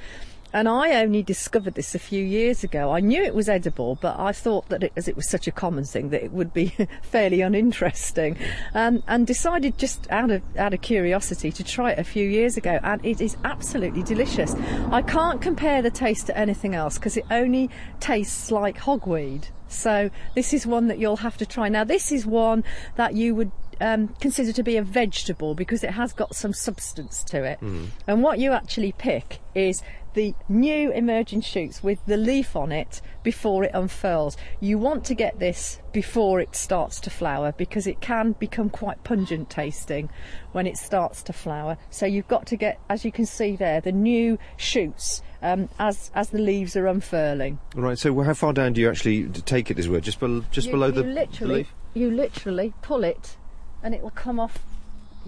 And 0.53 0.67
I 0.67 1.01
only 1.01 1.23
discovered 1.23 1.75
this 1.75 1.95
a 1.95 1.99
few 1.99 2.23
years 2.23 2.63
ago. 2.63 2.91
I 2.91 2.99
knew 2.99 3.23
it 3.23 3.33
was 3.33 3.47
edible, 3.47 3.97
but 4.01 4.19
I 4.19 4.33
thought 4.33 4.67
that 4.67 4.83
it, 4.83 4.91
as 4.97 5.07
it 5.07 5.15
was 5.15 5.29
such 5.29 5.47
a 5.47 5.51
common 5.51 5.85
thing, 5.85 6.09
that 6.09 6.23
it 6.23 6.33
would 6.33 6.53
be 6.53 6.75
fairly 7.01 7.39
uninteresting, 7.39 8.37
um, 8.73 9.01
and 9.07 9.25
decided 9.25 9.77
just 9.77 10.11
out 10.11 10.29
of 10.29 10.41
out 10.57 10.73
of 10.73 10.81
curiosity 10.81 11.51
to 11.53 11.63
try 11.63 11.91
it 11.91 11.99
a 11.99 12.03
few 12.03 12.27
years 12.27 12.57
ago. 12.57 12.79
And 12.83 13.03
it 13.05 13.21
is 13.21 13.37
absolutely 13.45 14.03
delicious. 14.03 14.53
I 14.91 15.01
can't 15.01 15.41
compare 15.41 15.81
the 15.81 15.91
taste 15.91 16.27
to 16.27 16.37
anything 16.37 16.75
else 16.75 16.97
because 16.97 17.15
it 17.15 17.25
only 17.31 17.69
tastes 18.01 18.51
like 18.51 18.77
hogweed. 18.79 19.47
So 19.69 20.09
this 20.35 20.53
is 20.53 20.67
one 20.67 20.87
that 20.87 20.99
you'll 20.99 21.17
have 21.17 21.37
to 21.37 21.45
try. 21.45 21.69
Now 21.69 21.85
this 21.85 22.11
is 22.11 22.25
one 22.25 22.65
that 22.97 23.15
you 23.15 23.33
would 23.35 23.51
um, 23.81 24.09
considered 24.19 24.55
to 24.55 24.63
be 24.63 24.77
a 24.77 24.83
vegetable 24.83 25.55
because 25.55 25.83
it 25.83 25.91
has 25.91 26.13
got 26.13 26.35
some 26.35 26.53
substance 26.53 27.23
to 27.25 27.43
it. 27.43 27.59
Mm. 27.61 27.87
And 28.07 28.23
what 28.23 28.39
you 28.39 28.51
actually 28.51 28.93
pick 28.93 29.39
is 29.53 29.81
the 30.13 30.33
new 30.49 30.91
emerging 30.91 31.41
shoots 31.41 31.81
with 31.81 32.05
the 32.05 32.17
leaf 32.17 32.55
on 32.55 32.71
it 32.71 33.01
before 33.23 33.63
it 33.63 33.71
unfurls. 33.73 34.37
You 34.59 34.77
want 34.77 35.05
to 35.05 35.15
get 35.15 35.39
this 35.39 35.79
before 35.93 36.39
it 36.39 36.55
starts 36.55 36.99
to 37.01 37.09
flower 37.09 37.53
because 37.57 37.87
it 37.87 38.01
can 38.01 38.33
become 38.33 38.69
quite 38.69 39.03
pungent 39.03 39.49
tasting 39.49 40.09
when 40.51 40.67
it 40.67 40.77
starts 40.77 41.23
to 41.23 41.33
flower. 41.33 41.77
So 41.89 42.05
you've 42.05 42.27
got 42.27 42.45
to 42.47 42.55
get, 42.55 42.79
as 42.89 43.05
you 43.05 43.11
can 43.11 43.25
see 43.25 43.55
there, 43.55 43.81
the 43.81 43.91
new 43.91 44.37
shoots 44.57 45.21
um, 45.41 45.69
as 45.79 46.11
as 46.13 46.29
the 46.29 46.37
leaves 46.37 46.75
are 46.75 46.87
unfurling. 46.87 47.59
Right. 47.75 47.97
So 47.97 48.19
how 48.21 48.33
far 48.33 48.53
down 48.53 48.73
do 48.73 48.81
you 48.81 48.89
actually 48.89 49.27
take 49.27 49.71
it? 49.71 49.79
As 49.79 49.89
well, 49.89 50.01
just 50.01 50.19
bel 50.19 50.43
just 50.51 50.67
you, 50.67 50.73
below 50.73 50.87
you 50.87 50.93
the, 50.93 51.03
the 51.03 51.09
literally, 51.09 51.55
leaf. 51.55 51.73
You 51.93 52.11
literally 52.11 52.73
pull 52.81 53.03
it, 53.03 53.37
and 53.83 53.93
it 53.93 54.01
will 54.01 54.11
come 54.11 54.39
off 54.39 54.59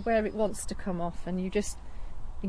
where 0.04 0.26
it 0.26 0.34
wants 0.34 0.66
to 0.66 0.76
come 0.76 1.00
off, 1.02 1.28
and 1.28 1.42
you 1.42 1.50
just 1.50 1.78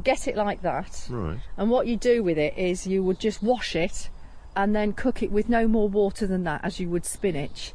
get 0.03 0.27
it 0.27 0.37
like 0.37 0.63
that. 0.63 1.07
Right. 1.09 1.39
And 1.57 1.71
what 1.71 1.87
you 1.87 1.97
do 1.97 2.23
with 2.23 2.39
it 2.39 2.57
is 2.57 2.87
you 2.87 3.03
would 3.03 3.21
just 3.21 3.43
wash 3.43 3.77
it, 3.77 4.09
and 4.57 4.75
then 4.75 4.93
cook 4.93 5.23
it 5.23 5.31
with 5.31 5.49
no 5.49 5.69
more 5.69 5.89
water 5.89 6.27
than 6.27 6.45
that, 6.45 6.61
as 6.65 6.81
you 6.81 6.89
would 6.91 7.05
spinach. 7.05 7.73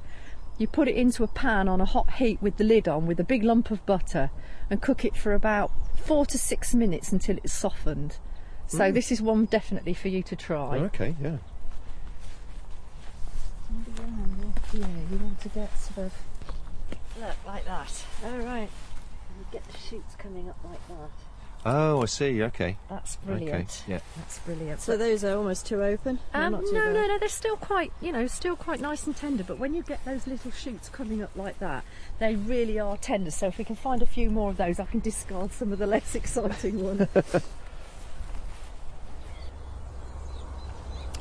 You 0.57 0.67
put 0.67 0.87
it 0.87 0.95
into 0.95 1.23
a 1.23 1.27
pan 1.27 1.67
on 1.69 1.79
a 1.79 1.85
hot 1.85 2.13
heat 2.13 2.41
with 2.41 2.57
the 2.57 2.63
lid 2.63 2.87
on, 2.87 3.05
with 3.05 3.19
a 3.19 3.23
big 3.23 3.43
lump 3.43 3.71
of 3.71 3.85
butter, 3.85 4.29
and 4.69 4.81
cook 4.81 5.05
it 5.05 5.15
for 5.15 5.33
about 5.33 5.71
four 5.97 6.25
to 6.25 6.37
six 6.37 6.73
minutes 6.73 7.11
until 7.11 7.37
it's 7.37 7.53
softened. 7.53 8.17
So 8.67 8.91
mm. 8.91 8.93
this 8.93 9.11
is 9.11 9.21
one 9.21 9.45
definitely 9.45 9.93
for 9.93 10.09
you 10.09 10.21
to 10.23 10.35
try. 10.35 10.79
Oh, 10.79 10.83
okay. 10.85 11.15
Yeah. 11.21 11.37
Yeah, 14.73 14.87
you 15.11 15.17
want 15.17 15.39
to 15.41 15.49
get 15.49 15.77
sort 15.79 16.07
of 16.07 16.13
look 17.19 17.37
like 17.45 17.65
that. 17.65 18.03
Oh 18.25 18.37
right. 18.37 18.69
You 19.37 19.45
get 19.51 19.63
the 19.65 19.77
shoots 19.77 20.15
coming 20.17 20.49
up 20.49 20.57
like 20.63 20.85
that. 20.87 21.09
Oh, 21.65 22.01
I 22.01 22.05
see. 22.05 22.41
Okay. 22.41 22.77
That's 22.89 23.17
brilliant. 23.17 23.83
Okay. 23.83 23.93
Yeah. 23.93 23.99
That's 24.15 24.39
brilliant. 24.39 24.79
So 24.79 24.95
those 24.95 25.25
are 25.25 25.35
almost 25.35 25.65
too 25.65 25.83
open. 25.83 26.19
Um, 26.33 26.53
not 26.53 26.63
no, 26.63 26.71
bad? 26.71 26.93
no, 26.93 27.07
no. 27.07 27.17
They're 27.19 27.27
still 27.27 27.57
quite, 27.57 27.91
you 28.01 28.13
know, 28.13 28.27
still 28.27 28.55
quite 28.55 28.79
nice 28.79 29.05
and 29.05 29.15
tender. 29.15 29.43
But 29.43 29.59
when 29.59 29.73
you 29.73 29.83
get 29.83 30.03
those 30.05 30.25
little 30.25 30.51
shoots 30.51 30.87
coming 30.87 31.21
up 31.21 31.31
like 31.35 31.59
that, 31.59 31.83
they 32.19 32.35
really 32.35 32.79
are 32.79 32.95
tender. 32.95 33.31
So 33.31 33.47
if 33.47 33.57
we 33.57 33.65
can 33.65 33.75
find 33.75 34.01
a 34.01 34.05
few 34.05 34.29
more 34.29 34.51
of 34.51 34.57
those, 34.57 34.79
I 34.79 34.85
can 34.85 35.01
discard 35.01 35.51
some 35.51 35.73
of 35.73 35.79
the 35.79 35.87
less 35.87 36.15
exciting 36.15 36.81
ones. 36.81 37.07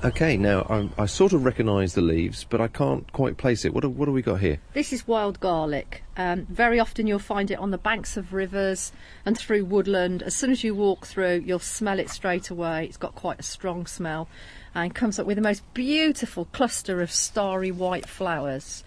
Okay. 0.05 0.37
Now 0.37 0.67
I, 0.69 1.03
I 1.03 1.07
sort 1.07 1.33
of 1.33 1.45
recognise 1.45 1.95
the 1.95 2.01
leaves, 2.01 2.45
but 2.45 2.61
I 2.61 2.69
can't 2.69 3.11
quite 3.13 3.37
place 3.37 3.65
it. 3.65 3.75
What 3.75 3.83
do, 3.83 3.89
what 3.89 4.09
we 4.09 4.23
got 4.23 4.41
here? 4.41 4.61
This 4.73 4.93
is 4.93 5.07
wild 5.09 5.41
garlic. 5.41 6.05
Um, 6.17 6.47
very 6.49 6.79
often 6.79 7.07
you'll 7.07 7.19
find 7.19 7.51
it 7.51 7.59
on 7.59 7.71
the 7.71 7.79
banks 7.79 8.17
of 8.17 8.33
rivers 8.33 8.93
and 9.27 9.37
through 9.37 9.65
woodland. 9.65 10.23
As 10.23 10.35
soon 10.35 10.51
as 10.51 10.63
you 10.63 10.75
walk 10.75 11.07
through, 11.07 11.43
you'll 11.45 11.59
smell 11.59 11.99
it 11.99 12.11
straight 12.11 12.51
away. 12.51 12.85
It's 12.85 12.97
got 12.97 13.15
quite 13.15 13.41
a 13.41 13.45
strong 13.45 13.87
smell 13.87 14.29
and 14.75 14.95
comes 14.95 15.19
up 15.19 15.27
with 15.27 15.37
the 15.37 15.43
most 15.43 15.63
beautiful 15.75 16.45
cluster 16.47 17.01
of 17.01 17.11
starry 17.11 17.71
white 17.71 18.09
flowers. 18.09 18.85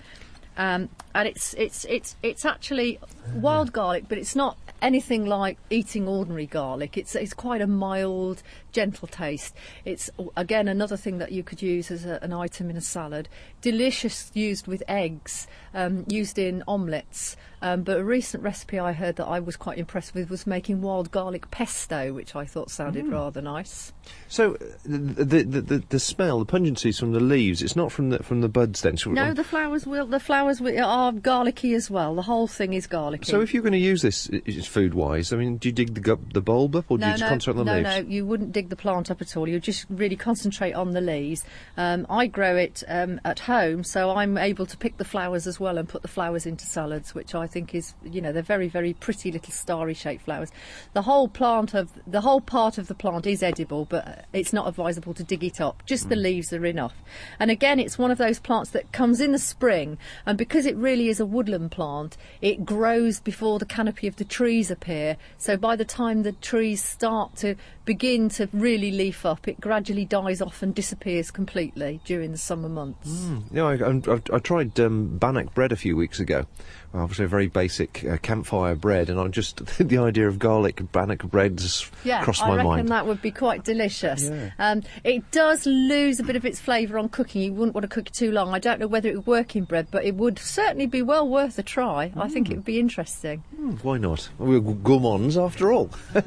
Um, 0.58 0.90
and 1.16 1.28
it's 1.28 1.54
it's 1.56 1.86
it's 1.86 2.16
it's 2.22 2.46
actually 2.46 3.00
wild 3.34 3.72
garlic, 3.72 4.06
but 4.08 4.18
it's 4.18 4.36
not 4.36 4.58
anything 4.82 5.26
like 5.26 5.58
eating 5.70 6.08
ordinary 6.08 6.46
garlic. 6.46 6.98
It's 6.98 7.16
it's 7.16 7.34
quite 7.34 7.62
a 7.62 7.68
mild, 7.68 8.44
gentle 8.72 9.08
taste. 9.08 9.56
It's 9.86 10.10
again 10.36 10.68
another 10.68 10.98
thing 10.98 11.18
that 11.20 11.32
you 11.32 11.44
could 11.44 11.62
use 11.62 11.92
as 11.92 12.06
a, 12.06 12.20
an 12.22 12.34
item 12.34 12.70
in 12.70 12.78
a 12.78 12.82
salad. 12.82 13.30
Delicious 13.62 14.32
used 14.34 14.68
with 14.68 14.84
eggs, 14.88 15.48
um, 15.74 16.06
used 16.08 16.38
in 16.38 16.64
omelettes. 16.68 17.36
Um, 17.64 17.84
but 17.84 17.98
a 17.98 18.04
recent 18.04 18.44
recipe 18.44 18.80
I 18.80 18.92
heard 18.92 19.18
that 19.18 19.28
I 19.28 19.40
was 19.40 19.56
quite 19.56 19.78
impressed 19.78 20.16
with 20.16 20.32
was 20.32 20.48
making 20.48 20.82
wild 20.82 21.12
garlic 21.12 21.52
pesto, 21.52 22.12
which 22.12 22.36
I 22.36 22.44
thought 22.44 22.72
sounded 22.72 23.08
rather 23.08 23.40
nice. 23.40 23.94
So 24.28 24.58
the, 24.84 25.44
the 25.44 25.62
the 25.62 25.84
the 25.88 26.00
smell, 26.00 26.40
the 26.40 26.46
pungency 26.46 26.90
is 26.90 27.00
from 27.00 27.12
the 27.12 27.20
leaves. 27.20 27.62
It's 27.62 27.76
not 27.76 27.92
from 27.92 28.10
the 28.10 28.24
from 28.24 28.42
the 28.42 28.50
buds. 28.50 28.82
Then. 28.82 28.98
So, 28.98 29.12
No, 29.12 29.34
the 29.34 29.44
flowers 29.44 29.86
will. 29.86 30.08
The 30.08 30.20
flowers 30.20 30.60
will, 30.60 30.84
are 30.84 31.12
garlicky 31.12 31.76
as 31.76 31.92
well. 31.92 32.16
The 32.16 32.24
whole 32.24 32.48
thing 32.48 32.74
is 32.74 32.88
garlicky. 32.88 33.26
so 33.26 33.42
if 33.42 33.54
you're 33.54 33.64
going 33.64 33.74
to 33.74 33.80
use 33.80 34.02
this 34.02 34.28
food 34.66 34.96
wise, 34.96 35.32
I 35.32 35.38
mean, 35.38 35.58
do 35.58 35.70
you 35.70 35.74
dig 35.74 35.94
the 35.94 36.18
the 36.34 36.42
bulb 36.42 36.76
up, 36.76 36.86
or 36.90 36.98
do 36.98 37.06
you 37.06 37.12
just 37.12 37.24
concentrate 37.24 37.60
on 37.60 37.66
the 37.66 37.72
no, 37.72 37.90
leaves? 37.90 38.08
no, 38.08 38.12
you 38.12 38.26
wouldn't 38.26 38.54
dig 38.54 38.61
the 38.70 38.76
plant 38.76 39.12
up 39.12 39.22
at 39.22 39.36
all. 39.36 39.48
You 39.48 39.60
just 39.60 39.86
really 39.90 40.16
concentrate 40.16 40.74
on 40.74 40.92
the 40.92 41.02
leaves. 41.02 41.44
Um, 41.78 42.06
I 42.10 42.28
grow 42.28 42.56
it 42.56 42.84
um, 42.88 43.20
at 43.26 43.40
home, 43.40 43.84
so 43.84 44.12
I'm 44.12 44.38
able 44.38 44.66
to 44.66 44.78
pick 44.78 44.98
the 44.98 45.06
flowers 45.06 45.48
as 45.48 45.60
well 45.60 45.78
and 45.78 45.88
put 45.88 46.02
the 46.02 46.08
flowers 46.08 46.46
into 46.46 46.66
salads, 46.66 47.14
which 47.16 47.36
I 47.36 47.48
think 47.48 47.74
is, 47.76 47.94
you 48.04 48.22
know, 48.22 48.32
they're 48.32 48.42
very, 48.42 48.68
very 48.68 48.94
pretty 48.94 49.32
little 49.32 49.54
starry 49.54 49.94
shaped 49.94 50.24
flowers. 50.26 50.52
The 50.94 51.04
whole 51.04 51.28
plant 51.28 51.74
of 51.74 51.92
the 52.06 52.22
whole 52.22 52.42
part 52.42 52.78
of 52.78 52.88
the 52.88 52.96
plant 52.96 53.26
is 53.26 53.44
edible, 53.44 53.86
but 53.86 54.26
it's 54.34 54.54
not 54.54 54.68
advisable 54.68 55.14
to 55.16 55.24
dig 55.24 55.44
it 55.44 55.60
up. 55.62 55.84
Just 55.86 56.06
Mm. 56.06 56.10
the 56.10 56.16
leaves 56.16 56.54
are 56.54 56.66
enough. 56.66 56.96
And 57.40 57.52
again, 57.52 57.80
it's 57.80 57.98
one 57.98 58.12
of 58.12 58.18
those 58.18 58.40
plants 58.40 58.72
that 58.72 58.92
comes 58.92 59.22
in 59.22 59.32
the 59.32 59.40
spring, 59.40 59.98
and 60.26 60.38
because 60.38 60.66
it 60.66 60.76
really 60.76 61.10
is 61.10 61.20
a 61.20 61.26
woodland 61.26 61.72
plant, 61.72 62.18
it 62.42 62.66
grows 62.66 63.20
before 63.20 63.60
the 63.60 63.66
canopy 63.66 64.08
of 64.08 64.16
the 64.16 64.26
trees 64.26 64.72
appear. 64.72 65.18
So 65.38 65.58
by 65.58 65.76
the 65.76 65.86
time 65.86 66.24
the 66.24 66.32
trees 66.32 66.84
start 66.84 67.36
to 67.38 67.56
begin 67.92 68.30
to 68.30 68.48
really 68.54 68.90
leaf 68.92 69.26
up, 69.26 69.48
it 69.50 69.60
gradually 69.60 70.06
dies 70.06 70.42
off 70.42 70.62
and 70.64 70.74
disappears 70.74 71.30
completely 71.30 72.00
during 72.06 72.32
the 72.32 72.38
summer 72.38 72.70
months. 72.70 73.10
No, 73.52 73.68
I, 73.68 73.74
I, 73.76 74.16
I, 74.16 74.22
I 74.36 74.40
tried 74.40 74.80
um, 74.80 75.18
bannock 75.18 75.54
bread 75.54 75.74
a 75.74 75.76
few 75.76 75.98
weeks 75.98 76.22
ago. 76.22 76.46
Obviously, 76.94 77.24
a 77.26 77.28
very 77.30 77.48
basic 77.48 78.04
uh, 78.06 78.18
campfire 78.18 78.76
bread, 78.76 79.10
and 79.10 79.18
I 79.20 79.28
just 79.28 79.66
the 79.78 79.98
idea 79.98 80.28
of 80.28 80.40
garlic 80.40 80.82
bannock 80.94 81.24
bread 81.24 81.58
just 81.58 81.90
Yeah, 82.06 82.22
crossed 82.24 82.44
I 82.44 82.48
my 82.50 82.56
reckon 82.58 82.70
mind. 82.70 82.90
that 82.90 83.08
would 83.08 83.22
be 83.22 83.32
quite 83.32 83.64
delicious. 83.66 84.30
Yeah. 84.30 84.52
Um, 84.60 84.84
it 85.04 85.30
does 85.32 85.66
lose 85.66 86.20
a 86.20 86.24
bit 86.24 86.36
of 86.38 86.46
its 86.46 86.60
flavour 86.62 86.98
on 86.98 87.08
cooking. 87.10 87.42
You 87.44 87.54
wouldn't 87.54 87.76
want 87.76 87.84
to 87.84 87.88
cook 87.90 88.08
it 88.08 88.14
too 88.14 88.32
long. 88.32 88.54
I 88.54 88.60
don't 88.60 88.80
know 88.80 88.88
whether 88.88 89.10
it 89.10 89.16
would 89.16 89.28
work 89.28 89.56
in 89.56 89.64
bread, 89.66 89.88
but 89.92 90.04
it 90.06 90.16
would 90.16 90.38
certainly 90.40 90.86
be 90.86 91.02
well 91.02 91.28
worth 91.28 91.58
a 91.60 91.64
try. 91.64 92.12
I 92.16 92.28
think 92.30 92.50
it 92.52 92.56
would 92.56 92.66
be 92.66 92.80
interesting. 92.80 93.40
Hmm, 93.56 93.72
Why 93.84 93.98
not? 93.98 94.30
We're 94.38 94.60
gourmands 94.60 95.38
after 95.38 95.72
all. 95.74 95.90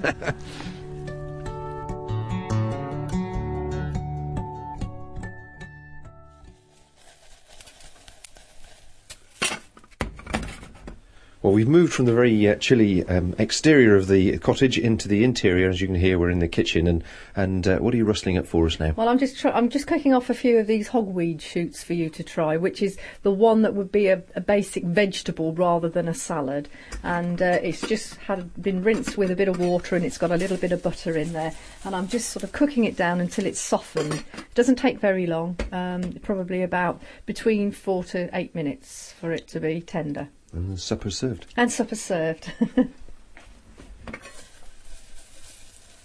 Well, 11.44 11.52
we've 11.52 11.68
moved 11.68 11.92
from 11.92 12.06
the 12.06 12.14
very 12.14 12.48
uh, 12.48 12.54
chilly 12.54 13.06
um, 13.06 13.34
exterior 13.36 13.96
of 13.96 14.06
the 14.06 14.38
cottage 14.38 14.78
into 14.78 15.08
the 15.08 15.22
interior. 15.24 15.68
As 15.68 15.78
you 15.78 15.86
can 15.86 15.94
hear, 15.94 16.18
we're 16.18 16.30
in 16.30 16.38
the 16.38 16.48
kitchen. 16.48 16.86
And 16.86 17.04
and 17.36 17.68
uh, 17.68 17.76
what 17.80 17.92
are 17.92 17.98
you 17.98 18.06
rustling 18.06 18.38
up 18.38 18.46
for 18.46 18.64
us 18.64 18.80
now? 18.80 18.94
Well, 18.96 19.10
I'm 19.10 19.18
just 19.18 19.38
try- 19.38 19.50
I'm 19.50 19.68
just 19.68 19.86
cooking 19.86 20.14
off 20.14 20.30
a 20.30 20.34
few 20.34 20.56
of 20.56 20.66
these 20.66 20.88
hogweed 20.88 21.42
shoots 21.42 21.84
for 21.84 21.92
you 21.92 22.08
to 22.08 22.22
try, 22.22 22.56
which 22.56 22.80
is 22.80 22.96
the 23.24 23.30
one 23.30 23.60
that 23.60 23.74
would 23.74 23.92
be 23.92 24.06
a, 24.06 24.22
a 24.34 24.40
basic 24.40 24.84
vegetable 24.84 25.52
rather 25.52 25.90
than 25.90 26.08
a 26.08 26.14
salad, 26.14 26.66
and 27.02 27.42
uh, 27.42 27.58
it's 27.62 27.86
just 27.86 28.14
had 28.14 28.50
been 28.62 28.82
rinsed 28.82 29.18
with 29.18 29.30
a 29.30 29.36
bit 29.36 29.48
of 29.48 29.60
water 29.60 29.96
and 29.96 30.04
it's 30.06 30.16
got 30.16 30.30
a 30.30 30.38
little 30.38 30.56
bit 30.56 30.72
of 30.72 30.82
butter 30.82 31.14
in 31.14 31.34
there, 31.34 31.52
and 31.84 31.94
I'm 31.94 32.08
just 32.08 32.30
sort 32.30 32.44
of 32.44 32.52
cooking 32.52 32.84
it 32.84 32.96
down 32.96 33.20
until 33.20 33.44
it's 33.44 33.60
softened. 33.60 34.14
It 34.14 34.54
doesn't 34.54 34.76
take 34.76 34.98
very 34.98 35.26
long, 35.26 35.58
um, 35.72 36.14
probably 36.22 36.62
about 36.62 37.02
between 37.26 37.70
four 37.70 38.02
to 38.04 38.30
eight 38.32 38.54
minutes 38.54 39.12
for 39.20 39.30
it 39.30 39.46
to 39.48 39.60
be 39.60 39.82
tender. 39.82 40.30
And 40.54 40.72
the 40.76 40.80
supper's 40.80 41.18
served. 41.18 41.46
And 41.56 41.70
supper 41.72 41.96
served. 41.96 42.52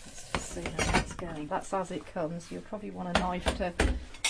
Let's 0.06 0.32
just 0.34 0.50
see 0.54 0.62
how 0.62 0.92
that's 0.92 1.14
going. 1.14 1.48
That's 1.48 1.74
as 1.74 1.92
it 1.92 2.06
comes. 2.14 2.52
You'll 2.52 2.62
probably 2.64 2.92
want 2.92 3.16
a 3.16 3.20
knife 3.20 3.46
to. 3.58 3.74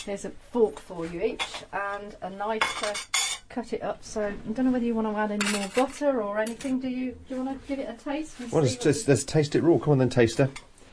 There's 0.06 0.26
a 0.26 0.32
fork 0.52 0.80
for 0.80 1.06
you 1.06 1.22
each, 1.22 1.46
and 1.72 2.16
a 2.22 2.30
knife 2.30 2.62
to 2.82 3.44
cut 3.50 3.74
it 3.74 3.82
up. 3.82 4.04
So 4.04 4.26
I 4.28 4.52
don't 4.52 4.66
know 4.66 4.72
whether 4.72 4.86
you 4.86 4.96
want 4.96 5.08
to 5.08 5.18
add 5.20 5.32
any 5.32 5.58
more 5.58 5.68
butter 5.76 6.22
or 6.22 6.40
anything. 6.40 6.80
Do 6.80 6.90
you? 6.90 7.12
Do 7.28 7.36
you 7.36 7.44
want 7.44 7.62
to 7.62 7.68
give 7.68 7.80
it 7.80 7.90
a 7.90 7.94
taste? 8.04 8.40
and 8.40 8.52
Well, 8.52 8.64
let's, 8.64 8.76
what 8.78 8.86
let's, 8.88 9.08
let's 9.08 9.24
taste 9.24 9.56
it 9.56 9.62
raw. 9.64 9.78
Come 9.78 9.94
on 9.94 9.98
then, 10.00 10.10
taster. 10.10 10.50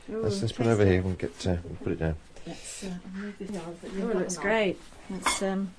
you- 0.07 0.21
Let's, 0.21 0.41
let's 0.41 0.53
put 0.53 0.67
it 0.67 0.69
over 0.69 0.83
it. 0.83 0.87
here. 0.89 1.01
We'll 1.01 1.13
get 1.15 1.45
uh, 1.47 1.57
we'll 1.65 1.75
put 1.83 1.91
it 1.93 1.99
down. 1.99 2.15
Let's 2.45 2.85
uh, 2.85 2.91
move 3.13 3.35
this 3.39 3.49
on, 3.49 3.75
Oh, 4.01 4.09
it 4.09 4.15
looks 4.15 4.37
great. 4.37 4.79
It's 5.09 5.41
um. 5.43 5.71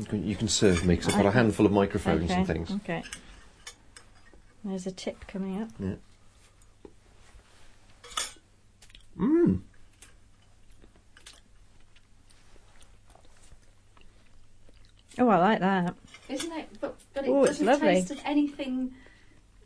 You 0.00 0.06
can, 0.06 0.26
you 0.26 0.34
can 0.34 0.48
serve 0.48 0.86
me 0.86 0.96
because 0.96 1.12
I've 1.12 1.22
got 1.22 1.26
a 1.26 1.30
handful 1.30 1.66
of 1.66 1.72
microphones 1.72 2.24
okay. 2.24 2.34
and 2.34 2.46
things. 2.46 2.70
Okay. 2.70 3.02
There's 4.64 4.86
a 4.86 4.90
tip 4.90 5.26
coming 5.26 5.60
up. 5.60 5.68
Yeah. 5.78 5.94
Mmm. 9.18 9.60
Oh, 15.18 15.28
I 15.28 15.36
like 15.36 15.60
that. 15.60 15.94
Isn't 16.30 16.52
it? 16.52 16.68
But 16.80 16.96
but 17.12 17.26
it 17.26 17.28
Oh, 17.30 17.42
it's 17.42 17.58
doesn't 17.58 17.66
lovely. 17.66 17.88
taste 17.88 18.10
of 18.10 18.20
anything. 18.24 18.94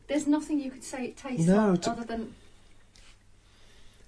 There's 0.09 0.27
nothing 0.27 0.59
you 0.59 0.71
could 0.73 0.83
say 0.83 1.05
it 1.07 1.17
tastes 1.17 1.47
No, 1.47 1.69
like 1.69 1.79
it's 1.79 1.89
other 1.89 2.05
than. 2.05 2.35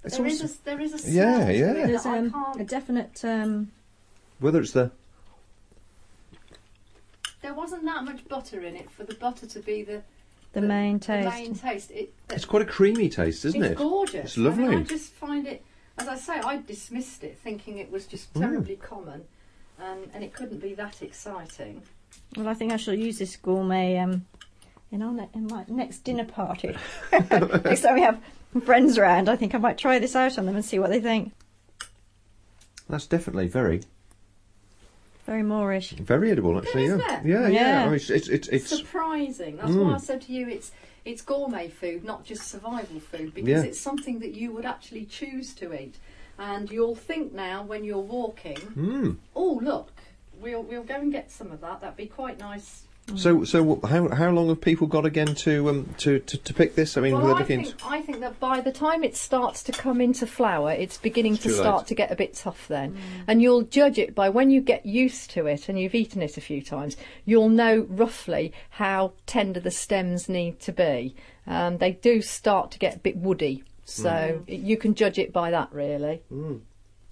There 0.03 0.25
is 0.25 0.43
a 0.43 0.63
there 0.65 0.81
is 0.81 0.93
a 0.93 0.99
smell 0.99 1.13
Yeah, 1.13 1.45
to 1.45 1.57
yeah. 1.57 1.73
There's 1.87 2.05
um, 2.05 2.35
a 2.59 2.65
definite 2.65 3.23
um. 3.23 3.71
Whether 4.39 4.59
it's 4.59 4.73
the 4.73 4.91
There 7.47 7.53
wasn't 7.53 7.85
that 7.85 8.03
much 8.03 8.27
butter 8.27 8.59
in 8.59 8.75
it 8.75 8.91
for 8.91 9.05
the 9.05 9.13
butter 9.15 9.47
to 9.47 9.59
be 9.61 9.81
the 9.81 10.01
The 10.51 10.59
main 10.59 10.99
the 10.99 11.05
taste. 11.05 11.29
main 11.29 11.55
taste. 11.55 11.91
It, 11.91 12.13
it's 12.29 12.43
quite 12.43 12.61
a 12.61 12.65
creamy 12.65 13.07
taste, 13.07 13.45
isn't 13.45 13.63
it's 13.63 13.69
it? 13.69 13.71
It's 13.71 13.81
gorgeous. 13.81 14.25
It's 14.25 14.37
lovely. 14.37 14.65
I, 14.65 14.67
mean, 14.67 14.79
I 14.79 14.83
just 14.83 15.13
find 15.13 15.47
it. 15.47 15.63
as 15.97 16.09
I 16.09 16.15
say, 16.17 16.33
I 16.41 16.57
dismissed 16.61 17.23
it, 17.23 17.37
thinking 17.39 17.77
it 17.77 17.89
was 17.89 18.05
just 18.05 18.33
Mm. 18.33 18.41
terribly 18.41 18.75
common, 18.75 19.21
um, 19.79 20.09
and 20.13 20.25
it 20.25 20.33
couldn't 20.33 20.59
be 20.59 20.73
that 20.73 21.01
exciting. 21.01 21.83
Well, 22.35 22.49
I 22.49 22.53
think 22.53 22.73
I 22.73 22.75
shall 22.75 22.95
use 22.95 23.17
this 23.17 23.37
gourmet 23.37 23.97
um, 23.97 24.25
in 24.91 25.01
our 25.01 25.13
ne- 25.13 25.29
in 25.33 25.47
my 25.47 25.63
next 25.69 25.99
dinner 25.99 26.25
party. 26.25 26.75
next 27.13 27.81
time 27.83 27.95
we 27.95 28.01
have 28.01 28.19
friends 28.65 28.97
around, 28.97 29.29
I 29.29 29.37
think 29.37 29.55
I 29.55 29.57
might 29.57 29.77
try 29.77 29.99
this 29.99 30.17
out 30.17 30.37
on 30.37 30.47
them 30.47 30.55
and 30.57 30.65
see 30.65 30.79
what 30.79 30.89
they 30.89 30.99
think. 30.99 31.31
That's 32.89 33.07
definitely 33.07 33.47
very, 33.47 33.83
Very 35.27 35.43
moreish. 35.43 35.91
very 35.99 36.31
edible. 36.31 36.57
Actually, 36.57 36.87
yeah. 36.87 36.97
yeah, 36.97 37.21
yeah, 37.25 37.47
Yeah. 37.49 37.81
I 37.81 37.85
mean, 37.87 37.95
it's 37.95 38.09
it's 38.09 38.29
it's, 38.29 38.47
it's 38.47 38.69
surprising. 38.69 39.57
That's 39.57 39.71
Mm. 39.71 39.85
why 39.85 39.93
I 39.95 39.97
said 39.97 40.21
to 40.23 40.31
you, 40.31 40.47
it's 40.47 40.71
it's 41.03 41.21
gourmet 41.21 41.67
food, 41.67 42.03
not 42.05 42.23
just 42.23 42.47
survival 42.47 42.99
food, 43.01 43.33
because 43.33 43.49
Yeah. 43.49 43.69
it's 43.69 43.79
something 43.79 44.19
that 44.19 44.33
you 44.35 44.51
would 44.53 44.65
actually 44.65 45.05
choose 45.05 45.53
to 45.55 45.73
eat, 45.79 45.95
and 46.39 46.71
you'll 46.71 46.95
think 46.95 47.33
now 47.33 47.61
when 47.63 47.83
you're 47.83 47.97
walking, 48.19 48.55
mm. 48.57 49.17
oh 49.35 49.59
look, 49.61 49.91
we'll 50.39 50.63
we'll 50.63 50.83
go 50.83 50.95
and 50.95 51.11
get 51.11 51.29
some 51.29 51.51
of 51.51 51.59
that. 51.61 51.81
That'd 51.81 51.97
be 51.97 52.07
quite 52.07 52.39
nice. 52.39 52.83
So 53.15 53.45
so 53.45 53.79
how 53.87 54.09
how 54.09 54.31
long 54.31 54.49
have 54.49 54.59
people 54.59 54.85
got 54.85 55.05
again 55.05 55.33
to 55.35 55.69
um 55.69 55.89
to 55.99 56.19
to, 56.19 56.37
to 56.37 56.53
pick 56.53 56.75
this? 56.75 56.97
I 56.97 57.01
mean, 57.01 57.13
Well, 57.13 57.25
they're 57.27 57.35
I 57.35 57.39
looking. 57.39 57.63
think, 57.63 57.75
I 57.85 58.01
think 58.01 58.19
that 58.19 58.39
by 58.39 58.59
the 58.59 58.71
time 58.71 59.03
it 59.03 59.15
starts 59.15 59.63
to 59.63 59.71
come 59.71 60.01
into 60.01 60.27
flower, 60.27 60.71
it's 60.73 60.97
beginning 60.97 61.35
It's 61.35 61.43
to 61.43 61.49
start 61.51 61.77
late. 61.83 61.87
to 61.87 61.95
get 61.95 62.11
a 62.11 62.15
bit 62.15 62.33
tough 62.33 62.67
then. 62.67 62.97
And 63.27 63.41
you'll 63.41 63.61
judge 63.63 63.97
it 63.97 64.13
by 64.13 64.27
when 64.29 64.49
you 64.49 64.59
get 64.59 64.85
used 64.85 65.29
to 65.31 65.45
it 65.45 65.69
and 65.69 65.79
you've 65.79 65.95
eaten 65.95 66.21
it 66.21 66.37
a 66.37 66.41
few 66.41 66.61
times, 66.61 66.97
you'll 67.25 67.49
know 67.49 67.85
roughly 67.89 68.51
how 68.71 69.13
tender 69.25 69.61
the 69.61 69.71
stems 69.71 70.27
need 70.27 70.59
to 70.61 70.73
be. 70.73 71.15
Um, 71.47 71.77
they 71.77 71.93
do 71.93 72.21
start 72.21 72.71
to 72.71 72.79
get 72.79 72.95
a 72.97 72.99
bit 72.99 73.15
woody. 73.15 73.63
So 73.85 74.43
you 74.49 74.75
can 74.75 74.95
judge 74.95 75.17
it 75.17 75.31
by 75.31 75.49
that, 75.51 75.71
really. 75.71 76.21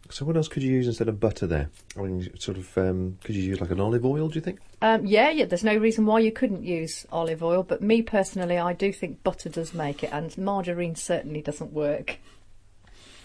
So 0.10 0.24
what 0.24 0.38
else 0.38 0.48
could 0.48 0.62
you 0.62 0.72
use 0.72 0.88
instead 0.88 1.08
of 1.10 1.20
butter 1.20 1.48
there? 1.48 1.70
I 1.98 2.02
mean, 2.02 2.30
sort 2.40 2.58
of 2.58 2.78
um, 2.78 3.18
could 3.24 3.36
you 3.36 3.42
use 3.42 3.60
like 3.60 3.72
an 3.72 3.80
olive 3.80 4.06
oil? 4.06 4.28
Do 4.30 4.36
you 4.36 4.42
think? 4.42 4.60
Um, 4.82 5.06
yeah, 5.06 5.32
yeah. 5.32 5.46
There's 5.46 5.64
no 5.64 5.76
reason 5.76 6.06
why 6.06 6.20
you 6.20 6.32
couldn't 6.32 6.64
use 6.64 7.06
olive 7.12 7.42
oil, 7.44 7.64
but 7.64 7.82
me 7.82 8.02
personally, 8.04 8.58
I 8.60 8.74
do 8.74 8.94
think 8.94 9.24
butter 9.24 9.50
does 9.50 9.74
make 9.74 10.04
it, 10.04 10.12
and 10.14 10.38
margarine 10.38 10.96
certainly 10.96 11.42
doesn't 11.42 11.74
work. 11.74 12.20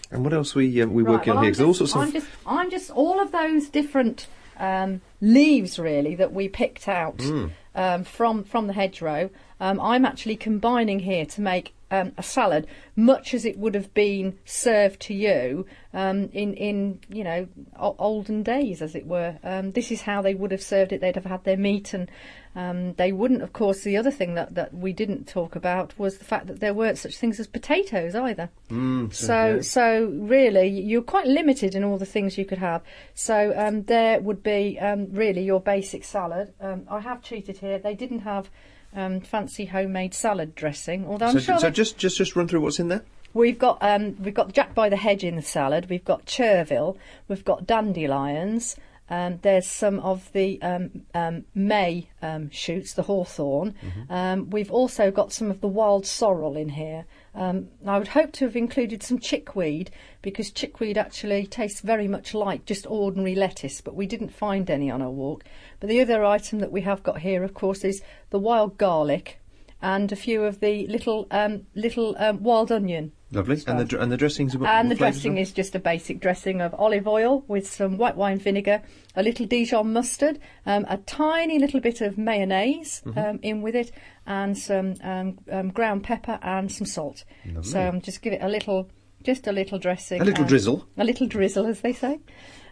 And 0.09 0.23
what 0.23 0.33
else 0.33 0.55
we 0.55 0.81
um, 0.81 0.93
we 0.93 1.03
Right, 1.03 1.11
working 1.13 1.31
well, 1.31 1.37
on 1.39 1.43
here? 1.45 1.53
'Cause 1.53 1.61
all 1.61 1.67
just, 1.73 1.77
sorts 1.93 1.95
I'm 1.95 2.07
of 2.07 2.13
just, 2.13 2.27
I'm 2.45 2.71
just 2.71 2.89
all 2.91 3.21
of 3.21 3.31
those 3.31 3.69
different 3.69 4.27
um, 4.57 5.01
leaves 5.21 5.77
really 5.79 6.15
that 6.15 6.33
we 6.33 6.49
picked 6.49 6.87
out 6.87 7.17
Mm. 7.17 7.51
um, 7.75 8.03
from 8.03 8.43
from 8.43 8.67
the 8.67 8.73
hedgerow. 8.73 9.29
Um, 9.59 9.79
I'm 9.79 10.03
actually 10.03 10.35
combining 10.35 10.99
here 10.99 11.25
to 11.27 11.41
make 11.41 11.73
um, 11.91 12.13
a 12.17 12.23
salad, 12.23 12.65
much 12.95 13.33
as 13.33 13.45
it 13.45 13.57
would 13.57 13.75
have 13.75 13.93
been 13.93 14.39
served 14.45 14.99
to 15.01 15.13
you 15.13 15.65
um, 15.93 16.29
in 16.33 16.53
in 16.55 16.99
you 17.09 17.23
know 17.23 17.47
o- 17.77 17.95
olden 17.99 18.41
days, 18.43 18.81
as 18.81 18.95
it 18.95 19.05
were. 19.05 19.37
Um, 19.43 19.71
this 19.73 19.91
is 19.91 20.01
how 20.01 20.21
they 20.21 20.33
would 20.33 20.51
have 20.51 20.61
served 20.63 20.91
it. 20.93 21.01
They'd 21.01 21.15
have 21.15 21.25
had 21.25 21.43
their 21.43 21.57
meat 21.57 21.93
and. 21.93 22.09
Um, 22.53 22.95
they 22.95 23.13
wouldn't, 23.13 23.41
of 23.43 23.53
course. 23.53 23.79
The 23.83 23.95
other 23.95 24.11
thing 24.11 24.33
that, 24.33 24.55
that 24.55 24.73
we 24.73 24.91
didn't 24.91 25.25
talk 25.25 25.55
about 25.55 25.97
was 25.97 26.17
the 26.17 26.25
fact 26.25 26.47
that 26.47 26.59
there 26.59 26.73
weren't 26.73 26.97
such 26.97 27.15
things 27.15 27.39
as 27.39 27.47
potatoes 27.47 28.13
either. 28.13 28.49
Mm, 28.69 29.13
So, 29.13 29.55
yeah. 29.55 29.61
so 29.61 30.07
really, 30.19 30.67
you're 30.67 31.01
quite 31.01 31.27
limited 31.27 31.75
in 31.75 31.85
all 31.85 31.97
the 31.97 32.05
things 32.05 32.37
you 32.37 32.43
could 32.43 32.57
have. 32.57 32.81
So, 33.13 33.53
um, 33.55 33.83
there 33.83 34.19
would 34.19 34.43
be 34.43 34.77
um, 34.81 35.07
really 35.13 35.43
your 35.45 35.61
basic 35.61 36.03
salad. 36.03 36.53
Um, 36.59 36.83
I 36.89 36.99
have 36.99 37.21
cheated 37.21 37.59
here. 37.59 37.79
They 37.79 37.95
didn't 37.95 38.19
have 38.19 38.49
um, 38.95 39.21
fancy 39.21 39.65
homemade 39.65 40.13
salad 40.13 40.55
dressing, 40.55 41.05
although 41.05 41.27
I'm 41.27 41.33
so, 41.33 41.39
sure 41.39 41.59
so 41.59 41.69
just 41.69 41.97
just 41.97 42.17
just 42.17 42.35
run 42.35 42.47
through 42.47 42.61
what's 42.61 42.79
in 42.79 42.87
there. 42.89 43.03
we've 43.33 43.59
got 43.59 43.77
um, 43.81 44.15
we've 44.21 44.33
got 44.33 44.53
Jack 44.53 44.75
by 44.75 44.89
the 44.89 44.97
Hedge 44.97 45.23
in 45.23 45.35
the 45.35 45.41
salad. 45.41 45.89
We've 45.89 46.05
got 46.05 46.25
chervil. 46.25 46.97
We've 47.27 47.45
got 47.45 47.65
dandelions. 47.65 48.75
Um, 49.11 49.39
there's 49.41 49.67
some 49.67 49.99
of 49.99 50.31
the 50.31 50.61
um, 50.61 51.05
um, 51.13 51.43
May 51.53 52.07
um, 52.21 52.49
shoots, 52.49 52.93
the 52.93 53.03
hawthorn. 53.03 53.75
Um, 54.09 54.49
we've 54.49 54.71
also 54.71 55.11
got 55.11 55.33
some 55.33 55.51
of 55.51 55.59
the 55.59 55.67
wild 55.67 56.07
sorrel 56.07 56.55
in 56.55 56.69
here. 56.69 57.03
Um, 57.35 57.67
I 57.85 57.97
would 57.97 58.07
hope 58.07 58.31
to 58.33 58.45
have 58.45 58.55
included 58.55 59.03
some 59.03 59.19
chickweed 59.19 59.91
because 60.21 60.49
chickweed 60.49 60.97
actually 60.97 61.45
tastes 61.45 61.81
very 61.81 62.07
much 62.07 62.33
like 62.33 62.63
just 62.63 62.87
ordinary 62.87 63.35
lettuce, 63.35 63.81
but 63.81 63.95
we 63.95 64.07
didn't 64.07 64.29
find 64.29 64.69
any 64.69 64.89
on 64.89 65.01
our 65.01 65.11
walk. 65.11 65.43
But 65.81 65.89
the 65.89 65.99
other 65.99 66.23
item 66.23 66.59
that 66.59 66.71
we 66.71 66.81
have 66.81 67.03
got 67.03 67.19
here, 67.19 67.43
of 67.43 67.53
course, 67.53 67.83
is 67.83 68.01
the 68.29 68.39
wild 68.39 68.77
garlic 68.77 69.39
and 69.81 70.11
a 70.11 70.15
few 70.15 70.43
of 70.43 70.59
the 70.59 70.85
little 70.87 71.25
um, 71.31 71.65
little 71.75 72.15
um, 72.19 72.43
wild 72.43 72.71
onion. 72.71 73.11
Lovely. 73.33 73.63
And 73.65 73.79
the 73.79 73.99
and 73.99 74.11
the 74.11 74.17
dressings. 74.17 74.55
What, 74.55 74.69
And 74.69 74.89
what 74.89 74.93
the 74.93 74.99
dressing 74.99 75.37
is 75.37 75.51
just 75.51 75.73
a 75.73 75.79
basic 75.79 76.19
dressing 76.19 76.61
of 76.61 76.73
olive 76.75 77.07
oil 77.07 77.43
with 77.47 77.65
some 77.65 77.97
white 77.97 78.15
wine 78.15 78.37
vinegar, 78.39 78.83
a 79.15 79.23
little 79.23 79.45
Dijon 79.47 79.91
mustard, 79.93 80.37
um, 80.65 80.85
a 80.89 80.97
tiny 80.97 81.57
little 81.57 81.79
bit 81.79 82.01
of 82.01 82.17
mayonnaise 82.17 83.01
Mm-hmm. 83.05 83.17
um, 83.19 83.39
in 83.41 83.61
with 83.61 83.75
it, 83.75 83.91
and 84.27 84.57
some 84.57 84.95
um, 85.01 85.39
um, 85.51 85.69
ground 85.71 86.03
pepper 86.03 86.37
and 86.43 86.71
some 86.71 86.85
salt. 86.85 87.23
So 87.63 87.89
um, 87.89 88.01
just 88.01 88.21
give 88.21 88.33
it 88.33 88.41
a 88.43 88.49
little, 88.49 88.89
just 89.23 89.47
a 89.47 89.51
little 89.51 89.79
dressing. 89.79 90.21
A 90.21 90.25
little 90.25 90.45
drizzle. 90.45 90.85
A 90.97 91.03
little 91.05 91.25
drizzle, 91.25 91.65
as 91.65 91.79
they 91.81 91.93
say. 91.93 92.19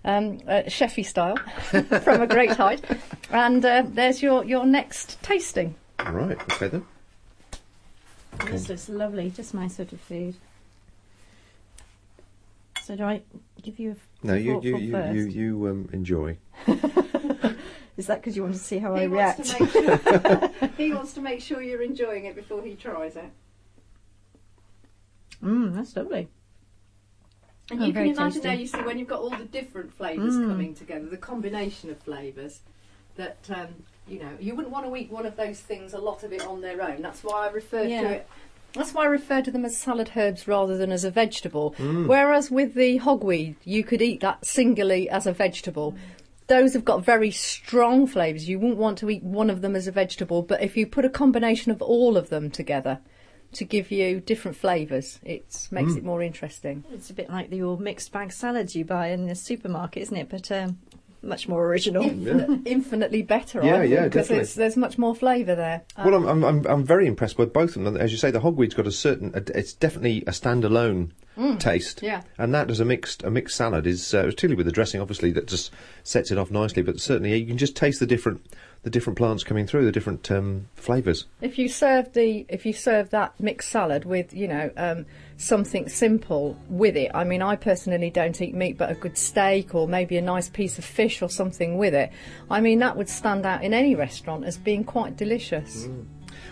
Um, 0.05 0.39
uh, 0.47 0.63
chefy 0.67 1.05
style, 1.05 1.35
from 2.03 2.21
a 2.21 2.27
great 2.27 2.51
height, 2.51 2.81
and 3.31 3.63
uh, 3.65 3.83
there's 3.85 4.21
your, 4.23 4.45
your 4.45 4.65
next 4.65 5.21
tasting. 5.21 5.75
Right. 5.99 6.39
Okay 6.53 6.69
then. 6.69 6.85
This 8.45 8.69
looks 8.69 8.87
lovely, 8.87 9.29
just 9.29 9.53
my 9.53 9.67
sort 9.67 9.91
of 9.91 9.99
food. 9.99 10.35
So 12.81 12.95
do 12.95 13.03
I 13.03 13.21
give 13.61 13.77
you 13.77 13.91
a 14.23 14.25
No, 14.27 14.33
you 14.33 14.61
you 14.63 14.77
you 14.77 14.91
first? 14.91 15.15
you, 15.15 15.27
you 15.27 15.67
um, 15.67 15.89
enjoy. 15.93 16.37
Is 17.97 18.07
that 18.07 18.21
because 18.21 18.37
you 18.37 18.43
want 18.43 18.55
to 18.55 18.59
see 18.59 18.79
how 18.79 18.95
I 18.95 19.03
react? 19.03 19.39
wants, 19.39 19.53
to 19.53 19.59
make 19.59 19.71
sure, 19.71 20.69
he 20.77 20.93
wants 20.93 21.13
to 21.13 21.21
make 21.21 21.41
sure 21.41 21.61
you're 21.61 21.81
enjoying 21.81 22.25
it 22.25 22.35
before 22.35 22.63
he 22.63 22.75
tries 22.75 23.17
it. 23.17 23.29
Mmm, 25.43 25.75
that's 25.75 25.95
lovely. 25.95 26.29
And 27.71 27.81
Oh, 27.81 27.85
you 27.85 27.93
can 27.93 28.03
imagine 28.07 28.41
tasty. 28.41 28.47
now, 28.47 28.53
you 28.53 28.67
see, 28.67 28.77
when 28.79 28.97
you've 28.97 29.07
got 29.07 29.21
all 29.21 29.29
the 29.29 29.45
different 29.45 29.93
flavours 29.93 30.35
Mm. 30.35 30.47
coming 30.47 30.73
together, 30.73 31.05
the 31.05 31.17
combination 31.17 31.89
of 31.89 31.99
flavours, 31.99 32.61
that, 33.15 33.37
um, 33.49 33.67
you 34.07 34.19
know, 34.19 34.31
you 34.39 34.55
wouldn't 34.55 34.73
want 34.73 34.85
to 34.87 34.95
eat 34.95 35.11
one 35.11 35.25
of 35.25 35.35
those 35.35 35.59
things, 35.59 35.93
a 35.93 35.99
lot 35.99 36.23
of 36.23 36.33
it 36.33 36.41
on 36.45 36.61
their 36.61 36.81
own. 36.81 37.01
That's 37.01 37.23
why 37.23 37.47
I 37.47 37.51
refer 37.51 37.83
Yeah. 37.83 38.01
to 38.01 38.07
it. 38.15 38.27
That's 38.73 38.93
why 38.93 39.03
I 39.03 39.07
refer 39.07 39.41
to 39.41 39.51
them 39.51 39.65
as 39.65 39.75
salad 39.75 40.11
herbs 40.15 40.47
rather 40.47 40.77
than 40.77 40.91
as 40.91 41.03
a 41.03 41.11
vegetable. 41.11 41.73
Mm. 41.77 42.07
Whereas 42.07 42.51
with 42.51 42.75
the 42.75 42.99
hogweed, 42.99 43.55
you 43.65 43.83
could 43.83 44.01
eat 44.01 44.21
that 44.21 44.45
singly 44.45 45.09
as 45.09 45.25
a 45.25 45.33
vegetable. 45.33 45.95
Those 46.47 46.73
have 46.73 46.85
got 46.85 47.03
very 47.03 47.31
strong 47.31 48.07
flavours. 48.07 48.47
You 48.49 48.59
wouldn't 48.59 48.77
want 48.79 48.97
to 48.99 49.09
eat 49.09 49.23
one 49.23 49.49
of 49.49 49.61
them 49.61 49.75
as 49.75 49.87
a 49.87 49.91
vegetable, 49.91 50.41
but 50.41 50.61
if 50.61 50.77
you 50.77 50.87
put 50.87 51.05
a 51.05 51.09
combination 51.09 51.71
of 51.71 51.81
all 51.81 52.17
of 52.17 52.29
them 52.29 52.49
together 52.49 52.99
to 53.53 53.65
give 53.65 53.91
you 53.91 54.19
different 54.19 54.57
flavours, 54.57 55.19
it 55.23 55.67
makes 55.71 55.93
Mm. 55.93 55.97
it 55.97 56.03
more 56.03 56.21
interesting. 56.21 56.83
It's 56.93 57.09
a 57.09 57.13
bit 57.13 57.29
like 57.29 57.49
the 57.49 57.61
old 57.61 57.81
mixed 57.81 58.11
bag 58.11 58.31
salads 58.31 58.75
you 58.75 58.85
buy 58.85 59.07
in 59.07 59.25
the 59.27 59.35
supermarket, 59.35 60.03
isn't 60.03 60.17
it? 60.17 60.29
But 60.29 60.51
um, 60.51 60.77
much 61.21 61.47
more 61.49 61.65
original. 61.65 62.03
Infinite- 62.03 62.61
infinitely 62.65 63.21
better. 63.23 63.61
Yeah, 63.63 63.75
I 63.75 63.79
think, 63.79 63.91
yeah, 63.93 64.03
because 64.05 64.27
definitely. 64.27 64.43
it's, 64.43 64.53
there's 64.55 64.77
much 64.77 64.97
more 64.97 65.15
flavour 65.15 65.55
there. 65.55 65.81
Well, 65.97 66.13
I'm, 66.13 66.25
I'm 66.27 66.43
I'm 66.45 66.67
I'm 66.67 66.83
very 66.85 67.07
impressed 67.07 67.37
by 67.37 67.45
both 67.45 67.75
of 67.75 67.83
them. 67.83 67.97
As 67.97 68.11
you 68.11 68.17
say, 68.17 68.31
the 68.31 68.39
hogweed's 68.39 68.75
got 68.75 68.87
a 68.87 68.91
certain. 68.91 69.31
It's 69.35 69.73
definitely 69.73 70.21
a 70.27 70.31
standalone 70.31 71.09
taste. 71.57 71.99
Mm. 72.01 72.03
Yeah. 72.03 72.21
And 72.37 72.53
that 72.53 72.69
as 72.69 72.79
a 72.81 72.85
mixed 72.85 73.23
a 73.23 73.31
mixed 73.31 73.55
salad 73.57 73.87
is 73.87 74.13
uh, 74.13 74.23
particularly 74.23 74.57
with 74.57 74.65
the 74.65 74.71
dressing, 74.73 74.99
obviously 75.01 75.31
that 75.31 75.47
just 75.47 75.71
sets 76.03 76.31
it 76.31 76.37
off 76.37 76.51
nicely. 76.51 76.83
But 76.83 76.99
certainly 76.99 77.35
you 77.37 77.45
can 77.47 77.57
just 77.57 77.75
taste 77.75 77.99
the 77.99 78.05
different 78.05 78.41
the 78.83 78.89
different 78.89 79.17
plants 79.17 79.43
coming 79.43 79.67
through, 79.67 79.85
the 79.85 79.91
different 79.91 80.29
um, 80.31 80.67
flavours. 80.75 81.25
If 81.41 81.57
you 81.57 81.67
serve 81.67 82.13
the 82.13 82.45
if 82.47 82.65
you 82.65 82.73
serve 82.73 83.09
that 83.09 83.39
mixed 83.39 83.69
salad 83.69 84.05
with 84.05 84.33
you 84.33 84.47
know 84.47 84.71
um, 84.77 85.05
something 85.37 85.89
simple 85.89 86.57
with 86.69 86.95
it, 86.95 87.11
I 87.13 87.23
mean 87.23 87.41
I 87.41 87.55
personally 87.55 88.09
don't 88.09 88.39
eat 88.41 88.53
meat, 88.53 88.77
but 88.77 88.89
a 88.89 88.95
good 88.95 89.17
steak 89.17 89.75
or 89.75 89.87
maybe 89.87 90.17
a 90.17 90.21
nice 90.21 90.49
piece 90.49 90.77
of 90.77 90.85
fish 90.85 91.21
or 91.21 91.29
something 91.29 91.77
with 91.77 91.93
it, 91.93 92.11
I 92.49 92.61
mean 92.61 92.79
that 92.79 92.95
would 92.95 93.09
stand 93.09 93.45
out 93.45 93.63
in 93.63 93.73
any 93.73 93.95
restaurant 93.95 94.45
as 94.45 94.57
being 94.57 94.83
quite 94.83 95.17
delicious. 95.17 95.87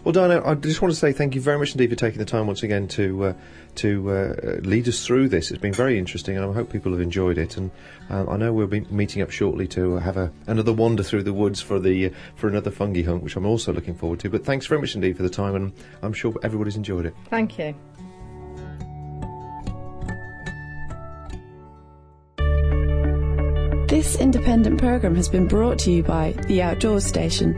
Well, 0.08 0.14
Diana, 0.14 0.42
I 0.46 0.56
just 0.56 0.82
want 0.82 0.94
to 0.94 0.98
say 0.98 1.12
thank 1.12 1.36
you 1.36 1.42
very 1.42 1.60
much 1.60 1.74
indeed 1.74 1.90
for 1.90 1.98
taking 1.98 2.20
the 2.20 2.24
time 2.24 2.48
once 2.48 2.64
again 2.64 2.88
to 2.88 3.26
uh, 3.26 3.34
to 3.76 4.10
uh, 4.10 4.36
lead 4.62 4.88
us 4.88 5.06
through 5.06 5.28
this. 5.28 5.52
It's 5.52 5.60
been 5.60 5.74
very 5.74 6.00
interesting, 6.00 6.38
and 6.38 6.46
I 6.46 6.54
hope 6.54 6.72
people 6.72 6.94
have 6.94 7.02
enjoyed 7.02 7.38
it. 7.38 7.58
And 7.58 7.72
uh, 8.10 8.26
I 8.26 8.38
know 8.38 8.54
we'll 8.54 8.68
be 8.68 8.80
meeting 8.90 9.22
up 9.22 9.32
shortly 9.32 9.68
to 9.68 9.98
have 9.98 10.16
a, 10.16 10.32
another 10.46 10.72
wander 10.72 11.04
through 11.04 11.24
the 11.24 11.34
woods 11.34 11.60
for 11.60 11.78
the 11.78 12.06
uh, 12.06 12.10
for 12.38 12.48
another 12.48 12.72
fungi 12.72 13.02
hunt, 13.02 13.22
which 13.22 13.36
I'm 13.36 13.46
also 13.46 13.74
looking 13.74 13.96
forward 13.96 14.22
to. 14.22 14.30
But 14.30 14.46
thanks 14.46 14.66
very 14.66 14.80
much 14.80 14.96
indeed 14.96 15.18
for 15.18 15.24
the 15.24 15.30
time, 15.30 15.56
and 15.56 15.74
I'm 16.02 16.14
sure 16.14 16.34
everybody's 16.42 16.78
enjoyed 16.78 17.06
it. 17.06 17.14
Thank 17.30 17.60
you. 17.60 17.76
This 23.90 24.16
independent 24.16 24.80
programme 24.80 25.16
has 25.16 25.28
been 25.28 25.50
brought 25.50 25.80
to 25.80 25.92
you 25.92 26.02
by 26.02 26.32
the 26.48 26.62
Outdoors 26.62 27.04
Station.co.uk. 27.06 27.58